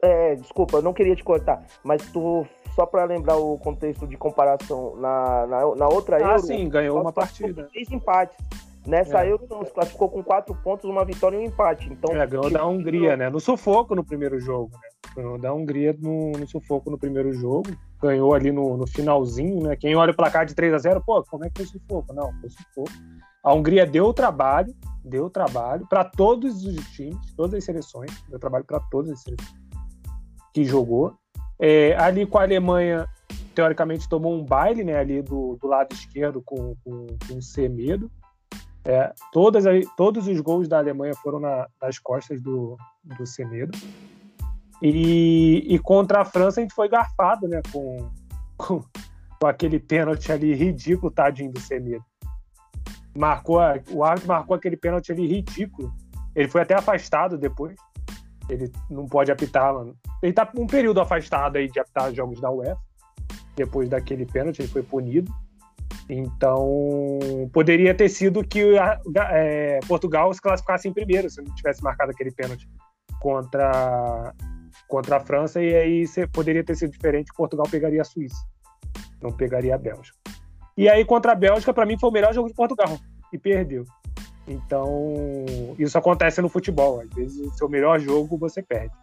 É, 0.03 0.35
desculpa, 0.35 0.79
eu 0.79 0.83
não 0.83 0.93
queria 0.93 1.15
te 1.15 1.23
cortar, 1.23 1.65
mas 1.85 2.03
tu 2.11 2.45
só 2.75 2.85
para 2.85 3.05
lembrar 3.05 3.37
o 3.37 3.59
contexto 3.59 4.07
de 4.07 4.17
comparação, 4.17 4.97
na, 4.97 5.47
na, 5.47 5.75
na 5.77 5.89
outra 5.89 6.17
ah, 6.17 6.21
Euro. 6.21 6.35
Ah, 6.35 6.39
sim, 6.39 6.69
ganhou 6.69 7.01
uma 7.01 7.13
partida. 7.13 7.69
Três 7.73 7.91
empates. 7.91 8.37
Nessa 8.87 9.25
é. 9.25 9.31
Euro 9.31 9.47
não, 9.51 9.65
se 9.65 9.73
classificou 9.73 10.09
com 10.09 10.23
quatro 10.23 10.55
pontos, 10.63 10.89
uma 10.89 11.05
vitória 11.05 11.37
e 11.37 11.41
um 11.41 11.45
empate. 11.45 11.93
Então, 11.93 12.15
é, 12.17 12.27
ganhou 12.27 12.51
da 12.51 12.67
Hungria, 12.67 13.17
né? 13.17 13.29
No 13.29 13.39
sufoco 13.39 13.95
no 13.95 14.05
primeiro 14.05 14.41
jogo, 14.41 14.71
né? 14.81 14.89
Ganhou 15.15 15.39
da 15.39 15.53
Hungria 15.53 15.95
no, 16.01 16.33
no 16.33 16.47
sufoco 16.47 16.91
no 16.91 16.97
primeiro 16.97 17.33
jogo. 17.33 17.69
Ganhou 18.01 18.35
ali 18.35 18.53
no, 18.53 18.77
no 18.77 18.87
finalzinho, 18.87 19.63
né? 19.63 19.77
Quem 19.77 19.97
olha 19.97 20.13
o 20.13 20.17
placar 20.17 20.47
de 20.47 20.55
3 20.55 20.75
a 20.75 20.79
0 20.79 21.03
pô, 21.05 21.23
como 21.25 21.45
é 21.45 21.51
que 21.51 21.65
foi 21.65 21.67
sufoco? 21.67 22.13
Não, 22.13 22.33
foi 22.41 22.51
sufoco. 22.51 22.93
A 23.43 23.53
Hungria 23.55 23.87
deu 23.87 24.13
trabalho, 24.13 24.75
deu 25.05 25.31
trabalho 25.31 25.87
para 25.89 26.05
todos 26.05 26.65
os 26.65 26.77
times, 26.91 27.35
todas 27.37 27.55
as 27.55 27.65
seleções, 27.65 28.11
deu 28.29 28.39
trabalho 28.39 28.65
para 28.65 28.81
todas 28.81 29.13
as 29.13 29.23
seleções 29.23 29.59
que 30.53 30.65
jogou. 30.65 31.15
É, 31.61 31.97
ali 31.97 32.27
com 32.27 32.39
a 32.39 32.43
Alemanha, 32.43 33.07
teoricamente, 33.55 34.09
tomou 34.09 34.35
um 34.35 34.45
baile 34.45 34.85
né, 34.85 34.99
ali 34.99 35.23
do, 35.23 35.57
do 35.61 35.67
lado 35.67 35.93
esquerdo 35.93 36.43
com, 36.43 36.77
com, 36.85 37.07
com 37.27 37.35
o 37.35 37.43
Semedo. 37.43 38.11
É, 38.85 39.13
todas, 39.33 39.65
todos 39.97 40.27
os 40.27 40.41
gols 40.41 40.69
da 40.69 40.79
Alemanha 40.79 41.15
foram 41.17 41.41
na, 41.41 41.69
nas 41.81 41.99
costas 41.99 42.41
do, 42.41 42.77
do 43.05 43.27
Semedo. 43.27 43.77
E, 44.83 45.65
e, 45.69 45.79
contra 45.79 46.21
a 46.21 46.25
França 46.25 46.61
a 46.61 46.63
gente 46.63 46.75
foi 46.75 46.89
garfado 46.89 47.49
né, 47.49 47.61
com, 47.73 48.11
com, 48.57 48.85
com 49.41 49.47
aquele 49.47 49.79
pênalti 49.79 50.31
ali 50.31 50.55
ridículo, 50.55 51.11
tadinho 51.11 51.53
do 51.53 51.61
Semedo. 51.61 52.05
Marcou, 53.17 53.59
o 53.91 54.05
árbitro 54.05 54.29
marcou 54.29 54.55
aquele 54.55 54.77
pênalti 54.77 55.11
ali 55.11 55.27
ridículo. 55.27 55.93
Ele 56.35 56.49
foi 56.49 56.61
até 56.61 56.75
afastado 56.75 57.37
depois. 57.37 57.75
Ele 58.49 58.71
não 58.89 59.07
pode 59.07 59.33
apitar, 59.33 59.75
mano. 59.75 59.97
Ele 60.23 60.33
tá 60.33 60.49
um 60.57 60.67
período 60.67 61.01
afastado 61.01 61.57
aí 61.57 61.69
de 61.69 61.81
apitar 61.81 62.15
jogos 62.15 62.41
da 62.41 62.51
UEFA. 62.51 62.79
Depois 63.57 63.89
daquele 63.89 64.25
pênalti, 64.25 64.61
ele 64.61 64.69
foi 64.69 64.83
punido. 64.83 65.33
Então, 66.09 67.19
poderia 67.53 67.95
ter 67.95 68.09
sido 68.09 68.43
que 68.43 68.77
é, 69.31 69.81
Portugal 69.87 70.33
se 70.33 70.41
classificasse 70.41 70.89
em 70.89 70.93
primeiro, 70.93 71.29
se 71.29 71.43
não 71.43 71.55
tivesse 71.55 71.83
marcado 71.83 72.13
aquele 72.13 72.31
pênalti 72.31 72.67
contra, 73.21 74.33
contra 74.89 75.19
a 75.19 75.21
França, 75.21 75.63
e 75.63 75.75
aí 75.75 76.05
poderia 76.33 76.65
ter 76.65 76.75
sido 76.75 76.91
diferente, 76.91 77.31
Portugal 77.37 77.67
pegaria 77.71 78.01
a 78.01 78.05
Suíça, 78.05 78.43
não 79.23 79.31
pegaria 79.31 79.75
a 79.75 79.79
Bélgica. 79.79 80.19
E 80.77 80.89
aí, 80.89 81.05
contra 81.05 81.33
a 81.33 81.35
Bélgica, 81.35 81.73
para 81.75 81.87
mim, 81.87 81.99
foi 81.99 82.09
o 82.09 82.13
melhor 82.13 82.33
jogo 82.33 82.49
de 82.49 82.55
Portugal, 82.55 82.99
e 83.33 83.39
perdeu. 83.39 83.85
Então, 84.47 85.45
isso 85.79 85.99
acontece 85.99 86.41
no 86.41 86.49
futebol. 86.49 87.01
Às 87.01 87.11
vezes, 87.11 87.39
o 87.47 87.51
seu 87.53 87.69
melhor 87.69 88.01
jogo 88.01 88.39
você 88.39 88.63
perde. 88.63 88.95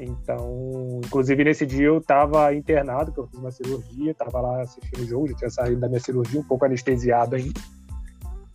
Então, 0.00 1.00
inclusive 1.04 1.44
nesse 1.44 1.64
dia 1.64 1.86
eu 1.86 1.98
estava 1.98 2.52
internado, 2.52 3.12
que 3.12 3.20
eu 3.20 3.26
fiz 3.28 3.38
uma 3.38 3.52
cirurgia, 3.52 4.10
estava 4.10 4.40
lá 4.40 4.62
assistindo 4.62 5.00
o 5.00 5.06
jogo, 5.06 5.28
já 5.28 5.36
tinha 5.36 5.50
saído 5.50 5.80
da 5.80 5.88
minha 5.88 6.00
cirurgia, 6.00 6.40
um 6.40 6.44
pouco 6.44 6.64
anestesiado 6.64 7.36
ainda. 7.36 7.60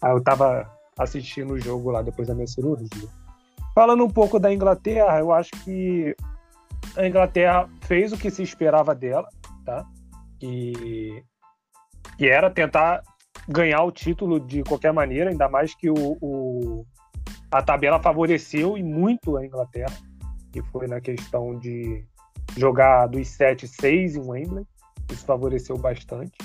Aí 0.02 0.12
eu 0.12 0.18
estava 0.18 0.70
assistindo 1.00 1.54
o 1.54 1.60
jogo 1.60 1.90
lá 1.90 2.02
depois 2.02 2.28
da 2.28 2.36
minha 2.36 2.48
cirurgia. 2.48 3.08
Falando 3.74 4.04
um 4.04 4.10
pouco 4.10 4.38
da 4.40 4.54
Inglaterra, 4.54 5.20
eu 5.20 5.32
acho 5.32 5.52
que 5.64 6.14
a 6.96 7.08
Inglaterra 7.08 7.70
fez 7.82 8.12
o 8.12 8.18
que 8.18 8.30
se 8.30 8.44
esperava 8.44 8.94
dela, 8.96 9.28
tá? 9.66 9.86
Que, 10.40 11.24
que 12.18 12.28
era 12.28 12.50
tentar 12.50 13.02
ganhar 13.48 13.84
o 13.84 13.92
título 13.92 14.40
de 14.40 14.64
qualquer 14.64 14.94
maneira, 14.94 15.30
ainda 15.30 15.48
mais 15.50 15.74
que 15.76 15.90
o, 15.90 16.18
o 16.22 16.86
a 17.50 17.62
tabela 17.62 18.00
favoreceu 18.00 18.78
e 18.78 18.84
muito 18.84 19.38
a 19.38 19.46
Inglaterra, 19.46 19.94
que 20.52 20.62
foi 20.64 20.88
na 20.88 21.00
questão 21.00 21.58
de 21.58 22.06
jogar 22.58 23.08
dos 23.08 23.28
7, 23.30 23.68
6 23.68 24.16
em 24.16 24.22
Wembley, 24.22 24.66
isso 25.12 25.26
favoreceu 25.26 25.78
bastante. 25.78 26.38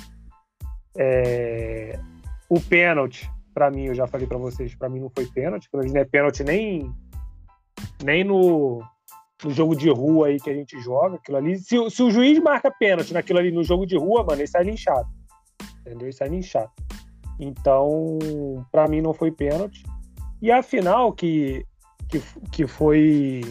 É... 0.96 1.98
O 2.48 2.60
pênalti, 2.60 3.30
para 3.54 3.70
mim, 3.70 3.86
eu 3.86 3.94
já 3.94 4.06
falei 4.06 4.26
para 4.26 4.38
vocês, 4.38 4.74
para 4.74 4.88
mim 4.88 5.00
não 5.00 5.10
foi 5.10 5.26
pênalti, 5.26 5.68
para 5.70 5.82
mim 5.82 5.90
não 5.90 6.00
é 6.00 6.04
pênalti 6.04 6.44
nem, 6.44 6.92
nem 8.04 8.22
no, 8.22 8.82
no 9.44 9.50
jogo 9.50 9.74
de 9.76 9.90
rua 9.90 10.28
aí 10.28 10.38
que 10.38 10.50
a 10.50 10.54
gente 10.54 10.80
joga, 10.80 11.16
aquilo 11.16 11.36
ali. 11.36 11.58
Se, 11.58 11.76
se 11.90 12.02
o 12.02 12.10
juiz 12.10 12.38
marca 12.38 12.70
pênalti 12.70 13.12
naquilo 13.12 13.38
ali 13.38 13.50
no 13.50 13.64
jogo 13.64 13.86
de 13.86 13.96
rua, 13.96 14.24
mano, 14.24 14.40
ele 14.40 14.46
sai 14.46 14.64
linchado. 14.64 15.08
Entendeu? 15.80 16.06
Ele 16.06 16.12
sai 16.12 16.28
linchado. 16.28 16.70
Então, 17.38 18.18
para 18.70 18.88
mim 18.88 19.00
não 19.00 19.12
foi 19.12 19.30
pênalti. 19.30 19.82
E 20.40 20.50
a 20.50 20.62
final 20.62 21.12
que, 21.12 21.64
que, 22.08 22.22
que 22.50 22.66
foi 22.66 23.42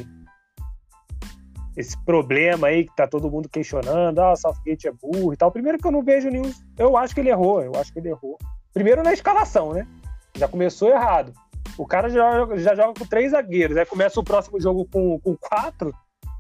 esse 1.75 1.97
problema 2.03 2.67
aí 2.67 2.85
que 2.85 2.95
tá 2.95 3.07
todo 3.07 3.31
mundo 3.31 3.49
questionando, 3.49 4.19
ah, 4.19 4.33
o 4.33 4.35
Southgate 4.35 4.87
é 4.87 4.91
burro 4.91 5.33
e 5.33 5.37
tal. 5.37 5.51
Primeiro 5.51 5.77
que 5.77 5.87
eu 5.87 5.91
não 5.91 6.03
vejo 6.03 6.29
nenhum. 6.29 6.51
Eu 6.77 6.97
acho 6.97 7.13
que 7.13 7.21
ele 7.21 7.29
errou, 7.29 7.61
eu 7.61 7.71
acho 7.75 7.91
que 7.93 7.99
ele 7.99 8.09
errou. 8.09 8.37
Primeiro 8.73 9.03
na 9.03 9.13
escalação, 9.13 9.73
né? 9.73 9.87
Já 10.35 10.47
começou 10.47 10.89
errado. 10.89 11.33
O 11.78 11.86
cara 11.86 12.09
já, 12.09 12.45
já 12.57 12.76
joga 12.76 12.93
com 12.99 13.05
três 13.05 13.32
zagueiros, 13.32 13.78
aí 13.78 13.86
começa 13.86 14.19
o 14.19 14.24
próximo 14.24 14.59
jogo 14.59 14.88
com, 14.91 15.19
com 15.19 15.36
quatro, 15.38 15.93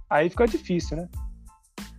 aí 0.09 0.29
fica 0.29 0.47
difícil, 0.47 0.97
né? 0.97 1.09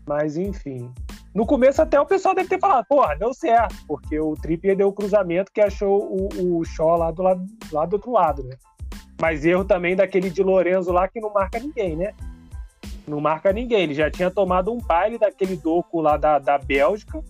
Mas 0.07 0.37
enfim. 0.37 0.93
No 1.35 1.47
começo 1.47 1.81
até 1.81 1.99
o 1.99 2.05
pessoal 2.05 2.35
deve 2.35 2.49
ter 2.49 2.61
falado, 2.61 2.85
porra, 2.87 3.17
deu 3.17 3.33
certo, 3.33 3.75
porque 3.87 4.21
o 4.21 4.35
Trippier 4.35 4.77
deu 4.77 4.89
o 4.89 4.93
cruzamento 4.93 5.51
que 5.51 5.63
achou 5.63 6.03
o, 6.03 6.59
o 6.59 6.65
Shaw 6.65 6.97
lá 6.97 7.11
do, 7.11 7.23
lado, 7.23 7.47
lá 7.73 7.87
do 7.87 7.95
outro 7.95 8.13
lado, 8.13 8.43
né? 8.45 8.57
Mas 9.21 9.45
erro 9.45 9.65
também 9.65 9.97
daquele 9.97 10.29
de 10.29 10.43
Lorenzo 10.43 10.93
lá 10.93 11.09
que 11.09 11.21
não 11.21 11.33
marca 11.33 11.59
ninguém, 11.59 11.97
né? 11.97 12.13
Não 13.07 13.21
marca 13.21 13.53
ninguém. 13.53 13.83
Ele 13.83 13.95
já 13.95 14.11
tinha 14.11 14.31
tomado 14.31 14.73
um 14.73 14.79
baile 14.79 15.17
daquele 15.17 15.57
doco 15.57 16.01
lá 16.01 16.17
da, 16.17 16.39
da 16.39 16.59
Bélgica. 16.59 17.23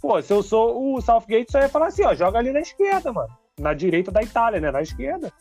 Pô, 0.00 0.20
se 0.22 0.32
eu 0.32 0.42
sou 0.42 0.94
o 0.94 1.00
Southgate, 1.00 1.50
só 1.50 1.58
ia 1.58 1.68
falar 1.68 1.86
assim, 1.86 2.04
ó, 2.04 2.14
joga 2.14 2.38
ali 2.38 2.52
na 2.52 2.60
esquerda, 2.60 3.12
mano. 3.12 3.30
Na 3.58 3.74
direita 3.74 4.12
da 4.12 4.22
Itália, 4.22 4.60
né? 4.60 4.70
Na 4.70 4.82
esquerda. 4.82 5.32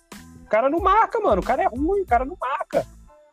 O 0.47 0.49
cara 0.49 0.69
não 0.69 0.79
marca, 0.79 1.19
mano. 1.19 1.41
O 1.41 1.45
cara 1.45 1.63
é 1.63 1.67
ruim, 1.67 2.03
o 2.03 2.05
cara 2.05 2.23
não 2.23 2.37
marca. 2.39 2.87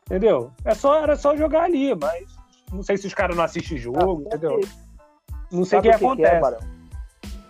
Entendeu? 0.05 0.51
É 0.65 0.75
só, 0.75 1.01
era 1.01 1.15
só 1.15 1.33
jogar 1.33 1.63
ali, 1.63 1.95
mas 1.95 2.27
não 2.73 2.83
sei 2.83 2.97
se 2.97 3.07
os 3.07 3.13
caras 3.13 3.37
não 3.37 3.43
assistem 3.45 3.77
jogo, 3.77 4.23
ah, 4.25 4.27
entendeu? 4.27 4.59
Não 5.49 5.63
sei 5.63 5.79
o 5.79 5.81
que, 5.81 5.87
que, 5.87 5.95
acontece. 5.95 6.29
Que 6.29 6.35
é, 6.35 6.39
Barão? 6.41 6.59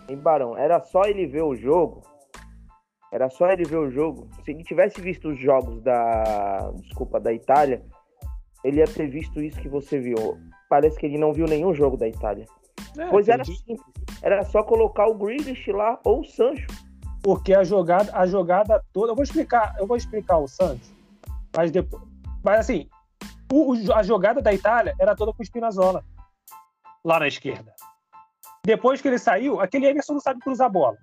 Em 0.08 0.16
Barão, 0.16 0.56
era 0.56 0.80
só 0.80 1.06
ele 1.06 1.26
ver 1.26 1.42
o 1.42 1.56
jogo. 1.56 2.04
Era 3.12 3.28
só 3.28 3.50
ele 3.50 3.66
ver 3.66 3.78
o 3.78 3.90
jogo. 3.90 4.30
Se 4.44 4.52
ele 4.52 4.64
tivesse 4.64 5.02
visto 5.02 5.30
os 5.30 5.40
jogos 5.40 5.82
da. 5.82 6.72
Desculpa, 6.76 7.20
da 7.20 7.34
Itália, 7.34 7.84
ele 8.64 8.78
ia 8.78 8.88
ter 8.88 9.08
visto 9.08 9.42
isso 9.42 9.60
que 9.60 9.68
você 9.68 10.00
viu. 10.00 10.38
Parece 10.70 10.96
que 11.00 11.08
ele 11.08 11.18
não 11.18 11.34
viu 11.34 11.48
nenhum 11.48 11.74
jogo 11.74 11.98
da 11.98 12.08
Itália. 12.08 12.46
É, 12.98 13.08
pois 13.08 13.28
era 13.28 13.44
simples. 13.44 13.82
Era 14.22 14.44
só 14.46 14.62
colocar 14.62 15.08
o 15.08 15.16
Grealish 15.16 15.72
lá 15.72 16.00
ou 16.06 16.22
o 16.22 16.24
Sancho. 16.24 16.68
Porque 17.26 17.56
a 17.56 17.64
jogada, 17.64 18.12
a 18.14 18.28
jogada 18.28 18.86
toda. 18.94 19.12
Eu 19.12 19.16
vou 19.16 19.24
explicar, 19.24 19.76
eu 19.80 19.88
vou 19.88 19.98
explicar 19.98 20.38
o 20.38 20.48
Sancho. 20.48 20.94
Mas 21.58 21.72
depois. 21.72 22.04
Mas 22.44 22.60
assim, 22.60 22.88
o, 23.52 23.74
a 23.96 24.04
jogada 24.04 24.44
da 24.44 24.54
Itália 24.54 24.94
era 25.00 25.16
toda 25.16 25.34
com 25.34 25.42
o 25.42 25.46
Spinazzola. 25.46 26.04
Lá 27.04 27.20
na 27.20 27.28
esquerda. 27.28 27.74
Depois 28.64 29.02
que 29.02 29.08
ele 29.08 29.18
saiu, 29.18 29.60
aquele 29.60 29.88
Emerson 29.88 30.14
não 30.14 30.20
sabe 30.20 30.40
cruzar 30.40 30.68
a 30.68 30.70
bola. 30.70 31.00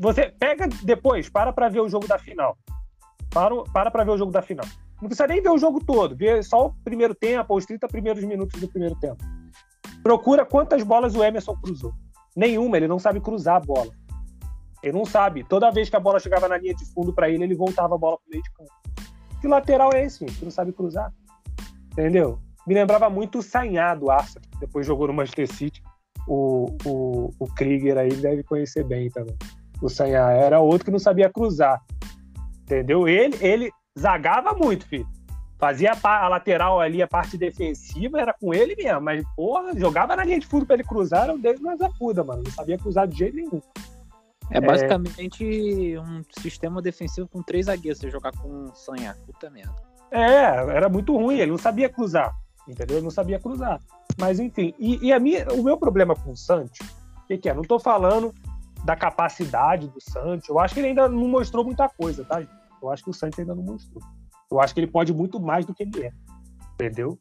Você 0.00 0.34
pega 0.36 0.66
depois, 0.82 1.28
para 1.28 1.52
para 1.52 1.68
ver 1.68 1.78
o 1.78 1.88
jogo 1.88 2.08
da 2.08 2.18
final. 2.18 2.58
Para, 3.30 3.62
para 3.72 3.90
pra 3.92 4.02
ver 4.02 4.10
o 4.10 4.18
jogo 4.18 4.32
da 4.32 4.42
final. 4.42 4.66
Não 5.00 5.08
precisa 5.08 5.28
nem 5.28 5.40
ver 5.40 5.50
o 5.50 5.58
jogo 5.58 5.78
todo, 5.84 6.16
ver 6.16 6.42
só 6.42 6.66
o 6.66 6.74
primeiro 6.82 7.14
tempo, 7.14 7.56
os 7.56 7.64
30 7.66 7.86
primeiros 7.86 8.24
minutos 8.24 8.60
do 8.60 8.66
primeiro 8.66 8.96
tempo. 8.96 9.22
Procura 10.02 10.44
quantas 10.44 10.82
bolas 10.82 11.14
o 11.14 11.22
Emerson 11.22 11.54
cruzou. 11.54 11.92
Nenhuma, 12.34 12.76
ele 12.76 12.88
não 12.88 12.98
sabe 12.98 13.20
cruzar 13.20 13.58
a 13.58 13.60
bola. 13.60 13.92
Ele 14.82 14.96
não 14.96 15.04
sabe. 15.04 15.44
Toda 15.44 15.70
vez 15.70 15.88
que 15.88 15.96
a 15.96 16.00
bola 16.00 16.18
chegava 16.18 16.48
na 16.48 16.58
linha 16.58 16.74
de 16.74 16.84
fundo 16.92 17.12
para 17.12 17.30
ele, 17.30 17.44
ele 17.44 17.54
voltava 17.54 17.94
a 17.94 17.98
bola 17.98 18.16
pro 18.18 18.30
meio 18.30 18.42
de 18.42 18.50
campo. 18.52 18.70
Que 19.40 19.48
lateral 19.48 19.90
é 19.92 20.04
esse, 20.04 20.24
que 20.24 20.44
não 20.44 20.50
sabe 20.50 20.72
cruzar? 20.72 21.12
Entendeu? 21.92 22.38
Me 22.66 22.74
lembrava 22.74 23.10
muito 23.10 23.38
o 23.38 23.42
Sanhá 23.42 23.94
do 23.94 24.10
Arsenal, 24.10 24.48
depois 24.60 24.86
jogou 24.86 25.08
no 25.08 25.12
Manchester 25.12 25.52
City. 25.52 25.82
O, 26.28 26.66
o, 26.84 27.30
o 27.38 27.46
Krieger 27.54 27.98
aí 27.98 28.10
deve 28.10 28.44
conhecer 28.44 28.84
bem 28.84 29.10
também. 29.10 29.36
O 29.80 29.88
Sanhá 29.88 30.30
era 30.30 30.60
outro 30.60 30.84
que 30.84 30.90
não 30.90 30.98
sabia 30.98 31.28
cruzar. 31.28 31.82
Entendeu? 32.62 33.08
Ele, 33.08 33.36
ele 33.40 33.72
zagava 33.98 34.54
muito, 34.54 34.86
filho. 34.86 35.06
Fazia 35.58 35.92
a, 36.02 36.28
lateral 36.28 36.80
ali, 36.80 37.02
a 37.02 37.06
parte 37.06 37.36
defensiva, 37.36 38.20
era 38.20 38.32
com 38.32 38.54
ele 38.54 38.74
mesmo. 38.76 39.00
Mas, 39.00 39.24
porra, 39.36 39.76
jogava 39.76 40.16
na 40.16 40.24
linha 40.24 40.40
de 40.40 40.46
fundo 40.46 40.64
pra 40.64 40.74
ele 40.74 40.84
cruzar, 40.84 41.24
era 41.24 41.34
um 41.34 41.38
deles 41.38 41.60
mais 41.60 41.80
acuda, 41.80 42.22
mano. 42.22 42.42
Não 42.44 42.50
sabia 42.52 42.78
cruzar 42.78 43.06
de 43.06 43.18
jeito 43.18 43.36
nenhum. 43.36 43.60
É 44.52 44.60
basicamente 44.60 45.94
é... 45.94 46.00
um 46.00 46.22
sistema 46.40 46.82
defensivo 46.82 47.28
com 47.28 47.42
três 47.42 47.66
zagueiros, 47.66 48.00
você 48.00 48.10
jogar 48.10 48.32
com 48.32 48.66
o 48.66 48.74
Sanhá. 48.74 49.14
Puta 49.26 49.50
merda. 49.50 49.74
É, 50.10 50.76
era 50.76 50.88
muito 50.88 51.16
ruim, 51.16 51.38
ele 51.38 51.50
não 51.50 51.58
sabia 51.58 51.88
cruzar, 51.88 52.34
entendeu? 52.68 52.98
Ele 52.98 53.04
não 53.04 53.10
sabia 53.10 53.40
cruzar. 53.40 53.80
Mas 54.20 54.38
enfim, 54.38 54.74
e, 54.78 55.06
e 55.06 55.12
a 55.12 55.18
minha, 55.18 55.50
o 55.52 55.62
meu 55.62 55.78
problema 55.78 56.14
com 56.14 56.32
o 56.32 56.36
Santos, 56.36 56.78
o 57.24 57.26
que, 57.26 57.38
que, 57.38 57.48
é? 57.48 57.54
Não 57.54 57.62
tô 57.62 57.78
falando 57.78 58.34
da 58.84 58.94
capacidade 58.94 59.88
do 59.88 60.00
Santos, 60.00 60.48
eu 60.48 60.58
acho 60.58 60.74
que 60.74 60.80
ele 60.80 60.88
ainda 60.88 61.08
não 61.08 61.28
mostrou 61.28 61.64
muita 61.64 61.88
coisa, 61.88 62.24
tá? 62.24 62.42
Eu 62.82 62.90
acho 62.90 63.02
que 63.02 63.10
o 63.10 63.14
Santos 63.14 63.38
ainda 63.38 63.54
não 63.54 63.62
mostrou. 63.62 64.02
Eu 64.50 64.60
acho 64.60 64.74
que 64.74 64.80
ele 64.80 64.86
pode 64.86 65.14
muito 65.14 65.40
mais 65.40 65.64
do 65.64 65.74
que 65.74 65.82
ele 65.84 66.04
é, 66.04 66.12
entendeu? 66.74 67.18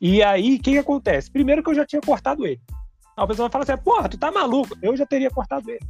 E 0.00 0.22
aí, 0.22 0.54
o 0.54 0.62
que, 0.62 0.72
que 0.72 0.78
acontece? 0.78 1.30
Primeiro 1.30 1.64
que 1.64 1.70
eu 1.70 1.74
já 1.74 1.84
tinha 1.84 2.00
cortado 2.00 2.46
ele. 2.46 2.60
A 3.16 3.26
pessoa 3.26 3.48
vai 3.48 3.52
falar 3.52 3.74
assim, 3.74 3.84
porra, 3.84 4.08
tu 4.08 4.16
tá 4.16 4.30
maluco? 4.30 4.74
Eu 4.80 4.96
já 4.96 5.04
teria 5.04 5.30
cortado 5.30 5.68
ele. 5.68 5.80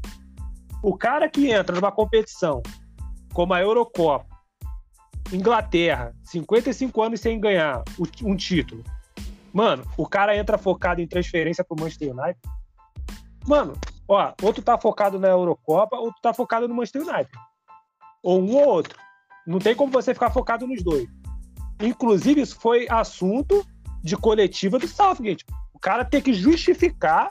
O 0.83 0.97
cara 0.97 1.29
que 1.29 1.51
entra 1.51 1.75
numa 1.75 1.93
competição 1.93 2.63
como 3.33 3.55
a 3.55 3.61
Eurocopa, 3.61 4.27
Inglaterra, 5.33 6.15
55 6.25 7.03
anos 7.03 7.21
sem 7.21 7.39
ganhar 7.39 7.85
um 8.23 8.37
título. 8.37 8.83
Mano, 9.53 9.85
o 9.97 10.07
cara 10.07 10.37
entra 10.37 10.59
focado 10.59 11.01
em 11.01 11.07
transferência 11.07 11.65
pro 11.65 11.79
Manchester 11.79 12.13
United. 12.13 12.39
Mano, 13.47 13.75
ó, 14.09 14.33
outro 14.43 14.63
tá 14.63 14.79
focado 14.79 15.19
na 15.19 15.29
Eurocopa, 15.29 15.97
outro 15.97 16.21
tá 16.23 16.33
focado 16.33 16.67
no 16.67 16.75
Manchester 16.75 17.03
United. 17.03 17.31
Ou 18.23 18.41
um 18.41 18.57
ou 18.57 18.69
outro. 18.69 18.99
Não 19.47 19.59
tem 19.59 19.75
como 19.75 19.93
você 19.93 20.15
ficar 20.15 20.31
focado 20.31 20.67
nos 20.67 20.83
dois. 20.83 21.09
Inclusive, 21.81 22.41
isso 22.41 22.59
foi 22.59 22.87
assunto 22.91 23.65
de 24.03 24.17
coletiva 24.17 24.79
do 24.79 24.87
Southgate. 24.87 25.45
O 25.73 25.79
cara 25.79 26.05
tem 26.05 26.21
que 26.21 26.33
justificar 26.33 27.31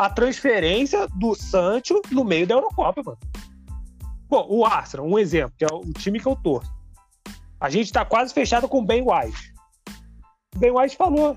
a 0.00 0.08
transferência 0.08 1.06
do 1.08 1.34
Sancho 1.34 2.00
no 2.10 2.24
meio 2.24 2.46
da 2.46 2.54
Eurocopa, 2.54 3.02
mano. 3.04 3.18
Bom, 4.30 4.46
o 4.48 4.64
Arsenal, 4.64 5.06
um 5.06 5.18
exemplo, 5.18 5.52
que 5.58 5.64
é 5.64 5.68
o 5.70 5.92
time 5.92 6.18
que 6.18 6.26
eu 6.26 6.34
torço. 6.36 6.72
A 7.60 7.68
gente 7.68 7.84
está 7.84 8.02
quase 8.02 8.32
fechado 8.32 8.66
com 8.66 8.78
o 8.78 8.84
Ben 8.84 9.02
White. 9.02 9.52
O 10.56 10.58
Ben 10.58 10.70
White 10.70 10.96
falou: 10.96 11.36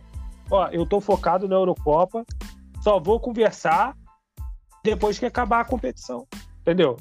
Ó, 0.49 0.67
eu 0.69 0.85
tô 0.85 1.01
focado 1.01 1.45
na 1.45 1.55
Eurocopa, 1.55 2.23
só 2.81 3.01
vou 3.01 3.19
conversar 3.19 3.97
depois 4.81 5.19
que 5.19 5.25
acabar 5.25 5.59
a 5.59 5.65
competição. 5.65 6.25
Entendeu? 6.61 6.95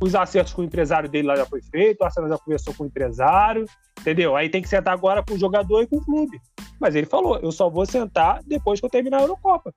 Os 0.00 0.16
acertos 0.16 0.54
com 0.54 0.62
o 0.62 0.64
empresário 0.64 1.08
dele 1.08 1.28
lá 1.28 1.36
já 1.36 1.46
foi 1.46 1.62
feito, 1.62 2.00
o 2.00 2.04
Arsenal 2.04 2.30
já 2.30 2.38
conversou 2.38 2.74
com 2.74 2.82
o 2.82 2.86
empresário, 2.88 3.64
entendeu? 4.00 4.34
Aí 4.34 4.48
tem 4.48 4.60
que 4.60 4.68
sentar 4.68 4.92
agora 4.92 5.22
com 5.22 5.34
o 5.34 5.38
jogador 5.38 5.82
e 5.82 5.86
com 5.86 5.98
o 5.98 6.04
clube. 6.04 6.40
Mas 6.80 6.96
ele 6.96 7.06
falou: 7.06 7.38
eu 7.38 7.52
só 7.52 7.70
vou 7.70 7.86
sentar 7.86 8.42
depois 8.42 8.80
que 8.80 8.86
eu 8.86 8.90
terminar 8.90 9.18
a 9.18 9.22
Eurocopa. 9.22 9.72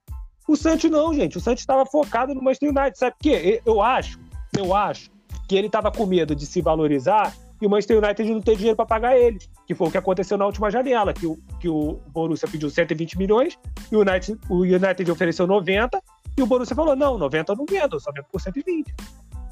O 0.49 0.55
Santos 0.55 0.89
não, 0.89 1.13
gente. 1.13 1.37
O 1.37 1.39
Santos 1.39 1.61
estava 1.61 1.85
focado 1.85 2.33
no 2.33 2.41
Manchester 2.41 2.69
United. 2.69 2.97
Sabe 2.97 3.11
por 3.11 3.21
quê? 3.21 3.61
Eu 3.63 3.83
acho, 3.83 4.19
eu 4.57 4.75
acho 4.75 5.11
que 5.47 5.55
ele 5.55 5.67
estava 5.67 5.91
com 5.91 6.07
medo 6.07 6.35
de 6.35 6.43
se 6.43 6.59
valorizar 6.59 7.35
e 7.61 7.67
o 7.67 7.69
Manchester 7.69 8.03
United 8.03 8.33
não 8.33 8.41
ter 8.41 8.55
dinheiro 8.55 8.75
para 8.75 8.87
pagar 8.87 9.15
ele, 9.15 9.37
que 9.67 9.75
foi 9.75 9.87
o 9.87 9.91
que 9.91 9.97
aconteceu 9.99 10.39
na 10.39 10.47
última 10.47 10.71
janela, 10.71 11.13
que 11.13 11.27
o, 11.27 11.37
que 11.59 11.69
o 11.69 11.99
Borussia 12.07 12.47
pediu 12.47 12.67
120 12.67 13.15
milhões, 13.15 13.59
e 13.91 13.95
o 13.95 13.99
United, 13.99 14.39
o 14.49 14.61
United 14.61 15.11
ofereceu 15.11 15.45
90, 15.45 16.01
e 16.35 16.41
o 16.41 16.47
Borussia 16.47 16.75
falou, 16.75 16.95
não, 16.95 17.15
90 17.19 17.51
eu 17.51 17.55
não 17.55 17.65
vendo, 17.69 17.97
eu 17.97 17.99
só 17.99 18.11
vendo 18.11 18.25
por 18.31 18.41
120. 18.41 18.91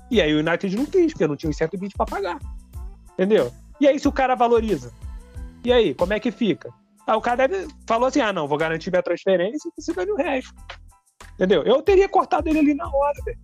E 0.09 0.19
aí 0.19 0.33
o 0.33 0.39
United 0.39 0.75
não 0.75 0.85
quis, 0.85 1.11
porque 1.11 1.27
não 1.27 1.35
tinha 1.35 1.49
os 1.51 1.57
120 1.57 1.93
para 1.95 2.05
pagar. 2.07 2.39
Entendeu? 3.13 3.51
E 3.79 3.87
aí 3.87 3.99
se 3.99 4.07
o 4.07 4.11
cara 4.11 4.33
valoriza? 4.33 4.91
E 5.63 5.71
aí, 5.71 5.93
como 5.93 6.13
é 6.13 6.19
que 6.19 6.31
fica? 6.31 6.73
Aí 7.05 7.15
o 7.15 7.21
cara 7.21 7.47
deve, 7.47 7.67
falou 7.85 8.07
assim, 8.07 8.21
ah, 8.21 8.33
não, 8.33 8.47
vou 8.47 8.57
garantir 8.57 8.89
minha 8.89 9.03
transferência 9.03 9.69
e 9.77 9.81
você 9.81 9.93
ganha 9.93 10.13
o 10.13 10.17
resto. 10.17 10.55
Entendeu? 11.37 11.61
Eu 11.63 11.83
teria 11.83 12.09
cortado 12.09 12.49
ele 12.49 12.59
ali 12.59 12.73
na 12.73 12.87
hora, 12.87 13.23
velho. 13.23 13.37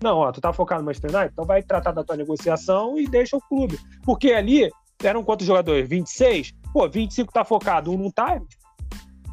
Não, 0.00 0.18
ó, 0.18 0.30
tu 0.30 0.40
tá 0.40 0.52
focado 0.52 0.82
no 0.82 0.86
Manchester 0.86 1.10
United, 1.10 1.32
então 1.32 1.44
vai 1.44 1.62
tratar 1.62 1.90
da 1.90 2.04
tua 2.04 2.16
negociação 2.16 2.96
e 2.96 3.08
deixa 3.08 3.36
o 3.36 3.40
clube. 3.40 3.78
Porque 4.04 4.32
ali 4.32 4.70
eram 5.02 5.24
quantos 5.24 5.46
jogadores? 5.46 5.88
26? 5.88 6.52
Pô, 6.72 6.88
25 6.88 7.32
tá 7.32 7.44
focado, 7.44 7.90
um 7.90 7.98
não 7.98 8.10
tá. 8.10 8.40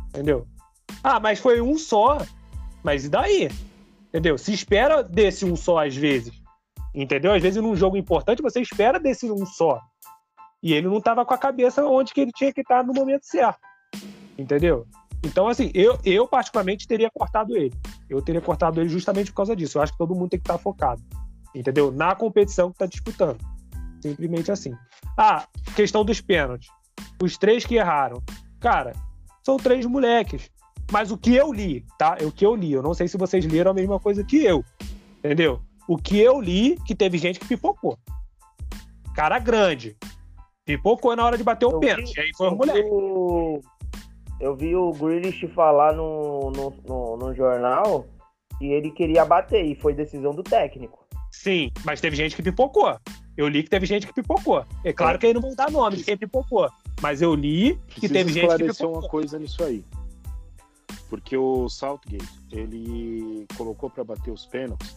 Entendeu? 0.10 0.48
Ah, 1.04 1.20
mas 1.20 1.40
foi 1.40 1.62
um 1.62 1.78
só. 1.78 2.18
Mas 2.84 3.06
e 3.06 3.10
daí? 3.10 3.50
Entendeu? 4.10 4.38
Se 4.38 4.52
espera 4.52 5.04
desse 5.04 5.46
um 5.46 5.56
só 5.56 5.86
às 5.86 5.96
vezes. 5.96 6.34
Entendeu? 6.96 7.34
Às 7.34 7.42
vezes 7.42 7.62
num 7.62 7.76
jogo 7.76 7.98
importante 7.98 8.42
você 8.42 8.60
espera 8.62 9.00
desse 9.00 9.32
um 9.32 9.46
só. 9.46 9.80
E 10.64 10.74
ele 10.74 10.88
não 10.88 11.02
tava 11.02 11.26
com 11.26 11.34
a 11.34 11.38
cabeça 11.38 11.86
onde 11.86 12.14
que 12.14 12.22
ele 12.22 12.32
tinha 12.32 12.54
que 12.54 12.62
estar 12.62 12.84
no 12.84 12.94
momento 12.94 13.26
certo. 13.26 13.60
Entendeu? 14.38 14.86
Então, 15.24 15.48
assim, 15.48 15.72
eu, 15.74 15.98
eu 16.04 16.28
particularmente 16.28 16.88
teria 16.88 17.10
cortado 17.12 17.56
ele. 17.56 17.74
Eu 18.10 18.22
teria 18.22 18.42
cortado 18.42 18.82
ele 18.82 18.90
justamente 18.90 19.32
por 19.32 19.38
causa 19.38 19.56
disso. 19.56 19.78
Eu 19.78 19.84
acho 19.84 19.92
que 19.92 19.98
todo 19.98 20.16
mundo 20.16 20.30
tem 20.30 20.40
que 20.40 20.44
estar 20.44 20.58
focado, 20.58 21.02
entendeu? 21.54 21.92
Na 21.92 22.16
competição 22.16 22.70
que 22.70 22.76
está 22.76 22.86
disputando. 22.86 23.38
Simplesmente 24.02 24.52
assim. 24.52 24.74
Ah, 25.18 25.46
questão 25.76 26.04
dos 26.04 26.20
pênaltis. 26.20 26.70
Os 27.22 27.38
três 27.38 27.66
que 27.66 27.76
erraram. 27.76 28.22
Cara, 28.60 28.94
são 29.44 29.58
três 29.58 29.86
moleques. 29.86 30.50
Mas 30.92 31.12
o 31.12 31.18
que 31.18 31.36
eu 31.36 31.54
li, 31.54 31.86
tá? 31.98 32.18
É 32.20 32.26
o 32.26 32.32
que 32.32 32.46
eu 32.46 32.56
li. 32.56 32.74
Eu 32.74 32.82
não 32.82 32.94
sei 32.94 33.08
se 33.08 33.18
vocês 33.18 33.46
leram 33.46 33.72
a 33.72 33.74
mesma 33.74 34.00
coisa 34.00 34.24
que 34.24 34.44
eu. 34.44 34.66
Entendeu? 35.20 35.62
O 35.88 35.98
que 35.98 36.20
eu 36.20 36.42
li, 36.42 36.78
que 36.86 36.96
teve 36.96 37.18
gente 37.20 37.40
que 37.40 37.48
pipocou. 37.48 37.98
Cara 39.16 39.38
grande. 39.38 39.96
Pipocou 40.66 41.16
na 41.16 41.24
hora 41.24 41.38
de 41.38 41.44
bater 41.44 41.66
o 41.66 41.80
pênalti. 41.80 42.20
Aí 42.20 42.32
foi 42.36 42.50
o 42.50 42.56
moleque 42.56 42.80
eu 42.80 43.62
vi 44.56 44.76
o 44.76 44.92
Grealish 44.92 45.48
falar 45.50 45.94
no, 45.94 46.52
no, 46.52 46.74
no, 46.88 47.18
no 47.18 47.36
jornal 47.36 48.06
que 48.58 48.66
ele 48.66 48.92
queria 48.92 49.24
bater 49.24 49.64
e 49.64 49.76
foi 49.76 49.94
decisão 49.94 50.34
do 50.34 50.44
técnico. 50.44 51.06
Sim, 51.32 51.72
mas 51.86 52.02
teve 52.02 52.16
gente 52.16 52.36
que 52.36 52.44
pipocou. 52.44 52.98
Eu 53.38 53.48
li 53.48 53.64
que 53.64 53.70
teve 53.70 53.86
gente 53.86 54.06
que 54.06 54.14
pipocou. 54.14 54.66
É 54.84 54.92
claro 54.92 55.18
que 55.18 55.26
aí 55.26 55.34
não 55.34 55.42
vão 55.42 55.56
dar 55.56 55.72
nome 55.72 55.98
de 55.98 56.04
quem 56.04 56.18
pipocou. 56.18 56.70
Mas 57.02 57.22
eu 57.22 57.34
li 57.34 57.76
que 57.88 58.02
Preciso 58.02 58.14
teve 58.14 58.34
gente 58.34 58.56
que 58.56 58.64
pipocou. 58.66 59.00
uma 59.00 59.10
coisa 59.10 59.40
nisso 59.40 59.64
aí. 59.64 59.86
Porque 61.10 61.38
o 61.38 61.70
Southgate, 61.70 62.26
ele 62.52 63.46
colocou 63.58 63.90
para 63.90 64.04
bater 64.04 64.32
os 64.32 64.46
pênaltis, 64.46 64.96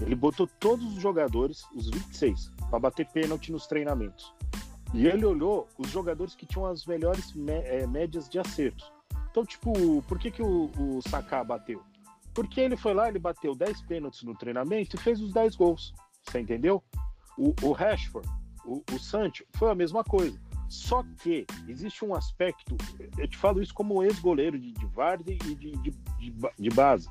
ele 0.00 0.14
botou 0.14 0.48
todos 0.58 0.84
os 0.96 1.00
jogadores, 1.00 1.64
os 1.74 1.88
26, 1.88 2.50
para 2.68 2.78
bater 2.78 3.06
pênalti 3.06 3.52
nos 3.52 3.66
treinamentos. 3.66 4.32
E 4.94 5.06
ele 5.06 5.24
olhou 5.24 5.68
os 5.78 5.88
jogadores 5.88 6.34
que 6.34 6.44
tinham 6.44 6.66
as 6.66 6.84
melhores 6.84 7.32
é, 7.46 7.86
médias 7.86 8.28
de 8.28 8.38
acertos. 8.38 8.92
Então, 9.30 9.44
tipo, 9.44 10.02
por 10.02 10.18
que, 10.18 10.30
que 10.30 10.42
o, 10.42 10.70
o 10.78 11.00
Saká 11.08 11.42
bateu? 11.42 11.82
Porque 12.34 12.60
ele 12.60 12.76
foi 12.76 12.92
lá, 12.92 13.08
ele 13.08 13.18
bateu 13.18 13.54
10 13.54 13.82
pênaltis 13.82 14.22
no 14.22 14.34
treinamento 14.34 14.96
e 14.96 14.98
fez 14.98 15.20
os 15.20 15.32
10 15.32 15.56
gols. 15.56 15.94
Você 16.22 16.40
entendeu? 16.40 16.82
O, 17.38 17.54
o 17.62 17.72
Rashford, 17.72 18.28
o, 18.64 18.82
o 18.92 18.98
Sancho, 18.98 19.44
foi 19.54 19.70
a 19.70 19.74
mesma 19.74 20.04
coisa. 20.04 20.38
Só 20.68 21.02
que 21.22 21.46
existe 21.68 22.04
um 22.04 22.14
aspecto, 22.14 22.76
eu 23.18 23.28
te 23.28 23.36
falo 23.36 23.62
isso 23.62 23.74
como 23.74 24.02
ex-goleiro 24.02 24.58
de, 24.58 24.72
de 24.72 24.86
Vardy 24.86 25.32
e 25.32 25.54
de, 25.54 25.72
de, 25.76 25.90
de, 25.90 26.34
de 26.58 26.70
base. 26.70 27.08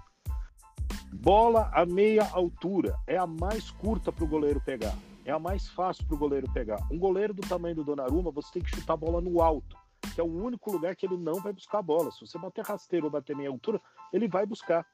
Bola 1.13 1.69
a 1.73 1.85
meia 1.85 2.27
altura 2.31 2.97
é 3.05 3.17
a 3.17 3.27
mais 3.27 3.69
curta 3.69 4.11
para 4.11 4.23
o 4.23 4.27
goleiro 4.27 4.61
pegar. 4.61 4.95
É 5.25 5.31
a 5.31 5.39
mais 5.39 5.67
fácil 5.69 6.05
para 6.05 6.15
o 6.15 6.17
goleiro 6.17 6.51
pegar. 6.51 6.79
Um 6.91 6.97
goleiro 6.97 7.33
do 7.33 7.41
tamanho 7.41 7.75
do 7.75 7.83
Donnarumma, 7.83 8.31
você 8.31 8.51
tem 8.53 8.63
que 8.63 8.75
chutar 8.75 8.93
a 8.93 8.97
bola 8.97 9.21
no 9.21 9.41
alto, 9.41 9.77
que 10.13 10.19
é 10.19 10.23
o 10.23 10.27
único 10.27 10.71
lugar 10.71 10.95
que 10.95 11.05
ele 11.05 11.17
não 11.17 11.35
vai 11.35 11.53
buscar 11.53 11.79
a 11.79 11.83
bola. 11.83 12.11
Se 12.11 12.21
você 12.21 12.37
bater 12.39 12.65
rasteiro 12.65 13.05
ou 13.05 13.11
bater 13.11 13.35
meia 13.35 13.49
altura, 13.49 13.79
ele 14.11 14.27
vai 14.27 14.45
buscar. 14.45 14.85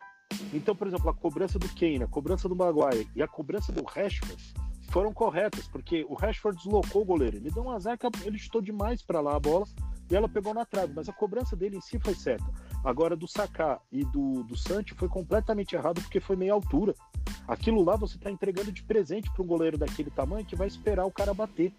Então, 0.53 0.75
por 0.75 0.87
exemplo, 0.87 1.09
a 1.09 1.13
cobrança 1.13 1.57
do 1.57 1.67
Kane, 1.69 2.03
a 2.03 2.07
cobrança 2.07 2.49
do 2.49 2.55
Maguire 2.55 3.09
e 3.15 3.23
a 3.23 3.27
cobrança 3.27 3.71
do 3.71 3.83
Rashford 3.83 4.53
foram 4.89 5.13
corretas, 5.13 5.67
porque 5.67 6.05
o 6.09 6.13
Rashford 6.13 6.57
deslocou 6.57 7.01
o 7.01 7.05
goleiro. 7.05 7.37
Ele 7.37 7.51
deu 7.51 7.63
um 7.63 7.71
azar 7.71 7.97
que 7.97 8.07
ele 8.25 8.37
chutou 8.37 8.61
demais 8.61 9.01
para 9.01 9.21
lá 9.21 9.35
a 9.35 9.39
bola 9.39 9.65
e 10.09 10.15
ela 10.15 10.27
pegou 10.27 10.53
na 10.53 10.65
trave, 10.65 10.93
mas 10.95 11.09
a 11.09 11.13
cobrança 11.13 11.55
dele 11.55 11.77
em 11.77 11.81
si 11.81 11.99
foi 11.99 12.13
certa. 12.13 12.45
Agora, 12.87 13.17
do 13.17 13.27
Saká 13.27 13.81
e 13.91 14.05
do, 14.05 14.43
do 14.43 14.55
Santi 14.55 14.93
foi 14.93 15.09
completamente 15.09 15.75
errado 15.75 16.01
porque 16.01 16.21
foi 16.21 16.37
meia 16.37 16.53
altura. 16.53 16.95
Aquilo 17.45 17.83
lá 17.83 17.97
você 17.97 18.15
está 18.15 18.31
entregando 18.31 18.71
de 18.71 18.81
presente 18.81 19.29
para 19.29 19.43
um 19.43 19.45
goleiro 19.45 19.77
daquele 19.77 20.09
tamanho 20.09 20.45
que 20.45 20.55
vai 20.55 20.67
esperar 20.67 21.05
o 21.05 21.11
cara 21.11 21.33
bater. 21.33 21.73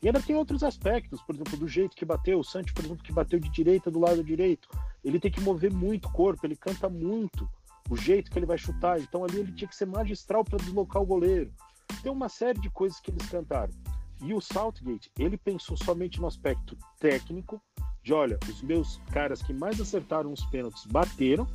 E 0.00 0.06
ainda 0.06 0.22
tem 0.22 0.36
outros 0.36 0.62
aspectos, 0.62 1.20
por 1.22 1.34
exemplo, 1.34 1.56
do 1.56 1.66
jeito 1.66 1.96
que 1.96 2.04
bateu, 2.04 2.38
o 2.38 2.44
Santi, 2.44 2.72
por 2.72 2.84
exemplo, 2.84 3.02
que 3.02 3.12
bateu 3.12 3.40
de 3.40 3.48
direita 3.48 3.90
do 3.90 3.98
lado 3.98 4.22
direito. 4.22 4.68
Ele 5.02 5.18
tem 5.18 5.28
que 5.28 5.40
mover 5.40 5.72
muito 5.72 6.06
o 6.06 6.12
corpo, 6.12 6.46
ele 6.46 6.54
canta 6.54 6.88
muito 6.88 7.50
o 7.90 7.96
jeito 7.96 8.30
que 8.30 8.38
ele 8.38 8.46
vai 8.46 8.56
chutar. 8.56 9.00
Então 9.00 9.24
ali 9.24 9.40
ele 9.40 9.50
tinha 9.50 9.66
que 9.66 9.74
ser 9.74 9.86
magistral 9.86 10.44
para 10.44 10.58
deslocar 10.58 11.02
o 11.02 11.06
goleiro. 11.06 11.52
Tem 12.00 12.12
uma 12.12 12.28
série 12.28 12.60
de 12.60 12.70
coisas 12.70 13.00
que 13.00 13.10
eles 13.10 13.28
cantaram. 13.28 13.74
E 14.22 14.32
o 14.32 14.40
Southgate, 14.40 15.10
ele 15.18 15.36
pensou 15.36 15.76
somente 15.76 16.20
no 16.20 16.28
aspecto 16.28 16.78
técnico, 17.00 17.60
de 18.04 18.12
olha, 18.12 18.38
os 18.48 18.62
meus 18.62 19.00
caras 19.10 19.42
que 19.42 19.52
mais 19.52 19.80
acertaram 19.80 20.30
os 20.30 20.44
pênaltis 20.46 20.84
bateram, 20.84 21.48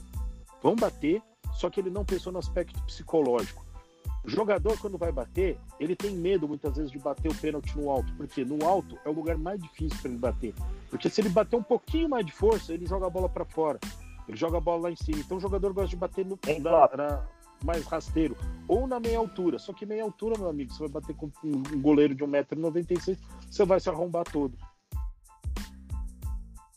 vão 0.62 0.76
bater, 0.76 1.22
só 1.54 1.70
que 1.70 1.80
ele 1.80 1.92
não 1.92 2.04
pensou 2.04 2.34
no 2.34 2.40
aspecto 2.40 2.82
psicológico. 2.84 3.64
O 4.26 4.30
jogador, 4.30 4.78
quando 4.80 4.98
vai 4.98 5.12
bater, 5.12 5.58
ele 5.80 5.96
tem 5.96 6.12
medo 6.12 6.48
muitas 6.48 6.76
vezes 6.76 6.92
de 6.92 6.98
bater 6.98 7.32
o 7.32 7.36
pênalti 7.36 7.78
no 7.78 7.90
alto, 7.90 8.12
porque 8.16 8.44
no 8.44 8.66
alto 8.66 8.98
é 9.06 9.10
o 9.10 9.14
lugar 9.14 9.38
mais 9.38 9.62
difícil 9.62 9.98
para 10.02 10.10
ele 10.10 10.20
bater. 10.20 10.54
Porque 10.90 11.08
se 11.08 11.22
ele 11.22 11.30
bater 11.30 11.56
um 11.56 11.64
pouquinho 11.64 12.10
mais 12.10 12.26
de 12.26 12.32
força, 12.32 12.74
ele 12.74 12.86
joga 12.86 13.06
a 13.06 13.10
bola 13.10 13.30
para 13.30 13.46
fora. 13.46 13.80
Ele 14.28 14.36
joga 14.36 14.58
a 14.58 14.62
bola 14.62 14.84
lá 14.84 14.92
em 14.92 14.96
cima. 14.96 15.20
Então 15.20 15.38
o 15.38 15.40
jogador 15.40 15.72
gosta 15.72 15.90
de 15.90 15.96
bater 15.96 16.26
no, 16.26 16.38
na, 16.62 16.98
na, 16.98 17.26
mais 17.64 17.86
rasteiro 17.86 18.36
ou 18.68 18.88
na 18.88 19.00
meia 19.00 19.20
altura. 19.20 19.60
Só 19.60 19.72
que 19.72 19.86
meia 19.86 20.04
altura, 20.04 20.38
meu 20.38 20.50
amigo, 20.50 20.74
você 20.74 20.80
vai 20.80 20.90
bater 20.90 21.16
com 21.16 21.32
um 21.44 21.82
goleiro 21.82 22.14
de 22.14 22.24
1,96m, 22.24 23.18
você 23.50 23.66
vai 23.66 23.80
se 23.80 23.90
arrombar 23.90 24.26
todo. 24.26 24.58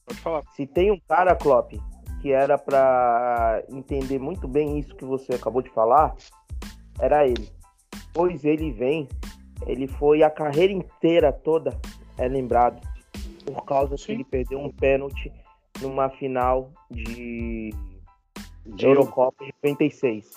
Pode 0.06 0.20
falar. 0.20 0.42
Se 0.54 0.66
tem 0.66 0.90
um 0.90 1.00
cara, 1.08 1.34
Klopp, 1.34 1.72
que 2.20 2.32
era 2.32 2.58
para 2.58 3.62
entender 3.68 4.18
muito 4.18 4.46
bem 4.46 4.78
isso 4.78 4.94
que 4.94 5.04
você 5.04 5.34
acabou 5.34 5.62
de 5.62 5.70
falar, 5.70 6.14
era 7.00 7.26
ele. 7.26 7.48
Pois 8.12 8.44
ele 8.44 8.70
vem, 8.72 9.08
ele 9.66 9.88
foi 9.88 10.22
a 10.22 10.30
carreira 10.30 10.72
inteira 10.72 11.32
toda 11.32 11.78
é 12.18 12.28
lembrado 12.28 12.80
por 13.44 13.64
causa 13.64 13.96
Sim. 13.96 14.04
que 14.04 14.12
ele 14.12 14.24
perdeu 14.24 14.60
um 14.60 14.70
pênalti 14.70 15.32
numa 15.80 16.08
final 16.10 16.70
de, 16.90 17.70
de 18.66 18.86
Eurocopa 18.86 19.44
de 19.44 19.52
96. 19.62 20.30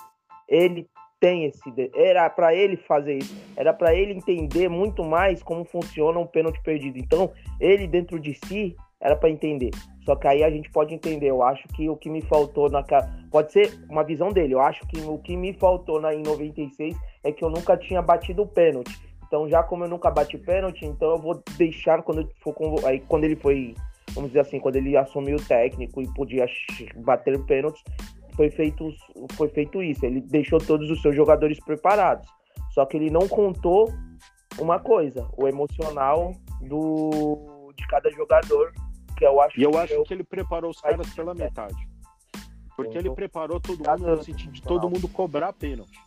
Ele 0.48 0.88
tem 1.20 1.46
esse. 1.46 1.62
Era 1.94 2.30
para 2.30 2.54
ele 2.56 2.78
fazer 2.78 3.18
isso. 3.18 3.36
Era 3.56 3.74
para 3.74 3.94
ele 3.94 4.14
entender 4.14 4.70
muito 4.70 5.04
mais 5.04 5.44
como 5.44 5.64
funciona 5.66 6.20
um 6.20 6.26
pênalti 6.26 6.62
perdido. 6.64 6.98
Então, 6.98 7.32
ele 7.60 7.88
dentro 7.88 8.20
de 8.20 8.34
si 8.34 8.76
era 9.06 9.16
para 9.16 9.30
entender. 9.30 9.70
Só 10.04 10.16
que 10.16 10.28
aí 10.28 10.44
a 10.44 10.50
gente 10.50 10.70
pode 10.72 10.94
entender. 10.94 11.30
Eu 11.30 11.44
acho 11.44 11.68
que 11.70 11.88
o 11.88 11.96
que 11.96 12.10
me 12.10 12.22
faltou 12.22 12.70
na 12.70 12.84
pode 13.30 13.52
ser 13.52 13.72
uma 13.88 14.04
visão 14.04 14.30
dele. 14.30 14.56
Eu 14.56 14.62
acho 14.62 14.86
que 14.88 15.00
o 15.02 15.20
que 15.20 15.38
me 15.38 15.54
faltou 15.54 16.02
na 16.02 16.14
em 16.14 16.24
96 16.24 16.98
é 17.24 17.32
que 17.32 17.44
eu 17.44 17.50
nunca 17.50 17.78
tinha 17.78 18.02
batido 18.02 18.42
o 18.42 18.48
pênalti. 18.48 19.00
Então, 19.28 19.48
já 19.48 19.62
como 19.62 19.84
eu 19.84 19.90
nunca 19.90 20.10
bati 20.10 20.38
pênalti, 20.38 20.86
então 20.86 21.12
eu 21.12 21.18
vou 21.18 21.44
deixar 21.58 22.02
quando 22.02 22.28
for 22.42 22.56
aí 22.86 23.00
quando 23.02 23.26
ele 23.26 23.36
foi 23.36 23.76
vamos 24.14 24.30
dizer 24.30 24.42
assim, 24.42 24.60
quando 24.60 24.78
ele 24.78 24.96
assumiu 24.96 25.36
o 25.36 25.46
técnico 25.46 26.02
e 26.02 26.08
podia 26.14 26.46
bater 26.98 27.38
pênaltis, 27.46 27.84
foi 28.36 28.50
feito, 28.50 28.90
foi 29.34 29.50
feito 29.50 29.84
isso. 29.84 30.06
Ele 30.06 30.22
deixou 30.22 30.60
todos 30.60 30.90
os 30.90 31.02
seus 31.02 31.16
jogadores 31.16 31.60
preparados. 31.60 32.28
Só 32.72 32.86
que 32.86 32.98
ele 32.98 33.10
não 33.10 33.28
contou 33.28 33.92
uma 34.60 34.80
coisa, 34.80 35.28
o 35.38 35.48
emocional 35.48 36.32
do, 36.62 37.72
de 37.76 37.86
cada 37.88 38.10
jogador, 38.12 38.72
que 39.16 39.26
eu 39.26 39.42
acho 39.42 39.60
E 39.60 39.64
eu 39.64 39.72
que 39.72 39.78
acho 39.78 39.94
eu... 39.94 40.04
que 40.04 40.14
ele 40.14 40.24
preparou 40.24 40.72
os 40.72 40.82
caras 40.82 41.10
pela 41.14 41.34
metade. 41.34 41.88
Porque 42.76 42.98
ele 42.98 43.10
preparou 43.12 43.60
todo 43.60 43.78
mundo 43.78 44.16
no 44.16 44.24
sentido 44.24 44.52
de 44.52 44.62
todo 44.62 44.90
mundo 44.90 45.08
cobrar 45.08 45.54
pênalti. 45.54 45.98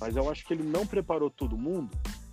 Mas 0.00 0.16
eu 0.16 0.28
acho 0.30 0.44
que 0.44 0.52
ele 0.52 0.64
não 0.64 0.86
preparou 0.86 1.30
todo 1.30 1.56
mundo 1.56 1.90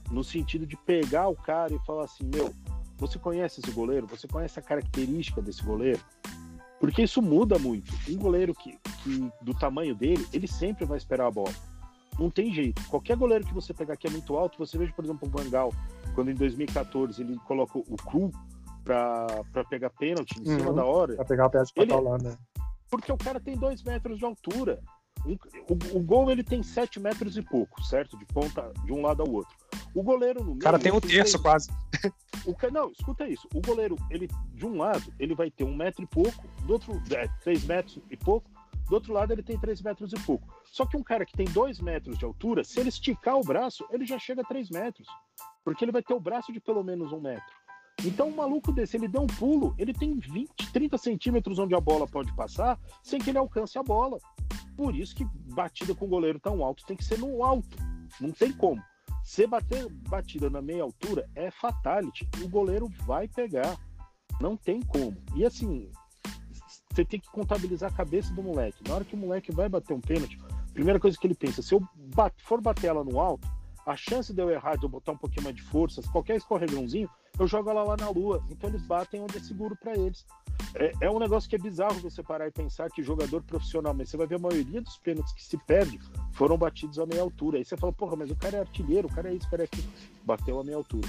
no 0.09 0.23
sentido 0.23 0.65
de 0.65 0.75
pegar 0.75 1.27
o 1.27 1.35
cara 1.35 1.73
e 1.73 1.79
falar 1.85 2.05
assim, 2.05 2.25
meu, 2.25 2.51
você 2.97 3.17
conhece 3.17 3.61
esse 3.61 3.71
goleiro? 3.71 4.07
Você 4.07 4.27
conhece 4.27 4.59
a 4.59 4.61
característica 4.61 5.41
desse 5.41 5.63
goleiro? 5.63 5.99
Porque 6.79 7.03
isso 7.03 7.21
muda 7.21 7.59
muito. 7.59 7.93
Um 8.09 8.17
goleiro 8.17 8.53
que, 8.55 8.77
que 9.03 9.31
do 9.41 9.53
tamanho 9.53 9.95
dele, 9.95 10.25
ele 10.33 10.47
sempre 10.47 10.83
vai 10.83 10.97
esperar 10.97 11.27
a 11.27 11.31
bola. 11.31 11.53
Não 12.19 12.29
tem 12.29 12.51
jeito. 12.53 12.83
Qualquer 12.87 13.15
goleiro 13.15 13.45
que 13.45 13.53
você 13.53 13.73
pegar 13.73 13.95
que 13.95 14.07
é 14.07 14.09
muito 14.09 14.35
alto, 14.35 14.57
você 14.57 14.77
veja, 14.77 14.91
por 14.91 15.05
exemplo, 15.05 15.27
o 15.27 15.31
Vangal, 15.31 15.71
quando 16.13 16.31
em 16.31 16.35
2014 16.35 17.21
ele 17.21 17.37
coloca 17.45 17.77
o 17.77 17.95
Cru 17.97 18.31
para 18.84 19.63
pegar 19.69 19.89
pênalti 19.91 20.39
em 20.39 20.45
cima 20.45 20.69
uhum. 20.69 20.75
da 20.75 20.86
hora. 20.86 21.15
Pra 21.15 21.25
pegar 21.25 21.47
o 21.47 21.49
pé 21.49 21.63
de 21.63 21.71
ele... 21.75 21.93
lá, 21.93 22.17
né? 22.17 22.38
Porque 22.89 23.11
o 23.11 23.17
cara 23.17 23.39
tem 23.39 23.57
dois 23.57 23.84
metros 23.84 24.17
de 24.17 24.25
altura. 24.25 24.82
Um, 25.25 25.38
o, 25.69 25.99
o, 25.99 26.03
gol 26.03 26.32
ele 26.32 26.43
tem 26.43 26.63
sete 26.63 26.99
metros 26.99 27.38
e 27.38 27.41
pouco, 27.41 27.82
certo? 27.84 28.17
De 28.17 28.25
ponta 28.25 28.71
de 28.84 28.91
um 28.91 29.01
lado 29.01 29.21
ao 29.21 29.29
outro. 29.29 29.55
O 29.93 30.01
goleiro 30.01 30.39
no 30.39 30.47
meio. 30.47 30.57
O 30.57 30.59
cara 30.59 30.79
tem 30.79 30.91
um 30.91 30.99
terço 30.99 31.34
tem... 31.34 31.41
quase. 31.41 31.69
O, 32.43 32.55
não, 32.71 32.89
escuta 32.89 33.27
isso. 33.27 33.47
O 33.53 33.61
goleiro, 33.61 33.95
ele, 34.09 34.27
de 34.55 34.65
um 34.65 34.75
lado, 34.75 35.13
ele 35.19 35.36
vai 35.36 35.51
ter 35.51 35.63
um 35.63 35.75
metro 35.75 36.03
e 36.03 36.07
pouco, 36.07 36.43
do 36.65 36.73
outro, 36.73 36.99
é, 37.11 37.27
três 37.43 37.63
metros 37.63 37.99
e 38.09 38.17
pouco, 38.17 38.49
do 38.89 38.95
outro 38.95 39.13
lado 39.13 39.32
ele 39.32 39.43
tem 39.43 39.59
três 39.59 39.82
metros 39.82 40.11
e 40.11 40.19
pouco. 40.25 40.47
Só 40.65 40.86
que 40.86 40.97
um 40.97 41.03
cara 41.03 41.25
que 41.25 41.34
tem 41.34 41.45
dois 41.45 41.79
metros 41.79 42.17
de 42.17 42.25
altura, 42.25 42.63
se 42.63 42.79
ele 42.79 42.89
esticar 42.89 43.38
o 43.38 43.43
braço, 43.43 43.86
ele 43.91 44.05
já 44.05 44.17
chega 44.17 44.41
a 44.41 44.45
três 44.45 44.69
metros. 44.69 45.07
Porque 45.63 45.86
ele 45.86 45.91
vai 45.91 46.01
ter 46.01 46.13
o 46.13 46.19
braço 46.19 46.51
de 46.51 46.59
pelo 46.59 46.84
menos 46.84 47.13
um 47.13 47.21
metro. 47.21 47.55
Então, 48.03 48.29
um 48.29 48.35
maluco 48.35 48.71
desse, 48.71 48.97
ele 48.97 49.07
deu 49.07 49.21
um 49.21 49.27
pulo, 49.27 49.75
ele 49.77 49.93
tem 49.93 50.17
20, 50.17 50.71
30 50.71 50.97
centímetros 50.97 51.59
onde 51.59 51.75
a 51.75 51.79
bola 51.79 52.07
pode 52.07 52.33
passar, 52.35 52.79
sem 53.03 53.19
que 53.19 53.29
ele 53.29 53.37
alcance 53.37 53.77
a 53.77 53.83
bola. 53.83 54.17
Por 54.75 54.95
isso 54.95 55.15
que 55.15 55.25
batida 55.53 55.93
com 55.93 56.07
goleiro 56.07 56.39
tão 56.39 56.63
alto 56.63 56.85
tem 56.85 56.97
que 56.97 57.03
ser 57.03 57.19
no 57.19 57.43
alto. 57.43 57.77
Não 58.19 58.31
tem 58.31 58.51
como. 58.51 58.81
Se 59.23 59.45
bater 59.45 59.87
batida 60.09 60.49
na 60.49 60.61
meia 60.61 60.83
altura 60.83 61.29
é 61.35 61.51
fatality. 61.51 62.27
O 62.43 62.49
goleiro 62.49 62.87
vai 63.05 63.27
pegar. 63.27 63.77
Não 64.39 64.57
tem 64.57 64.81
como. 64.81 65.15
E 65.35 65.45
assim, 65.45 65.91
você 66.89 67.05
tem 67.05 67.19
que 67.19 67.29
contabilizar 67.29 67.91
a 67.91 67.95
cabeça 67.95 68.33
do 68.33 68.41
moleque. 68.41 68.83
Na 68.87 68.95
hora 68.95 69.05
que 69.05 69.13
o 69.13 69.17
moleque 69.17 69.51
vai 69.51 69.69
bater 69.69 69.93
um 69.93 70.01
pênalti, 70.01 70.39
primeira 70.73 70.99
coisa 70.99 71.17
que 71.17 71.27
ele 71.27 71.35
pensa, 71.35 71.61
se 71.61 71.73
eu 71.73 71.81
for 72.37 72.59
bater 72.59 72.87
ela 72.87 73.03
no 73.03 73.19
alto, 73.19 73.47
a 73.85 73.95
chance 73.95 74.33
de 74.33 74.41
eu 74.41 74.49
errar, 74.49 74.75
de 74.75 74.83
eu 74.83 74.89
botar 74.89 75.11
um 75.11 75.17
pouquinho 75.17 75.43
mais 75.43 75.55
de 75.55 75.61
força, 75.61 76.01
qualquer 76.11 76.35
escorregãozinho, 76.35 77.09
eu 77.41 77.47
jogo 77.47 77.69
ela 77.71 77.83
lá 77.83 77.97
na 77.97 78.09
lua. 78.09 78.43
Então 78.49 78.69
eles 78.69 78.85
batem 78.85 79.21
onde 79.21 79.37
é 79.37 79.41
seguro 79.41 79.75
para 79.75 79.93
eles. 79.97 80.25
É, 80.75 80.91
é, 81.01 81.09
um 81.09 81.17
negócio 81.17 81.49
que 81.49 81.55
é 81.55 81.59
bizarro 81.59 81.99
você 81.99 82.21
parar 82.21 82.47
e 82.47 82.51
pensar 82.51 82.89
que 82.89 83.01
jogador 83.01 83.41
profissional, 83.41 83.93
mas 83.93 84.09
você 84.09 84.17
vai 84.17 84.27
ver 84.27 84.35
a 84.35 84.39
maioria 84.39 84.81
dos 84.81 84.97
pênaltis 84.97 85.33
que 85.33 85.43
se 85.43 85.57
perde 85.65 85.99
foram 86.33 86.57
batidos 86.57 86.99
a 86.99 87.05
meia 87.05 87.21
altura. 87.21 87.57
Aí 87.57 87.65
você 87.65 87.75
fala, 87.75 87.91
porra, 87.91 88.15
mas 88.15 88.29
o 88.29 88.35
cara 88.35 88.57
é 88.57 88.59
artilheiro, 88.59 89.07
o 89.07 89.13
cara 89.13 89.29
é 89.29 89.33
isso, 89.33 89.47
o 89.47 89.49
cara 89.49 89.63
é 89.63 89.65
aquilo. 89.65 89.87
Bateu 90.23 90.59
a 90.59 90.63
meia 90.63 90.77
altura. 90.77 91.07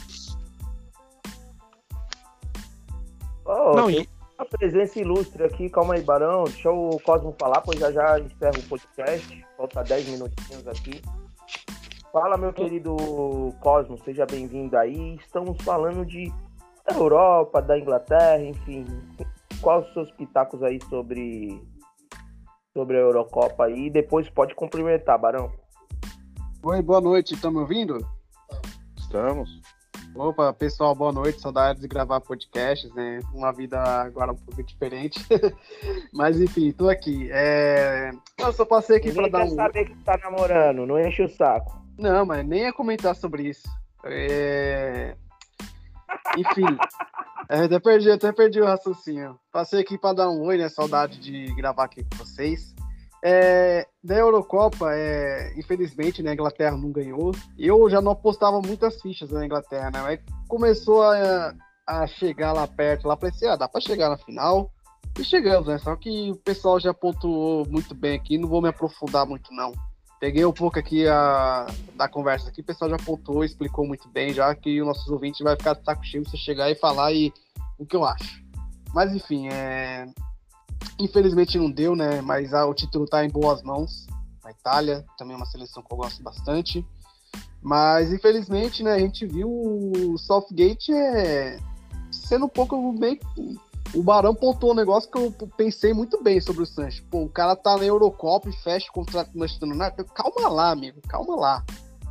Oh, 3.45 3.77
Não, 3.77 3.91
e... 3.91 4.09
A 4.39 4.45
presença 4.45 4.99
ilustre 4.99 5.45
aqui, 5.45 5.69
calma 5.69 5.95
aí, 5.95 6.03
Barão. 6.03 6.45
Deixa 6.45 6.71
o 6.71 6.99
Cosmo 7.01 7.37
falar, 7.39 7.61
pois 7.61 7.79
já 7.79 7.93
já 7.93 8.19
encerro 8.19 8.59
o 8.59 8.69
podcast. 8.69 9.47
Falta 9.57 9.85
10 9.85 10.09
minutinhos 10.09 10.67
aqui. 10.67 11.01
Fala, 12.13 12.37
meu 12.37 12.53
querido 12.53 12.95
Cosmo, 13.61 13.97
seja 14.05 14.27
bem-vindo 14.27 14.77
aí. 14.77 15.15
Estamos 15.15 15.57
falando 15.63 16.05
de 16.05 16.31
da 16.87 16.95
Europa, 16.95 17.63
da 17.63 17.79
Inglaterra, 17.79 18.43
enfim. 18.43 18.85
Quais 19.63 19.87
os 19.87 19.95
seus 19.95 20.11
pitacos 20.13 20.63
aí 20.63 20.79
sobre 20.91 21.59
sobre 22.75 22.99
a 22.99 23.01
Eurocopa 23.01 23.65
aí 23.65 23.87
e 23.87 23.91
depois 23.91 24.29
pode 24.29 24.55
cumprimentar, 24.55 25.19
Barão. 25.19 25.51
Oi, 26.63 26.83
boa 26.83 27.01
noite, 27.01 27.33
estão 27.33 27.51
me 27.51 27.61
ouvindo? 27.61 28.07
Estamos. 28.99 29.63
Opa, 30.15 30.53
pessoal, 30.53 30.95
boa 30.95 31.13
noite. 31.13 31.41
Saudades 31.41 31.81
de 31.81 31.89
gravar 31.89 32.21
podcasts, 32.21 32.95
né? 32.95 33.21
Uma 33.33 33.53
vida 33.53 33.83
agora 33.83 34.33
um 34.33 34.37
pouco 34.37 34.63
diferente. 34.63 35.19
Mas 36.13 36.39
enfim, 36.39 36.73
tô 36.73 36.91
aqui. 36.91 37.31
É... 37.33 38.11
Eu 38.39 38.53
só 38.53 38.67
passei 38.67 38.99
aqui 38.99 39.11
para 39.15 39.31
dar 39.31 39.45
um. 39.45 39.55
saber 39.55 39.87
que 39.87 39.97
tá 40.05 40.19
namorando, 40.23 40.85
não 40.85 41.01
enche 41.01 41.23
o 41.23 41.29
saco. 41.31 41.82
Não, 41.99 42.25
mas 42.25 42.47
nem 42.47 42.63
ia 42.63 42.73
comentar 42.73 43.15
sobre 43.15 43.49
isso. 43.49 43.69
É... 44.05 45.17
Enfim, 46.37 46.67
até 47.49 47.79
perdi, 47.79 48.11
até 48.11 48.33
perdi 48.33 48.61
o 48.61 48.67
raciocínio. 48.67 49.39
Passei 49.53 49.81
aqui 49.81 49.99
para 49.99 50.17
dar 50.17 50.31
um 50.31 50.43
oi, 50.43 50.57
né? 50.57 50.69
Saudade 50.69 51.19
de 51.19 51.55
gravar 51.55 51.85
aqui 51.85 52.05
com 52.05 52.17
vocês. 52.19 52.75
É, 53.25 53.87
da 54.03 54.17
Eurocopa, 54.17 54.93
é, 54.93 55.55
infelizmente, 55.57 56.25
né, 56.25 56.31
a 56.31 56.35
Inglaterra 56.35 56.77
não 56.77 56.91
ganhou. 56.91 57.33
Eu 57.57 57.89
já 57.89 58.01
não 58.01 58.13
apostava 58.13 58.61
muitas 58.61 59.01
fichas 59.01 59.31
na 59.31 59.47
Inglaterra, 59.47 59.93
né? 59.93 60.03
Mas 60.03 60.21
começou 60.49 61.03
a, 61.03 61.55
a 61.87 62.07
chegar 62.09 62.53
lá 62.53 62.67
perto, 62.67 63.07
lá 63.07 63.17
pensei, 63.17 63.49
ah, 63.49 63.55
dá 63.55 63.69
para 63.69 63.81
chegar 63.81 64.09
na 64.09 64.19
final. 64.19 64.73
E 65.19 65.25
chegamos, 65.25 65.69
né? 65.69 65.79
Só 65.79 65.95
que 65.95 66.33
o 66.33 66.37
pessoal 66.37 66.81
já 66.81 66.93
pontuou 66.93 67.65
muito 67.69 67.95
bem 67.95 68.17
aqui, 68.17 68.39
não 68.39 68.49
vou 68.49 68.61
me 68.61 68.69
aprofundar 68.69 69.25
muito, 69.25 69.53
não. 69.55 69.73
Peguei 70.23 70.47
um 70.47 70.53
pouco 70.53 70.79
aqui 70.79 71.05
a, 71.09 71.67
da 71.97 72.07
conversa 72.07 72.49
aqui, 72.49 72.61
o 72.61 72.65
pessoal 72.65 72.89
já 72.89 72.97
pontuou, 72.97 73.43
explicou 73.43 73.85
muito 73.85 74.09
bem, 74.09 74.33
já 74.33 74.55
que 74.55 74.81
o 74.81 74.85
nosso 74.87 75.13
ouvinte 75.13 75.43
vai 75.43 75.57
ficar 75.57 75.75
de 75.75 75.85
saco 75.85 76.05
cheio 76.05 76.25
você 76.25 76.37
chegar 76.37 76.71
e 76.71 76.77
falar 76.77 77.13
e, 77.13 77.35
o 77.77 77.85
que 77.85 77.97
eu 77.97 78.05
acho. 78.05 78.41
Mas 78.95 79.13
enfim, 79.13 79.49
é, 79.49 80.07
infelizmente 80.97 81.59
não 81.59 81.69
deu, 81.69 81.97
né? 81.97 82.21
Mas 82.21 82.55
ah, 82.55 82.65
o 82.67 82.73
título 82.73 83.03
está 83.03 83.25
em 83.25 83.31
boas 83.31 83.65
mãos. 83.65 84.07
A 84.45 84.53
Itália, 84.53 85.05
também 85.19 85.35
é 85.35 85.37
uma 85.37 85.45
seleção 85.45 85.83
que 85.83 85.93
eu 85.93 85.99
gosto 85.99 86.23
bastante. 86.23 86.87
Mas 87.61 88.13
infelizmente, 88.13 88.81
né, 88.85 88.93
a 88.93 89.01
gente 89.01 89.27
viu 89.27 89.51
o 89.51 90.17
Southgate 90.19 90.93
é, 90.93 91.59
sendo 92.13 92.45
um 92.45 92.49
pouco 92.49 92.93
bem 92.93 93.19
o 93.95 94.03
Barão 94.03 94.35
pontuou 94.35 94.73
um 94.73 94.77
negócio 94.77 95.11
que 95.11 95.19
eu 95.19 95.31
pensei 95.57 95.93
muito 95.93 96.23
bem 96.23 96.41
sobre 96.41 96.63
o 96.63 96.67
Sancho. 96.67 97.05
Pô, 97.11 97.25
o 97.25 97.29
cara 97.29 97.55
tá 97.55 97.77
na 97.77 97.85
Eurocopa 97.85 98.49
e 98.49 98.53
fecha 98.53 98.89
o 98.89 98.93
contrato 98.93 99.31
com 99.31 99.37
o 99.37 99.41
Manchester 99.41 99.69
United. 99.69 100.05
Calma 100.15 100.49
lá, 100.49 100.71
amigo, 100.71 101.01
calma 101.09 101.37
lá. 101.37 101.65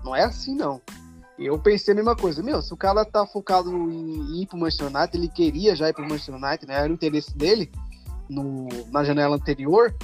Não 0.03 0.15
é 0.15 0.23
assim, 0.23 0.55
não. 0.55 0.79
Eu 1.39 1.57
pensei 1.57 1.93
a 1.93 1.95
mesma 1.95 2.15
coisa. 2.15 2.43
Meu, 2.43 2.61
se 2.61 2.71
o 2.71 2.77
cara 2.77 3.03
tá 3.03 3.25
focado 3.25 3.71
em 3.71 4.41
ir 4.41 4.45
pro 4.45 4.57
Manchester 4.57 4.95
United, 4.95 5.17
ele 5.17 5.27
queria 5.27 5.75
já 5.75 5.89
ir 5.89 5.93
pro 5.93 6.03
Manchester 6.03 6.35
United, 6.35 6.67
né? 6.67 6.75
Era 6.75 6.89
o 6.89 6.93
interesse 6.93 7.35
dele 7.35 7.71
no, 8.29 8.67
na 8.91 9.03
janela 9.03 9.35
anterior. 9.35 9.95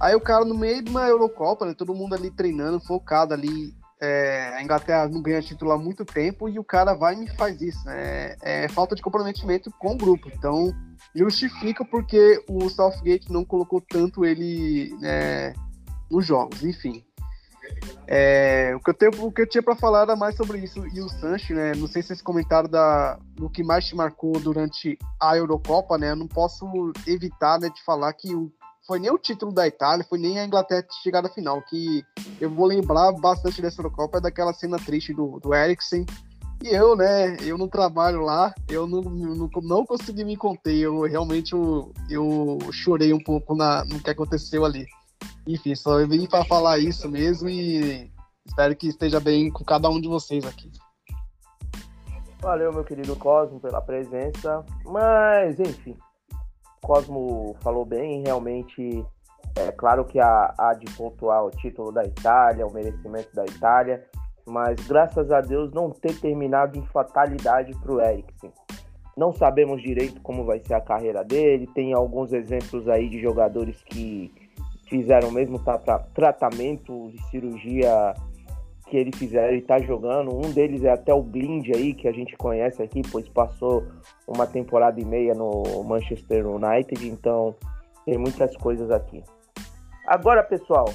Aí 0.00 0.14
o 0.14 0.20
cara 0.20 0.44
no 0.44 0.54
meio 0.54 0.82
de 0.82 0.90
uma 0.90 1.06
Eurocopa, 1.06 1.66
né? 1.66 1.74
Todo 1.74 1.94
mundo 1.94 2.14
ali 2.14 2.30
treinando, 2.30 2.80
focado 2.80 3.34
ali. 3.34 3.74
É, 4.00 4.52
a 4.54 4.62
Inglaterra 4.62 5.08
não 5.08 5.22
ganha 5.22 5.40
título 5.40 5.72
há 5.72 5.78
muito 5.78 6.04
tempo 6.04 6.48
e 6.48 6.58
o 6.58 6.64
cara 6.64 6.94
vai 6.94 7.14
e 7.14 7.18
me 7.18 7.30
faz 7.36 7.60
isso. 7.60 7.84
Né? 7.86 8.36
É, 8.42 8.68
falta 8.68 8.94
de 8.94 9.02
comprometimento 9.02 9.70
com 9.78 9.92
o 9.94 9.96
grupo. 9.96 10.30
Então, 10.32 10.74
justifica 11.14 11.84
porque 11.84 12.42
o 12.48 12.68
Southgate 12.68 13.32
não 13.32 13.44
colocou 13.44 13.80
tanto 13.80 14.24
ele 14.24 14.94
né, 15.00 15.54
nos 16.10 16.26
jogos, 16.26 16.62
enfim. 16.62 17.02
É, 18.06 18.72
o, 18.76 18.80
que 18.80 18.90
eu 18.90 18.94
tenho, 18.94 19.24
o 19.24 19.32
que 19.32 19.42
eu 19.42 19.48
tinha 19.48 19.62
para 19.62 19.74
falar 19.74 20.02
era 20.02 20.14
mais 20.14 20.36
sobre 20.36 20.58
isso 20.58 20.86
e 20.86 21.00
o 21.00 21.08
Sancho, 21.08 21.54
né? 21.54 21.72
Não 21.74 21.88
sei 21.88 22.02
se 22.02 22.12
esse 22.12 22.22
comentário 22.22 22.68
da, 22.68 23.18
do 23.34 23.50
que 23.50 23.64
mais 23.64 23.84
te 23.84 23.96
marcou 23.96 24.38
durante 24.38 24.96
a 25.20 25.36
Eurocopa, 25.36 25.98
né? 25.98 26.12
Eu 26.12 26.16
não 26.16 26.28
posso 26.28 26.64
evitar 27.06 27.58
né, 27.58 27.68
de 27.68 27.82
falar 27.82 28.12
que 28.12 28.32
o, 28.32 28.52
foi 28.86 28.98
nem 28.98 29.10
o 29.10 29.18
título 29.18 29.52
da 29.52 29.66
Itália, 29.66 30.06
foi 30.08 30.18
nem 30.18 30.38
a 30.38 30.44
Inglaterra 30.44 30.86
chegar 31.02 31.24
à 31.24 31.28
final. 31.28 31.60
Que 31.62 32.04
eu 32.40 32.48
vou 32.48 32.66
lembrar 32.66 33.12
bastante 33.12 33.60
dessa 33.60 33.80
Eurocopa 33.80 34.20
daquela 34.20 34.52
cena 34.52 34.78
triste 34.78 35.12
do, 35.12 35.40
do 35.40 35.54
Eriksen 35.54 36.06
e 36.62 36.68
eu, 36.68 36.96
né, 36.96 37.36
eu 37.42 37.58
não 37.58 37.68
trabalho 37.68 38.22
lá, 38.22 38.54
eu 38.68 38.86
não, 38.86 39.02
não, 39.02 39.50
não 39.62 39.84
consegui 39.84 40.24
me 40.24 40.36
conter, 40.36 40.76
eu 40.76 41.02
realmente 41.02 41.52
eu, 41.52 41.92
eu 42.08 42.58
chorei 42.72 43.12
um 43.12 43.22
pouco 43.22 43.54
na, 43.54 43.84
no 43.84 44.00
que 44.00 44.10
aconteceu 44.10 44.64
ali. 44.64 44.86
Enfim, 45.46 45.74
só 45.74 46.00
eu 46.00 46.08
vim 46.08 46.26
para 46.26 46.44
falar 46.44 46.78
isso 46.78 47.08
mesmo 47.08 47.48
e 47.48 48.10
espero 48.44 48.74
que 48.74 48.88
esteja 48.88 49.20
bem 49.20 49.50
com 49.50 49.64
cada 49.64 49.88
um 49.88 50.00
de 50.00 50.08
vocês 50.08 50.44
aqui. 50.46 50.70
Valeu, 52.40 52.72
meu 52.72 52.84
querido 52.84 53.14
Cosmo, 53.16 53.60
pela 53.60 53.80
presença. 53.80 54.64
Mas, 54.84 55.60
enfim, 55.60 55.96
Cosmo 56.86 57.56
falou 57.62 57.84
bem, 57.84 58.22
realmente 58.22 59.04
é 59.56 59.72
claro 59.72 60.04
que 60.04 60.20
há, 60.20 60.54
há 60.56 60.72
de 60.74 60.86
pontuar 60.94 61.44
o 61.44 61.50
título 61.50 61.90
da 61.90 62.04
Itália, 62.04 62.64
o 62.64 62.72
merecimento 62.72 63.34
da 63.34 63.44
Itália, 63.44 64.06
mas 64.46 64.76
graças 64.86 65.32
a 65.32 65.40
Deus 65.40 65.72
não 65.72 65.90
ter 65.90 66.16
terminado 66.20 66.78
em 66.78 66.86
fatalidade 66.86 67.72
para 67.80 67.92
o 67.92 68.00
Eriksen. 68.00 68.52
Não 69.16 69.32
sabemos 69.32 69.82
direito 69.82 70.20
como 70.20 70.44
vai 70.44 70.60
ser 70.60 70.74
a 70.74 70.80
carreira 70.80 71.24
dele, 71.24 71.66
tem 71.74 71.92
alguns 71.92 72.32
exemplos 72.32 72.88
aí 72.88 73.08
de 73.08 73.20
jogadores 73.20 73.82
que 73.82 74.32
fizeram 74.88 75.32
mesmo 75.32 75.58
tra 75.58 75.98
tratamento 76.14 77.10
de 77.10 77.20
cirurgia 77.30 78.14
que 78.86 78.96
ele 78.96 79.10
fizeram 79.14 79.54
e 79.54 79.58
está 79.58 79.78
jogando. 79.78 80.34
Um 80.34 80.52
deles 80.52 80.84
é 80.84 80.90
até 80.90 81.12
o 81.12 81.22
Blind 81.22 81.68
aí, 81.74 81.92
que 81.94 82.08
a 82.08 82.12
gente 82.12 82.36
conhece 82.36 82.82
aqui, 82.82 83.02
pois 83.10 83.28
passou 83.28 83.84
uma 84.26 84.46
temporada 84.46 85.00
e 85.00 85.04
meia 85.04 85.34
no 85.34 85.84
Manchester 85.84 86.46
United, 86.46 87.08
então 87.08 87.54
tem 88.04 88.16
muitas 88.16 88.56
coisas 88.56 88.90
aqui. 88.90 89.22
Agora, 90.06 90.42
pessoal, 90.42 90.86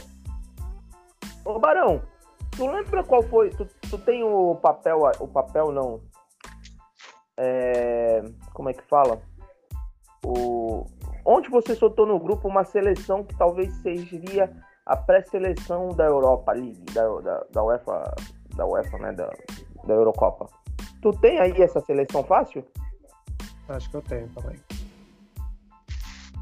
ô 1.46 1.60
Barão, 1.60 2.02
Tu 2.52 2.68
lembra 2.68 3.04
qual 3.04 3.24
foi? 3.24 3.50
Tu, 3.50 3.66
tu 3.90 3.98
tem 3.98 4.24
o 4.24 4.56
papel, 4.56 5.00
o 5.20 5.28
papel 5.28 5.72
não. 5.72 6.02
É, 7.38 8.24
como 8.54 8.70
é 8.70 8.74
que 8.74 8.84
fala? 8.84 9.22
O, 10.24 10.86
onde 11.26 11.50
você 11.50 11.74
soltou 11.76 12.06
no 12.06 12.20
grupo 12.20 12.48
uma 12.48 12.64
seleção 12.64 13.24
que 13.24 13.36
talvez 13.36 13.74
seria 13.82 14.52
a 14.92 14.98
pré-seleção 14.98 15.88
da 15.96 16.04
Europa 16.04 16.52
League, 16.52 16.84
da, 16.92 17.08
da, 17.22 17.46
da, 17.50 17.64
UEFA, 17.64 18.16
da 18.58 18.66
UEFA, 18.66 18.98
né? 18.98 19.14
Da, 19.14 19.32
da 19.86 19.94
Eurocopa. 19.94 20.48
Tu 21.02 21.12
tem 21.22 21.40
aí 21.40 21.62
essa 21.62 21.80
seleção 21.80 22.22
fácil? 22.26 22.66
Acho 23.70 23.90
que 23.90 23.96
eu 23.96 24.02
tenho 24.02 24.28
também. 24.30 24.58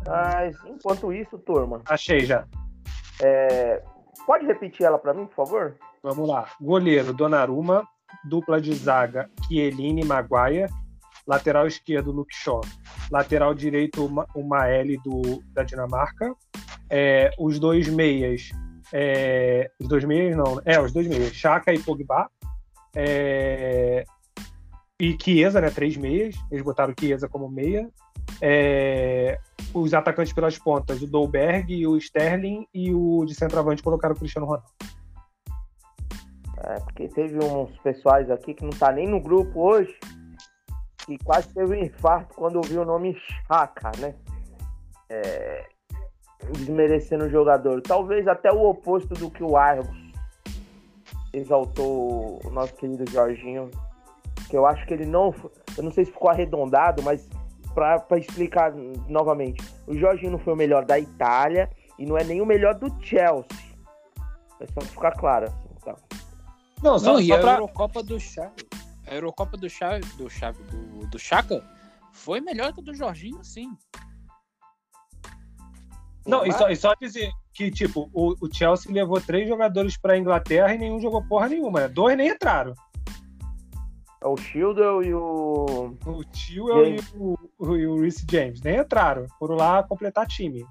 Mas 0.03 0.57
enquanto 0.65 1.13
isso, 1.13 1.37
turma. 1.37 1.81
Achei 1.87 2.21
já. 2.21 2.47
É, 3.21 3.83
pode 4.25 4.47
repetir 4.47 4.83
ela 4.83 4.97
para 4.97 5.13
mim, 5.13 5.27
por 5.27 5.45
favor? 5.45 5.75
Vamos 6.01 6.27
lá. 6.27 6.49
Goleiro, 6.59 7.13
Donnarumma. 7.13 7.87
Dupla 8.27 8.59
de 8.59 8.73
zaga, 8.73 9.29
Chiellini 9.47 10.03
Maguire. 10.03 10.67
Lateral 11.27 11.67
esquerdo, 11.67 12.11
Luke 12.11 12.33
Shaw. 12.35 12.61
Lateral 13.11 13.53
direito, 13.53 14.03
o 14.33 14.43
Maeli 14.43 14.97
do, 15.03 15.43
da 15.53 15.61
Dinamarca. 15.61 16.33
É, 16.89 17.31
os 17.37 17.59
dois 17.59 17.87
meias. 17.87 18.49
É, 18.91 19.69
os 19.79 19.87
dois 19.87 20.03
meias, 20.03 20.35
não. 20.35 20.61
É, 20.65 20.79
os 20.79 20.91
dois 20.91 21.07
meias. 21.07 21.33
Chaka 21.33 21.73
e 21.73 21.79
Pogba. 21.79 22.29
É, 22.95 24.03
e 24.99 25.17
Chiesa, 25.21 25.61
né? 25.61 25.69
Três 25.69 25.95
meias. 25.95 26.35
Eles 26.51 26.63
botaram 26.63 26.93
Chiesa 26.99 27.29
como 27.29 27.49
meia. 27.49 27.89
É, 28.41 29.39
os 29.73 29.93
atacantes 29.93 30.33
pelas 30.33 30.57
pontas, 30.57 31.01
o 31.01 31.07
Dolberg, 31.07 31.85
o 31.87 31.97
Sterling 31.97 32.67
e 32.73 32.93
o 32.93 33.25
de 33.25 33.35
centroavante 33.35 33.83
colocaram 33.83 34.15
o 34.15 34.17
Cristiano 34.17 34.47
Ronaldo. 34.47 34.69
É, 36.57 36.79
porque 36.81 37.07
teve 37.07 37.37
uns 37.43 37.77
pessoais 37.79 38.29
aqui 38.29 38.53
que 38.53 38.63
não 38.63 38.71
tá 38.71 38.91
nem 38.91 39.07
no 39.07 39.19
grupo 39.19 39.61
hoje 39.61 39.95
e 41.07 41.17
quase 41.17 41.53
teve 41.53 41.75
um 41.75 41.83
infarto 41.83 42.35
quando 42.35 42.57
ouviu 42.57 42.81
o 42.81 42.85
nome 42.85 43.17
Chaka, 43.47 43.91
né? 43.97 44.13
É, 45.09 45.69
desmerecendo 46.51 47.25
o 47.25 47.29
jogador. 47.29 47.81
Talvez 47.81 48.27
até 48.27 48.51
o 48.51 48.69
oposto 48.69 49.13
do 49.13 49.29
que 49.29 49.43
o 49.43 49.57
Argos 49.57 49.97
exaltou 51.33 52.39
o 52.43 52.49
nosso 52.49 52.73
querido 52.75 53.09
Jorginho. 53.09 53.69
Que 54.49 54.57
eu 54.57 54.65
acho 54.65 54.85
que 54.87 54.93
ele 54.93 55.05
não. 55.05 55.33
Eu 55.77 55.83
não 55.83 55.91
sei 55.91 56.05
se 56.05 56.11
ficou 56.11 56.29
arredondado, 56.29 57.03
mas 57.03 57.29
para 57.73 58.17
explicar 58.17 58.73
novamente, 59.07 59.63
o 59.87 59.95
Jorginho 59.97 60.31
não 60.31 60.39
foi 60.39 60.53
o 60.53 60.57
melhor 60.57 60.85
da 60.85 60.99
Itália 60.99 61.69
e 61.97 62.05
não 62.05 62.17
é 62.17 62.23
nem 62.23 62.41
o 62.41 62.45
melhor 62.45 62.75
do 62.75 62.87
Chelsea. 63.03 63.69
É 64.59 64.65
só 64.67 64.81
ficar 64.81 65.11
claro. 65.11 65.45
Assim, 65.45 65.69
tá? 65.85 65.95
Não, 66.81 66.97
só, 66.97 67.13
não, 67.13 67.21
e 67.21 67.31
a 67.31 67.39
pra... 67.39 67.53
Eurocopa 67.53 68.01
do 68.01 68.19
Chave. 68.19 68.67
A 69.07 69.15
Eurocopa 69.15 69.57
do 69.57 69.69
Chave, 69.69 70.05
do 70.17 70.29
Chave, 70.29 70.61
do, 70.63 71.07
do 71.07 71.19
Chaka 71.19 71.63
foi 72.11 72.41
melhor 72.41 72.73
que 72.73 72.79
a 72.79 72.83
do 72.83 72.93
Jorginho, 72.93 73.43
sim. 73.43 73.75
Não, 76.29 76.45
e 76.45 76.51
só, 76.53 76.69
e 76.69 76.75
só 76.75 76.93
dizer 76.95 77.31
que, 77.53 77.71
tipo, 77.71 78.09
o, 78.13 78.35
o 78.39 78.53
Chelsea 78.53 78.91
levou 78.91 79.19
três 79.19 79.47
jogadores 79.47 79.97
pra 79.97 80.17
Inglaterra 80.17 80.73
e 80.73 80.77
nenhum 80.77 80.99
jogou 80.99 81.23
porra 81.23 81.49
nenhuma, 81.49 81.81
né? 81.81 81.87
Dois 81.87 82.15
nem 82.17 82.29
entraram. 82.29 82.73
É 84.21 84.27
o 84.27 84.35
Childwell 84.35 85.01
e 85.01 85.13
o. 85.13 85.95
O 86.05 86.23
Childwell 86.33 86.95
e 86.95 86.99
o, 87.15 87.37
o, 87.57 87.75
e 87.75 87.87
o 87.87 88.01
Reece 88.01 88.25
James 88.29 88.61
nem 88.61 88.77
entraram. 88.77 89.25
Foram 89.39 89.55
lá 89.55 89.81
completar 89.81 90.27
time. 90.27 90.65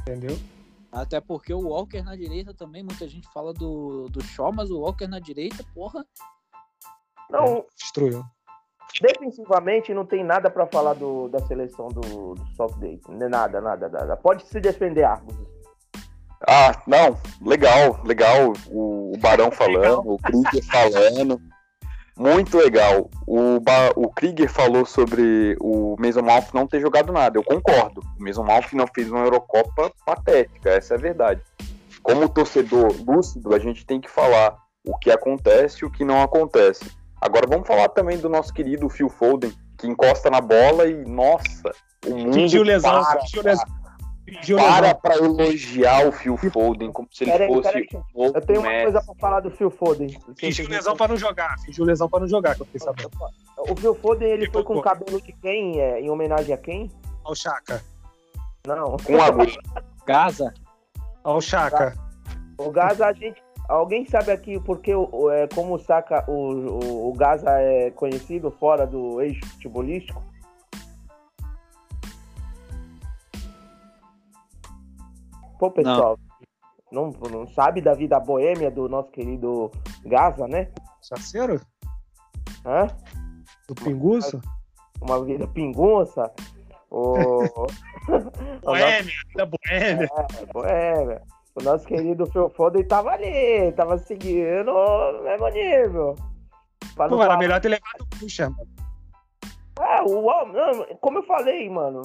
Entendeu? 0.00 0.38
Até 0.92 1.20
porque 1.20 1.52
o 1.52 1.68
Walker 1.68 2.02
na 2.02 2.16
direita 2.16 2.54
também, 2.54 2.82
muita 2.82 3.06
gente 3.08 3.30
fala 3.32 3.52
do, 3.52 4.06
do 4.06 4.22
Shaw, 4.22 4.52
mas 4.52 4.70
o 4.70 4.80
Walker 4.80 5.06
na 5.06 5.18
direita, 5.18 5.64
porra. 5.74 6.04
Não, 7.30 7.64
Destruiu. 7.76 8.24
Defensivamente 9.00 9.94
não 9.94 10.04
tem 10.04 10.24
nada 10.24 10.50
pra 10.50 10.66
falar 10.66 10.94
do, 10.94 11.28
da 11.28 11.38
seleção 11.40 11.88
do, 11.88 12.34
do 12.34 12.46
Southgate. 12.56 13.02
Nada, 13.10 13.60
nada, 13.60 13.88
nada. 13.88 14.16
Pode 14.16 14.46
se 14.46 14.60
defender, 14.60 15.04
Argos. 15.04 15.34
Ah, 16.46 16.80
não, 16.86 17.16
legal, 17.42 18.00
legal. 18.04 18.52
O, 18.70 19.12
o 19.14 19.18
Barão 19.18 19.50
falando, 19.50 20.12
o 20.12 20.18
Krieger 20.18 20.64
falando. 20.64 21.40
Muito 22.16 22.56
legal. 22.58 23.08
O, 23.26 23.60
ba 23.60 23.92
o 23.94 24.08
Krieger 24.08 24.50
falou 24.50 24.84
sobre 24.84 25.56
o 25.60 25.94
Mason 25.98 26.22
Mount 26.22 26.52
não 26.52 26.66
ter 26.66 26.80
jogado 26.80 27.12
nada. 27.12 27.38
Eu 27.38 27.44
concordo. 27.44 28.00
O 28.18 28.22
Mason 28.22 28.42
Mount 28.42 28.72
não 28.72 28.86
fez 28.92 29.10
uma 29.10 29.24
Eurocopa 29.24 29.92
patética, 30.04 30.70
essa 30.70 30.94
é 30.94 30.96
a 30.96 31.00
verdade. 31.00 31.40
Como 32.02 32.28
torcedor 32.28 32.92
lúcido, 33.06 33.54
a 33.54 33.58
gente 33.58 33.86
tem 33.86 34.00
que 34.00 34.10
falar 34.10 34.56
o 34.84 34.96
que 34.98 35.10
acontece 35.10 35.78
e 35.82 35.84
o 35.84 35.90
que 35.90 36.04
não 36.04 36.22
acontece. 36.22 36.90
Agora 37.20 37.46
vamos 37.48 37.66
falar 37.66 37.88
também 37.88 38.18
do 38.18 38.28
nosso 38.28 38.52
querido 38.52 38.88
Phil 38.88 39.08
Foden, 39.08 39.52
que 39.76 39.86
encosta 39.86 40.30
na 40.30 40.40
bola 40.40 40.86
e, 40.86 41.04
nossa, 41.04 41.72
o 42.06 42.14
mundo 42.14 42.34
Fingiu 42.34 42.62
lesão, 42.62 43.02
para, 43.02 43.20
fingiu 43.20 43.42
lesão. 43.42 43.64
Fingiu 44.24 44.56
para 44.58 44.94
pra 44.94 45.16
elogiar 45.16 46.06
o 46.06 46.12
Phil 46.12 46.36
Foden, 46.36 46.92
como 46.92 47.08
se 47.10 47.24
ele 47.24 47.32
Peraí, 47.32 47.48
fosse 47.48 47.88
o 47.94 48.04
novo 48.14 48.36
Eu 48.36 48.46
tenho 48.46 48.60
uma 48.60 48.82
coisa 48.82 49.02
pra 49.02 49.14
falar 49.14 49.40
do 49.40 49.50
Phil 49.50 49.70
Foden. 49.70 50.20
Fingiu 50.36 50.68
lesão 50.68 50.96
pra 50.96 51.08
não 51.08 51.16
jogar. 51.16 51.58
Fingiu 51.64 51.84
lesão 51.84 52.08
pra 52.08 52.20
não 52.20 52.28
jogar, 52.28 52.54
que 52.54 52.62
eu 52.62 52.66
fiquei 52.66 52.80
sabendo. 52.80 53.10
O 53.56 53.74
Phil 53.74 53.94
Foden, 53.94 54.28
ele 54.28 54.50
foi 54.50 54.62
com 54.62 54.76
Ficou. 54.76 54.82
cabelo 54.82 55.20
de 55.20 55.32
quem? 55.32 55.80
É, 55.80 56.00
em 56.00 56.10
homenagem 56.10 56.54
a 56.54 56.58
quem? 56.58 56.90
Ó 57.24 57.32
o 57.32 57.34
Chaka. 57.34 57.82
Não. 58.66 58.96
Com 58.98 59.20
agulha. 59.20 59.58
Gaza. 60.06 60.52
Ó 61.24 61.36
o 61.36 61.40
Chaka. 61.40 61.94
O 62.58 62.70
Gaza, 62.70 63.06
a 63.06 63.12
gente. 63.12 63.42
Alguém 63.68 64.06
sabe 64.06 64.32
aqui 64.32 64.58
porque 64.58 64.90
é, 64.90 65.46
como 65.54 65.74
o 65.74 65.78
Saka, 65.78 66.24
o, 66.26 66.32
o, 66.32 67.10
o 67.10 67.12
Gaza 67.12 67.50
é 67.50 67.90
conhecido 67.90 68.50
fora 68.50 68.86
do 68.86 69.20
eixo 69.20 69.44
futebolístico? 69.46 70.22
Pô, 75.58 75.70
pessoal, 75.70 76.18
não. 76.90 77.10
Não, 77.30 77.46
sabe 77.48 77.82
da 77.82 77.92
vida 77.92 78.18
boêmia 78.18 78.70
do 78.70 78.88
nosso 78.88 79.10
querido 79.10 79.70
Gaza, 80.02 80.48
né? 80.48 80.70
Chaceiro? 81.02 81.60
Hã? 82.64 82.86
Do 83.66 83.74
Pinguço? 83.74 84.40
Uma 85.00 85.22
vida 85.24 85.46
pingunça. 85.46 86.32
O, 86.90 87.42
Boêmia, 88.64 89.14
da 89.36 89.46
Boêmia. 89.46 90.08
É, 90.40 90.46
boêmia. 90.46 91.22
O 91.60 91.64
nosso 91.64 91.86
querido 91.86 92.26
Phil 92.26 92.48
Foden 92.50 92.84
tava 92.84 93.10
ali, 93.10 93.72
tava 93.72 93.98
seguindo 93.98 94.70
o 94.70 95.22
mesmo 95.24 95.48
nível. 95.48 96.14
Pra 96.94 97.08
Pô, 97.08 97.16
era 97.16 97.24
falar- 97.24 97.38
melhor 97.38 97.60
ter 97.60 97.68
levado 97.68 98.00
o 98.02 98.18
Puxa, 98.18 98.48
mano. 98.50 98.68
É, 99.80 100.02
o 100.02 100.20
não, 100.52 100.96
como 101.00 101.18
eu 101.18 101.22
falei, 101.22 101.68
mano, 101.70 102.02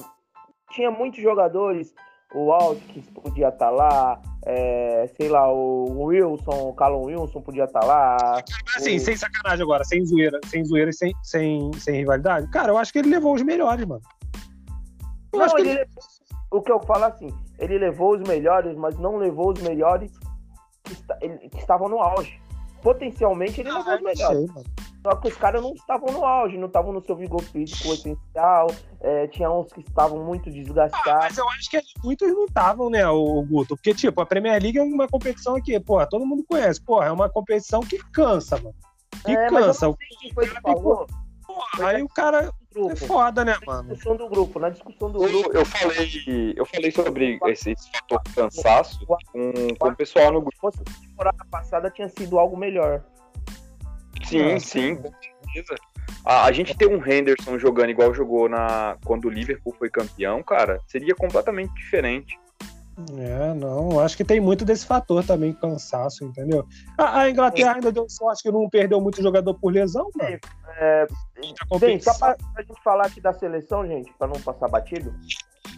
tinha 0.70 0.90
muitos 0.90 1.20
jogadores. 1.22 1.92
O 2.34 2.50
Altkins 2.50 3.08
podia 3.10 3.48
estar 3.48 3.70
lá, 3.70 4.20
é, 4.44 5.08
sei 5.16 5.28
lá, 5.28 5.48
o 5.52 6.04
Wilson, 6.06 6.68
o 6.68 6.74
Callum 6.74 7.04
Wilson 7.04 7.40
podia 7.40 7.64
estar 7.64 7.84
lá. 7.84 8.42
Assim, 8.76 8.96
o- 8.96 9.00
sem 9.00 9.16
sacanagem 9.16 9.62
agora, 9.62 9.84
sem 9.84 10.04
zoeira, 10.04 10.40
sem 10.46 10.64
zoeira 10.64 10.90
e 10.90 10.92
sem, 10.92 11.12
sem, 11.22 11.72
sem 11.74 11.94
rivalidade. 11.96 12.50
Cara, 12.50 12.72
eu 12.72 12.78
acho 12.78 12.92
que 12.92 12.98
ele 12.98 13.10
levou 13.10 13.34
os 13.34 13.42
melhores, 13.42 13.84
mano. 13.86 14.02
Eu 15.32 15.38
Não, 15.38 15.46
acho 15.46 15.54
que 15.54 15.60
ele 15.62 15.70
ele... 15.70 15.86
o 16.50 16.60
que 16.60 16.72
eu 16.72 16.80
falo 16.80 17.04
assim, 17.04 17.28
ele 17.58 17.78
levou 17.78 18.14
os 18.14 18.20
melhores, 18.28 18.76
mas 18.76 18.96
não 18.98 19.16
levou 19.16 19.52
os 19.52 19.60
melhores 19.62 20.10
que, 20.82 20.94
que 21.48 21.58
estavam 21.58 21.88
no 21.88 21.98
auge. 22.00 22.38
Potencialmente 22.82 23.60
ele 23.60 23.70
levou 23.72 23.92
Ah, 23.92 23.94
os 23.96 24.02
não 24.02 24.10
melhores. 24.10 24.52
sei. 24.52 24.64
Só 25.02 25.16
que 25.16 25.28
os 25.28 25.36
caras 25.36 25.62
não 25.62 25.72
estavam 25.74 26.10
no 26.12 26.24
auge, 26.24 26.56
não 26.56 26.66
estavam 26.66 26.90
no 26.92 27.04
seu 27.04 27.14
vigor 27.14 27.42
físico 27.42 27.92
essencial. 27.92 28.68
é, 29.00 29.26
tinha 29.26 29.50
uns 29.50 29.70
que 29.70 29.80
estavam 29.80 30.24
muito 30.24 30.48
Ah, 30.48 30.52
desgastados. 30.52 31.24
mas 31.24 31.36
eu 31.38 31.46
acho 31.50 31.70
que 31.70 31.78
muitos 32.02 32.26
não 32.32 32.46
estavam, 32.46 32.88
né, 32.88 33.06
o 33.06 33.42
Guto? 33.42 33.76
Porque, 33.76 33.92
tipo, 33.92 34.18
a 34.20 34.24
Premier 34.26 34.62
League 34.62 34.78
é 34.78 34.82
uma 34.82 35.06
competição 35.06 35.56
aqui, 35.56 35.78
pô, 35.78 36.04
todo 36.06 36.24
mundo 36.24 36.42
conhece. 36.48 36.80
Porra, 36.82 37.06
é 37.06 37.12
uma 37.12 37.28
competição 37.28 37.80
que 37.80 37.98
cansa, 38.12 38.56
mano. 38.56 38.74
Que 39.26 39.32
É, 39.32 39.50
mas 39.50 39.60
eu 39.60 39.66
cansa. 39.66 39.86
não 39.88 39.96
sei 39.98 40.08
quem 40.20 40.32
foi 40.32 40.48
que 40.48 40.60
falou. 40.62 41.06
Aí 41.80 42.02
o 42.02 42.08
cara 42.08 42.44
é 42.44 42.50
Grupo. 42.74 42.96
foda, 42.96 43.44
né, 43.44 43.56
Na 43.60 43.72
mano? 43.72 43.88
discussão 43.90 44.16
do 44.16 44.28
grupo, 44.28 44.58
na 44.58 44.68
discussão 44.68 45.10
do 45.10 45.20
grupo. 45.20 45.50
Eu, 45.56 45.64
falei, 45.64 46.54
eu 46.56 46.66
falei 46.66 46.90
sobre 46.90 47.38
esse, 47.46 47.70
esse 47.70 47.90
fator 47.90 48.20
cansaço 48.34 49.06
com, 49.06 49.52
com 49.78 49.88
o 49.88 49.96
pessoal 49.96 50.32
no 50.32 50.40
grupo. 50.40 50.54
Se 50.54 50.60
fosse 50.60 50.78
a 50.80 51.00
temporada 51.08 51.44
passada, 51.50 51.90
tinha 51.90 52.08
sido 52.08 52.38
algo 52.38 52.56
melhor. 52.56 53.04
Sim, 54.24 54.58
sim, 54.58 54.96
com 54.96 55.12
certeza. 55.52 55.76
A, 56.24 56.44
a 56.46 56.52
gente 56.52 56.76
ter 56.76 56.88
um 56.88 57.04
Henderson 57.04 57.58
jogando 57.58 57.90
igual 57.90 58.14
jogou 58.14 58.48
na 58.48 58.96
quando 59.04 59.26
o 59.26 59.30
Liverpool 59.30 59.74
foi 59.78 59.90
campeão, 59.90 60.42
cara, 60.42 60.80
seria 60.88 61.14
completamente 61.14 61.72
diferente. 61.74 62.38
É, 63.18 63.52
não, 63.54 63.98
acho 63.98 64.16
que 64.16 64.24
tem 64.24 64.40
muito 64.40 64.64
desse 64.64 64.86
fator 64.86 65.24
também, 65.24 65.52
cansaço, 65.52 66.24
entendeu? 66.24 66.64
A, 66.96 67.20
a 67.22 67.30
Inglaterra 67.30 67.74
ainda 67.74 67.90
deu 67.90 68.08
sorte 68.08 68.42
que 68.42 68.52
não 68.52 68.68
perdeu 68.70 69.00
muito 69.00 69.20
jogador 69.20 69.54
por 69.54 69.72
lesão, 69.72 70.08
mano. 70.14 70.38
É, 70.78 71.06
Bem, 71.80 72.00
só 72.00 72.14
pra, 72.16 72.36
pra 72.54 72.62
gente 72.62 72.80
falar 72.82 73.06
aqui 73.06 73.20
da 73.20 73.32
seleção, 73.32 73.84
gente, 73.86 74.12
pra 74.16 74.28
não 74.28 74.40
passar 74.40 74.68
batido. 74.68 75.12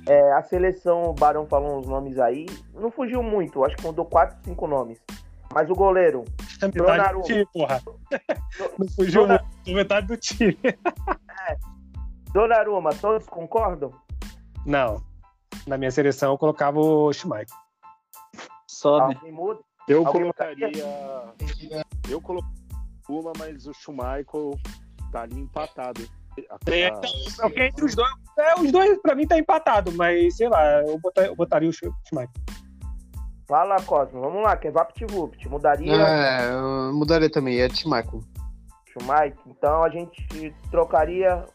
é, 0.06 0.32
a 0.34 0.42
seleção, 0.42 1.04
o 1.04 1.12
Barão 1.14 1.46
falou 1.46 1.78
uns 1.78 1.86
nomes 1.86 2.18
aí, 2.18 2.44
não 2.74 2.90
fugiu 2.90 3.22
muito, 3.22 3.64
acho 3.64 3.76
que 3.76 3.82
mudou 3.84 4.04
4, 4.04 4.36
5 4.44 4.66
nomes. 4.66 4.98
Mas 5.54 5.70
o 5.70 5.74
goleiro, 5.74 6.24
É 6.60 6.66
metade 6.66 7.14
do 7.14 7.22
time, 7.22 7.46
porra. 7.52 7.80
Não 8.78 8.88
fugiu 8.88 9.22
Donna- 9.22 9.42
muito, 9.64 9.74
metade 9.74 10.06
do 10.06 10.16
time. 10.16 10.58
Donnarumma, 12.32 12.90
todos 12.94 13.26
concordam? 13.26 13.90
Não. 14.66 15.00
Na 15.66 15.76
minha 15.78 15.90
seleção 15.90 16.32
eu 16.32 16.38
colocava 16.38 16.78
o 16.80 17.12
Schmeichel. 17.12 17.56
Sobe. 18.68 19.18
Eu 19.88 20.06
Alguém 20.06 20.22
colocaria. 20.22 20.70
Eu 22.08 22.20
colocaria 22.20 22.56
uma, 23.08 23.32
mas 23.38 23.66
o 23.66 23.72
Schumacher 23.72 24.24
tá 25.12 25.22
ali 25.22 25.38
empatado. 25.38 26.02
É, 26.66 26.88
então, 26.88 27.48
porque 27.48 27.62
entre 27.62 27.84
os 27.84 27.94
dois, 27.94 28.10
é, 28.38 28.60
os 28.60 28.70
dois 28.70 28.98
pra 29.00 29.14
mim 29.14 29.26
tá 29.26 29.38
empatado, 29.38 29.90
mas 29.92 30.36
sei 30.36 30.48
lá, 30.48 30.82
eu, 30.82 30.98
botar- 30.98 31.24
eu 31.26 31.34
botaria 31.34 31.68
o 31.70 31.72
Schmeichel. 31.72 32.28
Fala, 33.48 33.80
Cosmo, 33.82 34.20
vamos 34.20 34.42
lá, 34.42 34.56
que 34.56 34.66
é 34.66 34.70
VaptVupt. 34.72 35.48
Mudaria 35.48 35.92
É, 35.92 36.52
eu 36.52 36.92
mudaria 36.92 37.30
também, 37.30 37.60
é 37.60 37.68
de 37.68 37.84
Michael. 37.84 38.20
Schumacher? 38.92 39.36
Então 39.46 39.84
a 39.84 39.88
gente 39.88 40.52
trocaria 40.70 41.46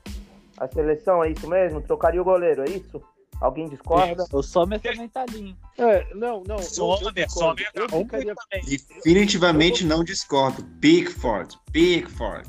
a 0.57 0.67
seleção, 0.69 1.23
é 1.23 1.31
isso 1.31 1.47
mesmo? 1.49 1.81
Trocaria 1.81 2.21
o 2.21 2.25
goleiro, 2.25 2.63
é 2.63 2.69
isso? 2.69 3.01
Alguém 3.41 3.67
discorda? 3.67 4.23
O 4.31 4.43
Sommer 4.43 4.79
também 4.79 5.09
tá 5.09 5.23
ali. 5.23 5.47
hein? 5.47 5.57
É, 5.79 6.13
não, 6.13 6.43
não. 6.47 6.57
eu- 6.57 6.61
eu 6.61 6.63
Sommer. 6.63 7.29
Sommer, 7.29 7.69
Eu 7.73 7.87
vamos 7.89 8.05
ficaria. 8.05 8.35
Definitivamente 8.63 9.83
não 9.83 10.03
discordo. 10.03 10.63
Pickford, 10.79 11.57
Pickford. 11.71 12.47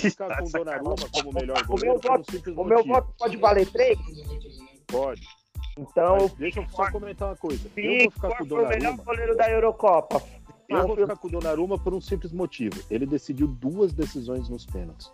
ficar 0.00 0.38
com 0.38 0.44
o 0.46 0.50
Donnarumma 0.52 0.94
como 1.12 1.32
melhor 1.32 1.56
O 1.68 1.78
meu 1.80 1.98
goleiro 1.98 2.00
por 2.00 2.12
um 2.12 2.16
voto, 2.16 2.60
o 2.60 2.64
meu 2.64 2.84
voto 2.84 3.14
pode 3.18 3.36
valer 3.38 3.66
3? 3.70 3.98
Pode. 4.86 5.22
Então, 5.76 6.16
Mas 6.22 6.32
deixa 6.34 6.60
eu 6.60 6.68
só 6.68 6.90
comentar 6.90 7.28
uma 7.30 7.36
coisa. 7.36 7.68
Eu 7.76 8.00
vou 8.02 8.10
ficar 8.12 8.28
com 8.28 8.34
o 8.34 8.46
Pickford 8.46 8.48
foi 8.48 8.64
o 8.64 8.68
melhor 8.68 8.96
goleiro 9.04 9.36
da 9.36 9.50
Eurocopa. 9.50 10.22
Eu 10.68 10.86
vou 10.86 10.96
ficar 10.96 11.16
com 11.16 11.28
o 11.28 11.30
Donnarumma 11.30 11.78
por 11.78 11.92
um 11.94 12.00
simples 12.00 12.30
motivo. 12.32 12.80
Ele 12.90 13.06
decidiu 13.06 13.46
duas 13.48 13.92
decisões 13.92 14.48
nos 14.48 14.64
pênaltis. 14.66 15.10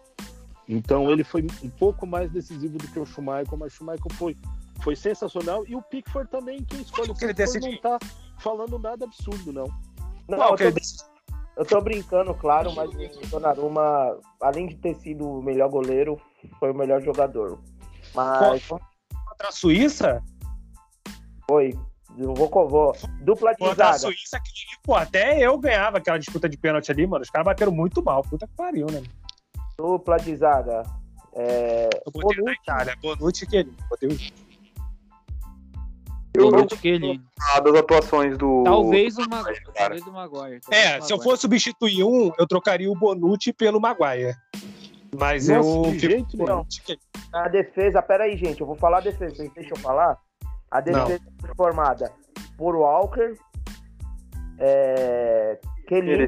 Então 0.69 1.11
ele 1.11 1.23
foi 1.23 1.47
um 1.63 1.69
pouco 1.71 2.07
mais 2.07 2.31
decisivo 2.31 2.79
do 2.79 2.89
que 2.89 2.99
o 2.99 3.05
Schumacher, 3.07 3.57
mas 3.57 3.73
o 3.73 3.77
Schumacher 3.77 4.13
foi, 4.15 4.35
foi 4.83 4.97
sensacional. 4.97 5.65
E 5.67 5.75
o 5.75 5.83
Pickford 5.83 6.31
também, 6.31 6.63
quem 6.65 6.81
escolhe 6.81 7.11
o 7.11 7.15
que 7.15 7.25
ele 7.25 7.35
decidiu? 7.35 7.73
não 7.73 7.79
tá 7.79 7.99
falando 8.39 8.79
nada 8.79 9.05
absurdo, 9.05 9.53
não. 9.53 9.67
Não, 10.29 10.39
Qual 10.39 10.51
eu 10.51 10.57
que 10.57 10.63
tô 10.65 10.69
ele? 10.69 10.81
Eu 11.57 11.65
tô 11.65 11.81
brincando, 11.81 12.35
claro, 12.35 12.75
mas 12.75 12.91
o 12.91 13.27
Donnarumma, 13.29 14.19
além 14.41 14.67
de 14.67 14.77
ter 14.77 14.95
sido 14.97 15.25
o 15.25 15.43
melhor 15.43 15.71
goleiro, 15.71 16.21
foi 16.59 16.73
o 16.73 16.75
melhor 16.75 17.01
jogador. 17.01 17.61
Mas 18.15 18.67
Contra 18.67 19.49
a 19.49 19.53
Suíça? 19.53 20.23
foi. 21.49 21.75
Eu 22.17 22.33
vou, 22.35 22.49
vou. 22.69 22.97
Dupla 23.21 23.53
de 23.53 23.59
Contra 23.59 23.91
a. 23.91 23.99
Suíça, 23.99 24.39
que, 24.41 24.51
pô, 24.83 24.95
até 24.95 25.39
eu 25.41 25.59
ganhava 25.59 25.99
aquela 25.99 26.19
disputa 26.19 26.49
de 26.49 26.57
pênalti 26.57 26.91
ali, 26.91 27.07
mano. 27.07 27.23
Os 27.23 27.31
caras 27.31 27.45
bateram 27.45 27.73
muito 27.73 28.03
mal. 28.03 28.23
Puta 28.23 28.47
que 28.47 28.55
pariu, 28.55 28.87
né? 28.87 29.03
Dupla 29.77 30.17
de 30.17 30.37
zaga. 30.37 30.83
É, 31.35 31.89
Eu 32.07 32.13
botei 32.13 32.37
na 32.37 32.43
Bonucci, 32.45 32.63
Itália. 32.63 32.97
Bonucci 33.03 33.47
que 33.47 33.57
ele. 33.57 33.73
Botei 33.89 34.09
o 34.09 34.13
Eu, 36.37 36.67
Kelly. 36.67 37.21
gostava 37.39 37.73
das 37.73 37.81
atuações 37.81 38.37
do. 38.37 38.65
Talvez 38.65 39.17
o 39.19 39.29
Maguire. 39.29 39.63
Talvez 39.75 40.03
o 40.07 40.13
Maguire. 40.13 40.61
talvez 40.61 40.85
É, 40.85 40.99
o 40.99 41.03
se 41.03 41.13
eu 41.13 41.17
Maguire. 41.17 41.23
fosse 41.23 41.43
substituir 41.43 42.03
um, 42.03 42.33
eu 42.39 42.47
trocaria 42.47 42.91
o 42.91 42.95
Bonucci 42.99 43.53
pelo 43.53 43.81
Maguire. 43.81 44.35
Mas 45.17 45.47
Nossa, 45.49 45.69
eu 45.69 45.93
de 45.93 45.99
jeito 46.01 46.37
nenhum. 46.37 46.65
Ele. 46.89 46.99
A 47.33 47.49
defesa, 47.49 48.03
pera 48.03 48.25
aí, 48.25 48.37
gente, 48.37 48.61
eu 48.61 48.67
vou 48.67 48.75
falar 48.75 48.99
a 48.99 49.01
defesa, 49.03 49.35
vocês 49.37 49.53
deixam 49.53 49.77
eu 49.77 49.83
falar? 49.83 50.19
A 50.71 50.81
defesa 50.81 51.21
foi 51.41 51.55
formada 51.57 52.13
por 52.59 52.75
Walker, 52.75 53.37
é, 54.59 55.59
Kelly. 55.87 56.27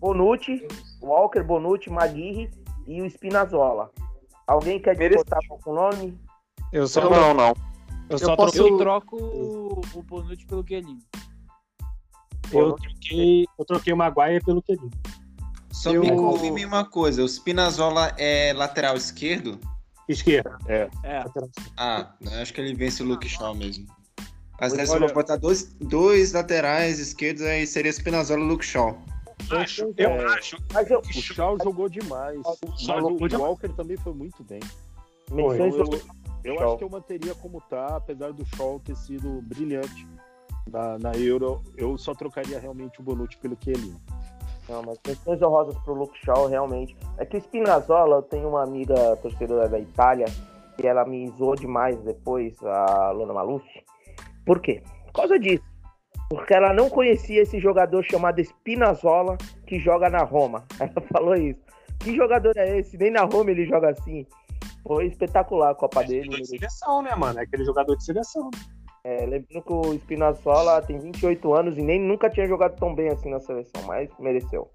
Bonucci, 0.00 0.66
Walker, 1.00 1.42
Bonucci, 1.42 1.88
Maguire 1.90 2.50
e 2.86 3.00
o 3.00 3.06
Spinazzola. 3.06 3.90
Alguém 4.46 4.80
quer 4.80 4.96
disputar 4.96 5.38
com 5.48 5.70
o 5.70 5.74
nome? 5.74 6.18
Eu 6.72 6.86
só, 6.88 7.08
Não, 7.08 7.10
não, 7.10 7.34
não. 7.34 7.54
Eu 8.08 8.18
só 8.18 8.36
posso- 8.36 8.54
troquei, 8.54 8.72
Eu 8.72 8.78
troco 8.78 9.16
o, 9.16 9.80
o 9.94 10.02
Bonucci 10.02 10.46
pelo 10.46 10.62
Guelinho. 10.62 10.98
eu 12.52 12.72
troquei, 12.74 13.44
eu 13.58 13.64
troquei 13.64 13.92
o 13.92 13.96
Maguire 13.96 14.44
pelo 14.44 14.62
Kelly. 14.62 14.90
Só 15.72 15.92
Eu- 15.92 16.00
me 16.02 16.10
confirme 16.10 16.64
uma 16.64 16.84
coisa, 16.84 17.22
o 17.22 17.28
Spinazzola 17.28 18.14
é 18.18 18.52
lateral 18.54 18.96
esquerdo? 18.96 19.58
Esquerda. 20.08 20.56
É. 20.68 20.88
Ah, 21.76 22.14
eu 22.20 22.40
acho 22.40 22.52
que 22.54 22.60
ele 22.60 22.74
vence 22.74 23.02
o 23.02 23.06
Luke 23.06 23.28
Shaw 23.28 23.54
mesmo. 23.54 23.86
Mas 24.60 24.72
se 24.72 24.80
eu 24.94 25.00
vou 25.00 25.12
botar 25.12 25.36
dois, 25.36 25.74
dois 25.80 26.32
laterais 26.32 26.98
esquerdos, 26.98 27.42
aí 27.42 27.66
seria 27.66 27.92
Spinazzola 27.92 28.40
e 28.40 28.44
Luke 28.46 28.64
Shaw. 28.64 28.96
Acho, 29.50 29.92
eu 29.98 30.08
É. 30.08 30.24
acho. 30.38 30.56
Mas 30.72 30.90
eu, 30.90 31.00
O 31.00 31.12
Shaw 31.12 31.58
jogou 31.62 31.88
demais. 31.90 32.40
Mas 32.42 32.88
o. 32.88 33.38
Walker 33.38 33.68
também 33.70 33.96
foi 33.98 34.14
muito 34.14 34.42
bem. 34.44 34.60
menções 35.30 35.74
Eu, 36.46 36.56
Shaw. 36.56 36.68
acho 36.68 36.78
que 36.78 36.84
eu 36.84 36.90
manteria 36.90 37.34
como 37.34 37.60
tá, 37.60 37.96
apesar 37.96 38.32
do 38.32 38.44
Shaw 38.56 38.80
ter 38.80 38.96
sido 38.96 39.42
brilhante 39.42 40.06
na, 40.70 40.98
na 40.98 41.12
Euro. 41.16 41.62
Eu 41.76 41.98
só 41.98 42.14
trocaria 42.14 42.58
realmente 42.58 43.00
o 43.00 43.02
Bonucci 43.02 43.36
pelo 43.38 43.56
Kelly. 43.56 43.94
Não, 44.68 44.82
mas 44.82 44.98
menções 45.06 45.40
honrosas 45.42 45.76
pro 45.78 45.94
Luke 45.94 46.18
Shaw, 46.24 46.46
realmente. 46.46 46.96
É 47.18 47.24
que 47.24 47.36
o 47.36 47.40
Spinazzola, 47.40 48.16
eu 48.16 48.22
tenho 48.22 48.48
uma 48.48 48.62
amiga 48.62 49.16
torcedora 49.16 49.68
da 49.68 49.78
Itália, 49.78 50.26
e 50.82 50.86
ela 50.86 51.04
me 51.04 51.28
zoou 51.30 51.54
demais 51.54 51.96
depois, 52.02 52.56
a 52.62 53.12
Lana 53.12 53.32
Maluf. 53.32 53.64
Por 54.44 54.60
quê? 54.60 54.82
Por 55.06 55.12
causa 55.12 55.38
disso. 55.38 55.64
Porque 56.28 56.54
ela 56.54 56.72
não 56.72 56.90
conhecia 56.90 57.42
esse 57.42 57.60
jogador 57.60 58.02
chamado 58.02 58.40
Spinazzola, 58.40 59.36
que 59.66 59.78
joga 59.78 60.10
na 60.10 60.24
Roma. 60.24 60.64
Ela 60.80 61.00
falou 61.12 61.36
isso. 61.36 61.60
Que 62.00 62.16
jogador 62.16 62.52
é 62.56 62.78
esse? 62.78 62.98
Nem 62.98 63.12
na 63.12 63.22
Roma 63.22 63.52
ele 63.52 63.64
joga 63.64 63.90
assim. 63.90 64.26
Foi 64.86 65.06
espetacular 65.06 65.70
a 65.70 65.74
Copa 65.74 66.04
dele. 66.04 66.24
Jogador 66.24 66.42
de 66.42 66.46
seleção, 66.46 67.02
né, 67.02 67.14
mano? 67.14 67.38
É 67.38 67.42
aquele 67.42 67.64
jogador 67.64 67.96
de 67.96 68.04
seleção. 68.04 68.50
É, 69.04 69.26
lembrando 69.26 69.62
que 69.62 69.72
o 69.72 69.94
Spinazzola 69.94 70.82
tem 70.82 70.98
28 70.98 71.54
anos 71.54 71.78
e 71.78 71.82
nem 71.82 72.00
nunca 72.00 72.28
tinha 72.28 72.46
jogado 72.46 72.76
tão 72.76 72.94
bem 72.94 73.08
assim 73.08 73.30
na 73.30 73.40
seleção, 73.40 73.82
mas 73.86 74.10
mereceu. 74.18 74.68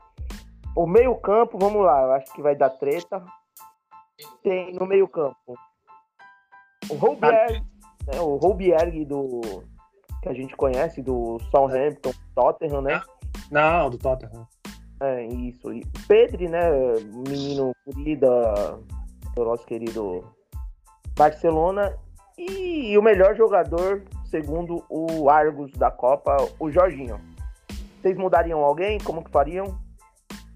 O 0.75 0.87
meio-campo, 0.87 1.57
vamos 1.59 1.83
lá, 1.83 2.01
eu 2.03 2.11
acho 2.13 2.33
que 2.33 2.41
vai 2.41 2.55
dar 2.55 2.69
treta. 2.69 3.23
Tem 4.41 4.73
no 4.73 4.85
meio-campo 4.85 5.57
o 6.91 6.95
Roubier, 6.95 7.63
né, 8.07 8.19
o 8.19 8.35
Roubier 8.35 9.05
do 9.05 9.41
que 10.21 10.29
a 10.29 10.33
gente 10.33 10.55
conhece 10.55 11.01
do 11.01 11.39
Southampton, 11.49 12.11
Tottenham, 12.35 12.81
né? 12.81 13.01
Não, 13.49 13.89
do 13.89 13.97
Tottenham. 13.97 14.47
É, 15.01 15.25
isso. 15.25 15.73
E 15.73 15.83
Pedri, 16.07 16.47
né? 16.47 16.69
Menino 17.27 17.73
querida 17.83 18.79
do 19.35 19.43
nosso 19.45 19.65
querido 19.65 20.23
Barcelona. 21.15 21.93
E 22.37 22.97
o 22.97 23.01
melhor 23.01 23.35
jogador, 23.35 24.03
segundo 24.25 24.83
o 24.89 25.29
Argos 25.29 25.71
da 25.73 25.91
Copa, 25.91 26.37
o 26.59 26.71
Jorginho. 26.71 27.19
Vocês 28.01 28.17
mudariam 28.17 28.59
alguém? 28.59 28.97
Como 28.99 29.23
que 29.23 29.29
fariam? 29.29 29.77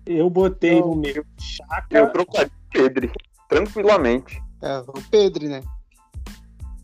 Eu 0.05 0.29
botei 0.29 0.79
no 0.79 0.95
meu 0.95 1.23
Chaka. 1.39 1.85
Eu 1.97 2.11
trocaria 2.11 2.47
o 2.47 2.71
Pedri, 2.71 3.11
tranquilamente. 3.47 4.41
É, 4.61 4.79
o 4.79 4.93
Pedro, 5.11 5.47
né? 5.47 5.61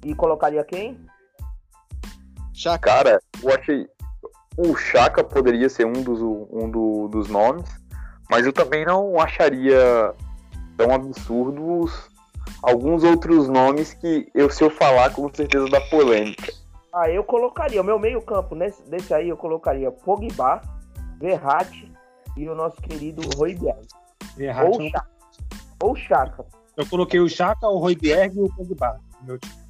E 0.04 0.14
colocaria 0.14 0.64
quem? 0.64 1.00
Chaka. 2.54 2.90
Cara, 2.90 3.22
eu 3.42 3.50
achei. 3.54 3.88
O 4.58 4.76
Chaka 4.76 5.24
poderia 5.24 5.70
ser 5.70 5.86
um 5.86 5.94
dos, 6.04 6.20
um 6.22 6.70
do- 6.70 7.08
dos 7.08 7.28
nomes, 7.30 7.66
mas 8.30 8.46
eu 8.46 8.54
também 8.54 8.86
não 8.86 9.20
acharia 9.20 10.14
tão 10.82 10.94
absurdos 10.94 12.10
alguns 12.64 13.04
outros 13.04 13.48
nomes 13.48 13.94
que 13.94 14.28
eu, 14.34 14.50
se 14.50 14.64
eu 14.64 14.70
falar, 14.70 15.14
com 15.14 15.32
certeza 15.34 15.68
dá 15.70 15.80
polêmica. 15.82 16.52
Ah, 16.94 17.10
eu 17.10 17.24
colocaria. 17.24 17.82
O 17.82 17.86
meu 17.86 18.00
meio-campo 18.00 18.56
nesse 18.56 18.82
desse 18.90 19.14
aí 19.14 19.30
eu 19.30 19.38
colocaria 19.38 19.92
Pogba, 19.92 20.62
Verratti 21.18 21.92
e 22.36 22.50
o 22.50 22.56
nosso 22.56 22.82
querido 22.82 23.22
Royberg. 23.38 23.88
Verratti, 24.36 24.82
Ou 24.82 24.90
Chaka. 24.90 25.08
Ou 25.84 25.96
Chaka. 25.96 26.46
Eu 26.76 26.86
coloquei 26.88 27.20
o 27.20 27.30
Chaka, 27.30 27.68
o 27.68 27.78
Royberg 27.78 28.38
e 28.38 28.42
o 28.42 28.54
Pogba. 28.54 29.00
Meu 29.22 29.38
time. 29.38 29.62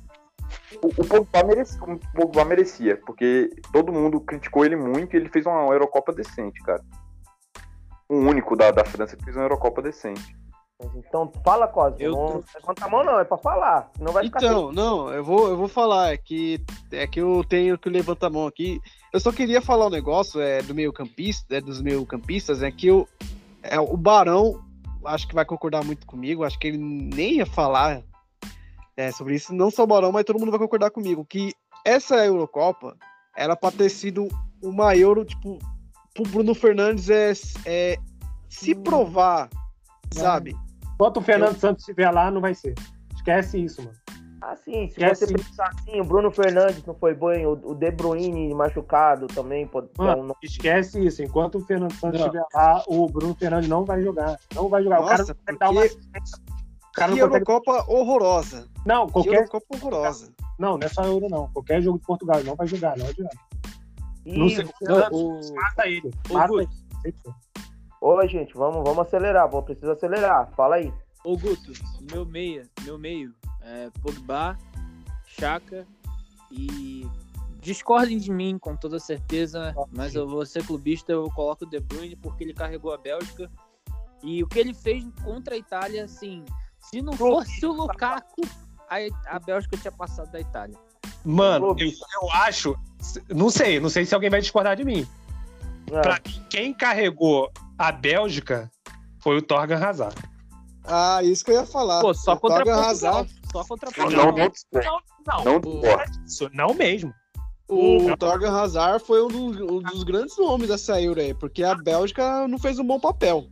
O, 0.82 0.88
o 0.88 1.07
Pogba 1.07 1.43
merecia, 1.43 1.84
o 1.84 1.99
Pogba 2.16 2.45
merecia, 2.45 2.97
porque 3.05 3.49
todo 3.74 3.91
mundo 3.91 4.22
criticou 4.22 4.66
ele 4.66 4.76
muito 4.76 5.14
e 5.14 5.18
ele 5.18 5.30
fez 5.30 5.45
uma 5.45 5.68
Eurocopa 5.68 6.14
decente, 6.14 6.62
cara. 6.64 6.82
O 8.09 8.16
único 8.16 8.55
da, 8.55 8.72
da 8.72 8.84
França 8.84 9.16
que 9.16 9.24
fez 9.24 9.36
uma 9.36 9.45
Eurocopa 9.45 9.82
decente. 9.82 10.40
Então 10.95 11.32
fala, 11.43 11.67
Cosme. 11.67 12.03
Eu 12.03 12.11
Não 12.11 12.43
levanta 12.55 12.86
a 12.86 12.89
mão 12.89 13.03
não, 13.03 13.19
é 13.19 13.23
pra 13.23 13.38
falar. 13.38 13.89
Não 13.99 14.11
vai 14.11 14.25
ficar 14.25 14.39
Então, 14.39 14.71
não, 14.71 15.09
eu 15.09 15.23
vou, 15.23 15.49
eu 15.49 15.57
vou 15.57 15.67
falar, 15.67 16.13
é 16.13 16.17
que, 16.17 16.63
é 16.91 17.05
que 17.07 17.21
eu 17.21 17.43
tenho 17.47 17.77
que 17.77 17.89
levantar 17.89 18.27
a 18.27 18.29
mão 18.32 18.47
aqui. 18.47 18.82
Eu 19.13 19.19
só 19.19 19.32
queria 19.32 19.61
falar 19.61 19.88
um 19.88 19.91
negócio 19.91 20.39
é, 20.39 20.61
do 20.61 20.73
meio 20.73 20.93
campista, 20.93 21.55
é, 21.55 21.61
dos 21.61 21.82
meio 21.82 22.05
campistas, 22.05 22.63
é 22.63 22.71
que 22.71 22.88
eu, 22.88 23.07
é, 23.61 23.79
o 23.79 23.97
Barão, 23.97 24.63
acho 25.05 25.27
que 25.27 25.36
vai 25.36 25.45
concordar 25.45 25.84
muito 25.84 26.05
comigo, 26.05 26.43
acho 26.43 26.57
que 26.57 26.67
ele 26.67 26.77
nem 26.77 27.36
ia 27.36 27.45
falar 27.45 28.01
é, 28.95 29.11
sobre 29.11 29.36
isso, 29.36 29.53
não 29.53 29.69
só 29.69 29.84
o 29.84 29.88
Barão, 29.88 30.11
mas 30.11 30.23
todo 30.23 30.39
mundo 30.39 30.51
vai 30.51 30.59
concordar 30.59 30.91
comigo, 30.91 31.25
que 31.25 31.53
essa 31.84 32.25
Eurocopa 32.25 32.95
era 33.36 33.55
pra 33.55 33.71
ter 33.71 33.89
sido 33.89 34.27
uma 34.61 34.95
Euro, 34.95 35.25
tipo, 35.25 35.57
pro 36.13 36.23
Bruno 36.23 36.53
Fernandes 36.53 37.09
é, 37.09 37.34
é 37.65 37.97
se 38.49 38.75
provar, 38.75 39.49
sabe? 40.13 40.55
Enquanto 41.02 41.18
o 41.18 41.22
Fernando 41.22 41.58
Santos 41.58 41.82
estiver 41.82 42.12
lá, 42.12 42.30
não 42.30 42.39
vai 42.39 42.54
ser. 42.54 42.76
Esquece 43.16 43.58
isso, 43.64 43.82
mano. 43.82 43.97
Assim, 44.39 44.88
se 44.88 45.04
É 45.04 45.14
você 45.14 45.26
pensar 45.26 45.68
assim, 45.70 45.99
o 45.99 46.04
Bruno 46.04 46.30
Fernandes 46.30 46.86
não 46.86 46.93
foi 46.93 47.16
bem, 47.16 47.43
o 47.47 47.54
o 47.64 47.74
De 47.74 47.89
Bruyne 47.89 48.54
machucado 48.54 49.26
também 49.26 49.66
pode 49.68 49.88
Mano, 49.97 50.22
um 50.22 50.26
nome. 50.28 50.36
esquece 50.43 51.04
isso. 51.04 51.24
Enquanto 51.24 51.58
o 51.58 51.62
Fernando 51.62 51.91
Santos 51.93 52.20
Não. 52.20 52.28
estiver 52.28 52.45
lá, 52.54 52.84
o 52.88 53.08
Bruno 53.08 53.34
Fernandes 53.34 53.68
não 53.68 53.84
vai 53.84 53.99
jogar. 54.04 54.38
Não 54.54 54.70
vai 54.70 54.84
jogar. 54.84 55.02
o 55.02 55.06
cara 55.06 55.18
Nossa, 55.18 55.36
não 55.49 55.58
dar 55.58 55.70
uma 55.72 55.82
cara 55.82 57.14
Que 57.14 57.20
não 57.20 57.30
consegue... 57.30 57.49
Eurocopa 57.49 57.86
horrorosa. 57.91 58.68
Não, 58.86 59.08
Que 59.08 59.14
qualquer. 59.14 59.34
Eurocopa 59.38 59.66
horrorosa. 59.76 60.32
Não, 60.60 60.78
não 60.78 60.86
é 60.86 60.89
só 60.89 61.04
Euro, 61.04 61.28
não. 61.32 61.47
Qualquer 61.52 61.82
jogo 61.82 61.97
de 61.97 62.06
Portugal 62.06 62.43
não 62.43 62.56
vai 62.56 62.68
jogar, 62.68 62.95
não 62.95 63.08
adianta. 63.08 63.36
E, 64.24 64.38
Não 64.38 64.49
sei. 64.49 64.66
o- 65.12 65.56
Mata 65.56 65.88
ele. 65.88 66.12
Mata 66.32 66.54
ele. 66.54 66.70
Ô, 68.02 68.28
gente, 68.28 68.56
vamos, 68.56 68.84
vamos 68.84 69.06
acelerar, 69.06 69.47
vamos 69.47 69.66
precisar 69.66 69.93
acelerar. 69.93 70.49
Fala 70.56 70.78
aí. 70.78 70.91
Ô 71.24 71.38
Guto, 71.38 71.72
meu 72.12 72.26
meia, 72.26 72.68
meu 72.82 72.97
meio 72.97 73.32
é 73.62 73.91
Pogba, 74.02 74.58
Chaka 75.28 75.86
e 76.52 77.08
discordem 77.60 78.18
de 78.18 78.32
mim 78.32 78.58
com 78.58 78.76
toda 78.76 78.99
certeza, 78.99 79.76
mas 79.91 80.16
eu 80.16 80.28
vou 80.28 80.43
ser 80.47 80.66
clubista, 80.66 81.12
eu 81.12 81.30
coloco 81.36 81.64
o 81.64 81.70
De 81.70 81.80
Bruyne 81.80 82.16
porque 82.16 82.43
ele 82.43 82.56
carregou 82.56 82.91
a 82.91 82.97
Bélgica 82.97 83.52
e 84.24 84.41
o 84.41 84.47
que 84.47 84.58
ele 84.58 84.74
fez 84.74 85.06
contra 85.24 85.54
a 85.54 85.58
Itália, 85.58 86.06
assim, 86.06 86.43
se 86.80 87.04
não 87.04 87.14
fosse 87.14 87.64
o 87.68 87.72
Lukaku, 87.72 88.41
a, 88.89 89.36
a 89.36 89.39
Bélgica 89.39 89.78
tinha 89.78 89.91
passado 89.91 90.32
da 90.32 90.39
Itália. 90.39 90.76
Mano, 91.24 91.76
eu, 91.78 91.88
eu 91.88 92.32
acho. 92.34 92.76
Não 93.30 93.52
sei, 93.52 93.80
não 93.80 93.89
sei 93.89 94.06
se 94.06 94.16
alguém 94.16 94.32
vai 94.32 94.41
discordar 94.41 94.76
de 94.76 94.84
mim. 94.84 95.08
Ah, 95.93 96.02
Pra 96.02 96.20
mim, 96.26 96.45
quem 96.49 96.74
carregou 96.74 97.52
a 97.88 97.91
Bélgica 97.91 98.69
foi 99.21 99.38
o 99.38 99.41
Torgan 99.41 99.77
Hazard. 99.84 100.15
Ah, 100.84 101.21
isso 101.23 101.43
que 101.45 101.51
eu 101.51 101.55
ia 101.55 101.65
falar. 101.65 102.01
Pô, 102.01 102.13
só 102.13 102.34
O 102.34 102.39
contra 102.39 102.63
Torgan 102.63 102.82
Portugal, 102.84 102.89
Hazard, 103.19 103.36
só 103.51 103.63
contra 103.65 103.89
Não, 103.89 104.34
Portugal. 104.34 104.36
não. 104.73 105.01
Não, 105.27 105.43
Não 105.43 105.55
o- 105.57 105.59
discordo. 105.82 106.11
isso, 106.25 106.49
não 106.53 106.73
mesmo. 106.73 107.13
o 107.69 108.17
Torgan 108.17 108.51
Hazard 108.51 109.03
foi 109.05 109.23
um, 109.23 109.27
do- 109.27 109.75
um 109.77 109.82
dos 109.82 110.03
grandes 110.03 110.38
nomes 110.38 110.67
dessa 110.67 110.99
Euro 111.01 111.21
aí, 111.21 111.34
porque 111.34 111.63
a 111.63 111.73
Bélgica 111.75 112.47
não 112.47 112.57
fez 112.59 112.79
um 112.79 112.86
bom 112.86 112.99
papel. 112.99 113.47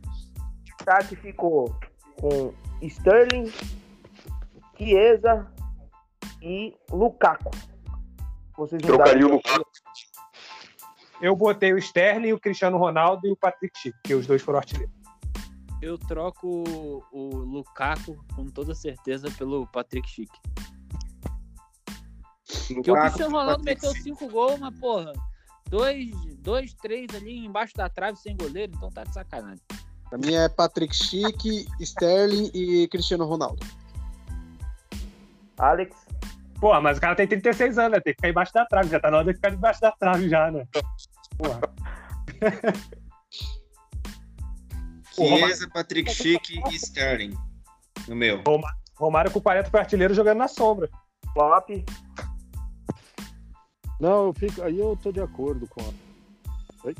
tá 0.84 0.98
que 1.04 1.14
ficou 1.16 1.74
com 2.20 2.52
Sterling, 2.82 3.50
Chiesa 4.76 5.46
e 6.42 6.74
Lukaku. 6.90 7.50
Vocês 8.56 8.82
Trocaria 8.82 9.26
o 9.26 9.32
Lukaku. 9.32 9.69
Eu 11.20 11.36
botei 11.36 11.72
o 11.72 11.78
Sterling, 11.78 12.32
o 12.32 12.40
Cristiano 12.40 12.78
Ronaldo 12.78 13.26
e 13.26 13.32
o 13.32 13.36
Patrick 13.36 13.78
Schick, 13.78 13.96
que 14.02 14.14
os 14.14 14.26
dois 14.26 14.40
foram 14.40 14.58
artilheiros. 14.58 14.94
Eu 15.82 15.98
troco 15.98 16.64
o, 17.12 17.28
Lukaku 17.28 18.22
com 18.34 18.46
toda 18.46 18.74
certeza 18.74 19.30
pelo 19.30 19.66
Patrick 19.66 20.08
Schick. 20.08 20.30
Porque 22.74 22.90
o 22.90 22.94
Cristiano 22.94 23.36
Ronaldo 23.36 23.64
meteu 23.64 23.92
cinco 23.92 24.28
gols, 24.28 24.58
mas 24.58 24.78
porra, 24.78 25.12
dois, 25.68 26.10
dois, 26.38 26.74
três 26.74 27.14
ali 27.14 27.44
embaixo 27.44 27.74
da 27.74 27.88
trave 27.88 28.18
sem 28.18 28.36
goleiro, 28.36 28.72
então 28.76 28.90
tá 28.90 29.04
de 29.04 29.14
sacanagem. 29.14 29.64
Pra 30.08 30.18
mim 30.18 30.34
é 30.34 30.48
Patrick 30.48 30.94
Schick, 30.94 31.66
Sterling 31.80 32.50
e 32.52 32.88
Cristiano 32.88 33.24
Ronaldo. 33.24 33.64
Alex, 35.56 35.96
Porra, 36.60 36.80
mas 36.80 36.98
o 36.98 37.00
cara 37.00 37.14
tem 37.16 37.26
36 37.26 37.78
anos, 37.78 37.92
né? 37.92 38.00
Tem 38.00 38.12
que 38.12 38.18
ficar 38.18 38.28
embaixo 38.28 38.52
da 38.52 38.66
trave. 38.66 38.90
Já 38.90 39.00
tá 39.00 39.10
na 39.10 39.18
hora 39.18 39.26
de 39.26 39.34
ficar 39.34 39.50
debaixo 39.50 39.80
da 39.80 39.92
trave 39.92 40.28
já, 40.28 40.50
né? 40.50 40.66
Porra. 41.38 41.60
Chiesa, 45.14 45.68
Patrick 45.72 46.10
Schick 46.12 46.60
e 46.70 46.76
Sterling. 46.76 47.34
No 48.08 48.14
meu. 48.14 48.42
Romário 48.96 49.30
com 49.30 49.40
40 49.40 49.70
foi 49.70 49.80
artilheiro 49.80 50.14
jogando 50.14 50.38
na 50.38 50.48
sombra. 50.48 50.88
Flop. 51.32 51.68
Não, 53.98 54.26
eu 54.26 54.32
fico. 54.34 54.62
Aí 54.62 54.78
eu 54.78 54.96
tô 54.96 55.12
de 55.12 55.20
acordo 55.20 55.66
com 55.68 55.80
a. 55.80 56.86
Oi? 56.86 56.94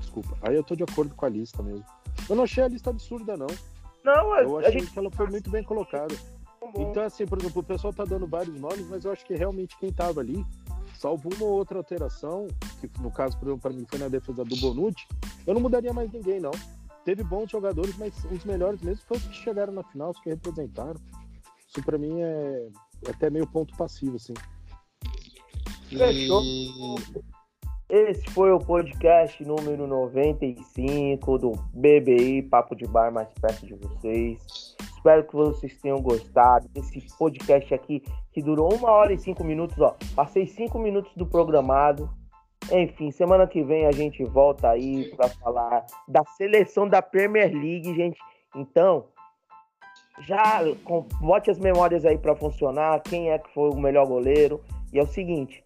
Desculpa. 0.00 0.36
Aí 0.42 0.54
eu 0.54 0.62
tô 0.62 0.74
de 0.74 0.82
acordo 0.82 1.14
com 1.14 1.26
a 1.26 1.28
lista 1.28 1.62
mesmo. 1.62 1.84
Eu 2.28 2.36
não 2.36 2.44
achei 2.44 2.62
a 2.64 2.68
lista 2.68 2.90
absurda, 2.90 3.36
não. 3.36 3.46
Não, 4.04 4.36
Eu 4.38 4.58
a, 4.58 4.62
a 4.62 4.68
achei 4.68 4.80
gente. 4.80 4.92
que 4.92 4.98
ela 4.98 5.10
foi 5.10 5.26
muito 5.28 5.50
bem 5.50 5.62
colocada. 5.62 6.14
Então, 6.76 7.04
assim, 7.04 7.26
por 7.26 7.38
exemplo, 7.38 7.60
o 7.60 7.64
pessoal 7.64 7.92
tá 7.92 8.04
dando 8.04 8.26
vários 8.26 8.58
nomes, 8.60 8.86
mas 8.88 9.04
eu 9.04 9.12
acho 9.12 9.24
que 9.24 9.34
realmente 9.34 9.76
quem 9.78 9.92
tava 9.92 10.20
ali, 10.20 10.44
salvo 10.98 11.30
uma 11.34 11.44
ou 11.44 11.52
outra 11.52 11.78
alteração, 11.78 12.46
que 12.80 12.90
no 13.00 13.10
caso, 13.10 13.38
por 13.38 13.46
exemplo, 13.46 13.62
para 13.62 13.72
mim 13.72 13.86
foi 13.88 13.98
na 13.98 14.08
defesa 14.08 14.44
do 14.44 14.56
Bonucci, 14.56 15.06
eu 15.46 15.54
não 15.54 15.60
mudaria 15.60 15.92
mais 15.92 16.12
ninguém, 16.12 16.40
não. 16.40 16.52
Teve 17.04 17.22
bons 17.22 17.50
jogadores, 17.50 17.96
mas 17.96 18.12
os 18.24 18.44
melhores 18.44 18.80
mesmo 18.82 19.04
foram 19.06 19.20
os 19.20 19.28
que 19.28 19.36
chegaram 19.36 19.72
na 19.72 19.82
final, 19.84 20.10
os 20.10 20.20
que 20.20 20.28
representaram. 20.28 21.00
Isso 21.68 21.82
para 21.82 21.96
mim 21.96 22.20
é 22.20 22.68
é 23.06 23.10
até 23.10 23.30
meio 23.30 23.46
ponto 23.46 23.76
passivo, 23.76 24.16
assim. 24.16 24.34
Fechou. 25.88 26.42
Esse 27.88 28.28
foi 28.30 28.50
o 28.50 28.58
podcast 28.58 29.42
número 29.44 29.86
95 29.86 31.38
do 31.38 31.52
BBI, 31.72 32.42
Papo 32.42 32.74
de 32.74 32.84
Bar 32.86 33.12
mais 33.12 33.28
perto 33.40 33.66
de 33.66 33.74
vocês. 33.74 34.76
Espero 34.98 35.22
que 35.22 35.36
vocês 35.36 35.80
tenham 35.80 36.02
gostado 36.02 36.68
desse 36.70 37.00
podcast 37.16 37.72
aqui, 37.72 38.02
que 38.32 38.42
durou 38.42 38.74
uma 38.74 38.90
hora 38.90 39.12
e 39.12 39.18
cinco 39.18 39.44
minutos, 39.44 39.78
ó. 39.78 39.96
Passei 40.16 40.44
cinco 40.44 40.76
minutos 40.76 41.14
do 41.14 41.24
programado. 41.24 42.10
Enfim, 42.72 43.12
semana 43.12 43.46
que 43.46 43.62
vem 43.62 43.86
a 43.86 43.92
gente 43.92 44.24
volta 44.24 44.70
aí 44.70 45.14
para 45.14 45.28
falar 45.28 45.86
da 46.08 46.24
seleção 46.36 46.88
da 46.88 47.00
Premier 47.00 47.52
League, 47.52 47.94
gente. 47.94 48.18
Então, 48.56 49.06
já 50.26 50.64
bote 51.20 51.48
as 51.48 51.60
memórias 51.60 52.04
aí 52.04 52.18
para 52.18 52.34
funcionar, 52.34 53.00
quem 53.02 53.30
é 53.30 53.38
que 53.38 53.54
foi 53.54 53.70
o 53.70 53.78
melhor 53.78 54.04
goleiro. 54.04 54.60
E 54.92 54.98
é 54.98 55.02
o 55.02 55.06
seguinte, 55.06 55.62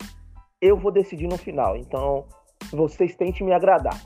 eu 0.60 0.76
vou 0.76 0.92
decidir 0.92 1.26
no 1.26 1.38
final, 1.38 1.74
então 1.74 2.26
vocês 2.70 3.16
tentem 3.16 3.46
me 3.46 3.54
agradar. 3.54 3.98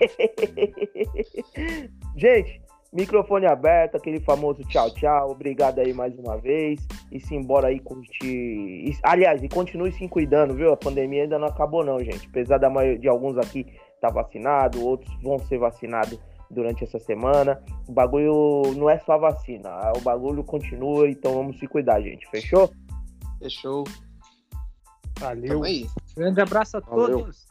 Gente, 2.16 2.62
microfone 2.92 3.46
aberto, 3.46 3.96
aquele 3.96 4.20
famoso 4.20 4.62
tchau, 4.64 4.90
tchau. 4.94 5.30
Obrigado 5.32 5.78
aí 5.78 5.92
mais 5.92 6.18
uma 6.18 6.36
vez. 6.38 6.80
E 7.12 7.20
se 7.20 7.34
embora 7.34 7.68
aí 7.68 7.80
curtir. 7.80 8.26
e- 8.26 8.98
Aliás, 9.02 9.42
e 9.42 9.48
continue 9.48 9.92
se 9.92 10.08
cuidando, 10.08 10.54
viu? 10.54 10.72
A 10.72 10.76
pandemia 10.76 11.22
ainda 11.24 11.38
não 11.38 11.48
acabou, 11.48 11.84
não, 11.84 11.98
gente. 11.98 12.26
Apesar 12.28 12.58
da 12.58 12.70
maioria 12.70 12.98
de 12.98 13.08
alguns 13.08 13.36
aqui 13.36 13.66
tá 14.00 14.08
vacinado, 14.08 14.84
outros 14.84 15.12
vão 15.22 15.38
ser 15.40 15.58
vacinados 15.58 16.18
durante 16.50 16.84
essa 16.84 16.98
semana. 16.98 17.62
O 17.86 17.92
bagulho 17.92 18.62
não 18.76 18.88
é 18.88 18.98
só 19.00 19.12
a 19.12 19.18
vacina, 19.18 19.70
o 19.96 20.00
bagulho 20.00 20.42
continua, 20.44 21.08
então 21.10 21.34
vamos 21.34 21.58
se 21.58 21.66
cuidar, 21.66 22.00
gente. 22.00 22.26
Fechou? 22.30 22.70
Fechou. 23.38 23.84
Valeu. 25.18 25.60
Grande 26.16 26.40
abraço 26.40 26.76
a 26.76 26.80
Valeu. 26.80 27.18
todos. 27.20 27.46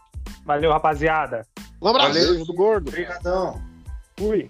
Valeu, 0.45 0.71
rapaziada. 0.71 1.45
Um 1.81 1.87
abraço. 1.89 2.13
Beijo 2.13 2.45
do 2.45 2.53
gordo. 2.53 2.87
Obrigadão. 2.87 3.61
Fui. 4.17 4.49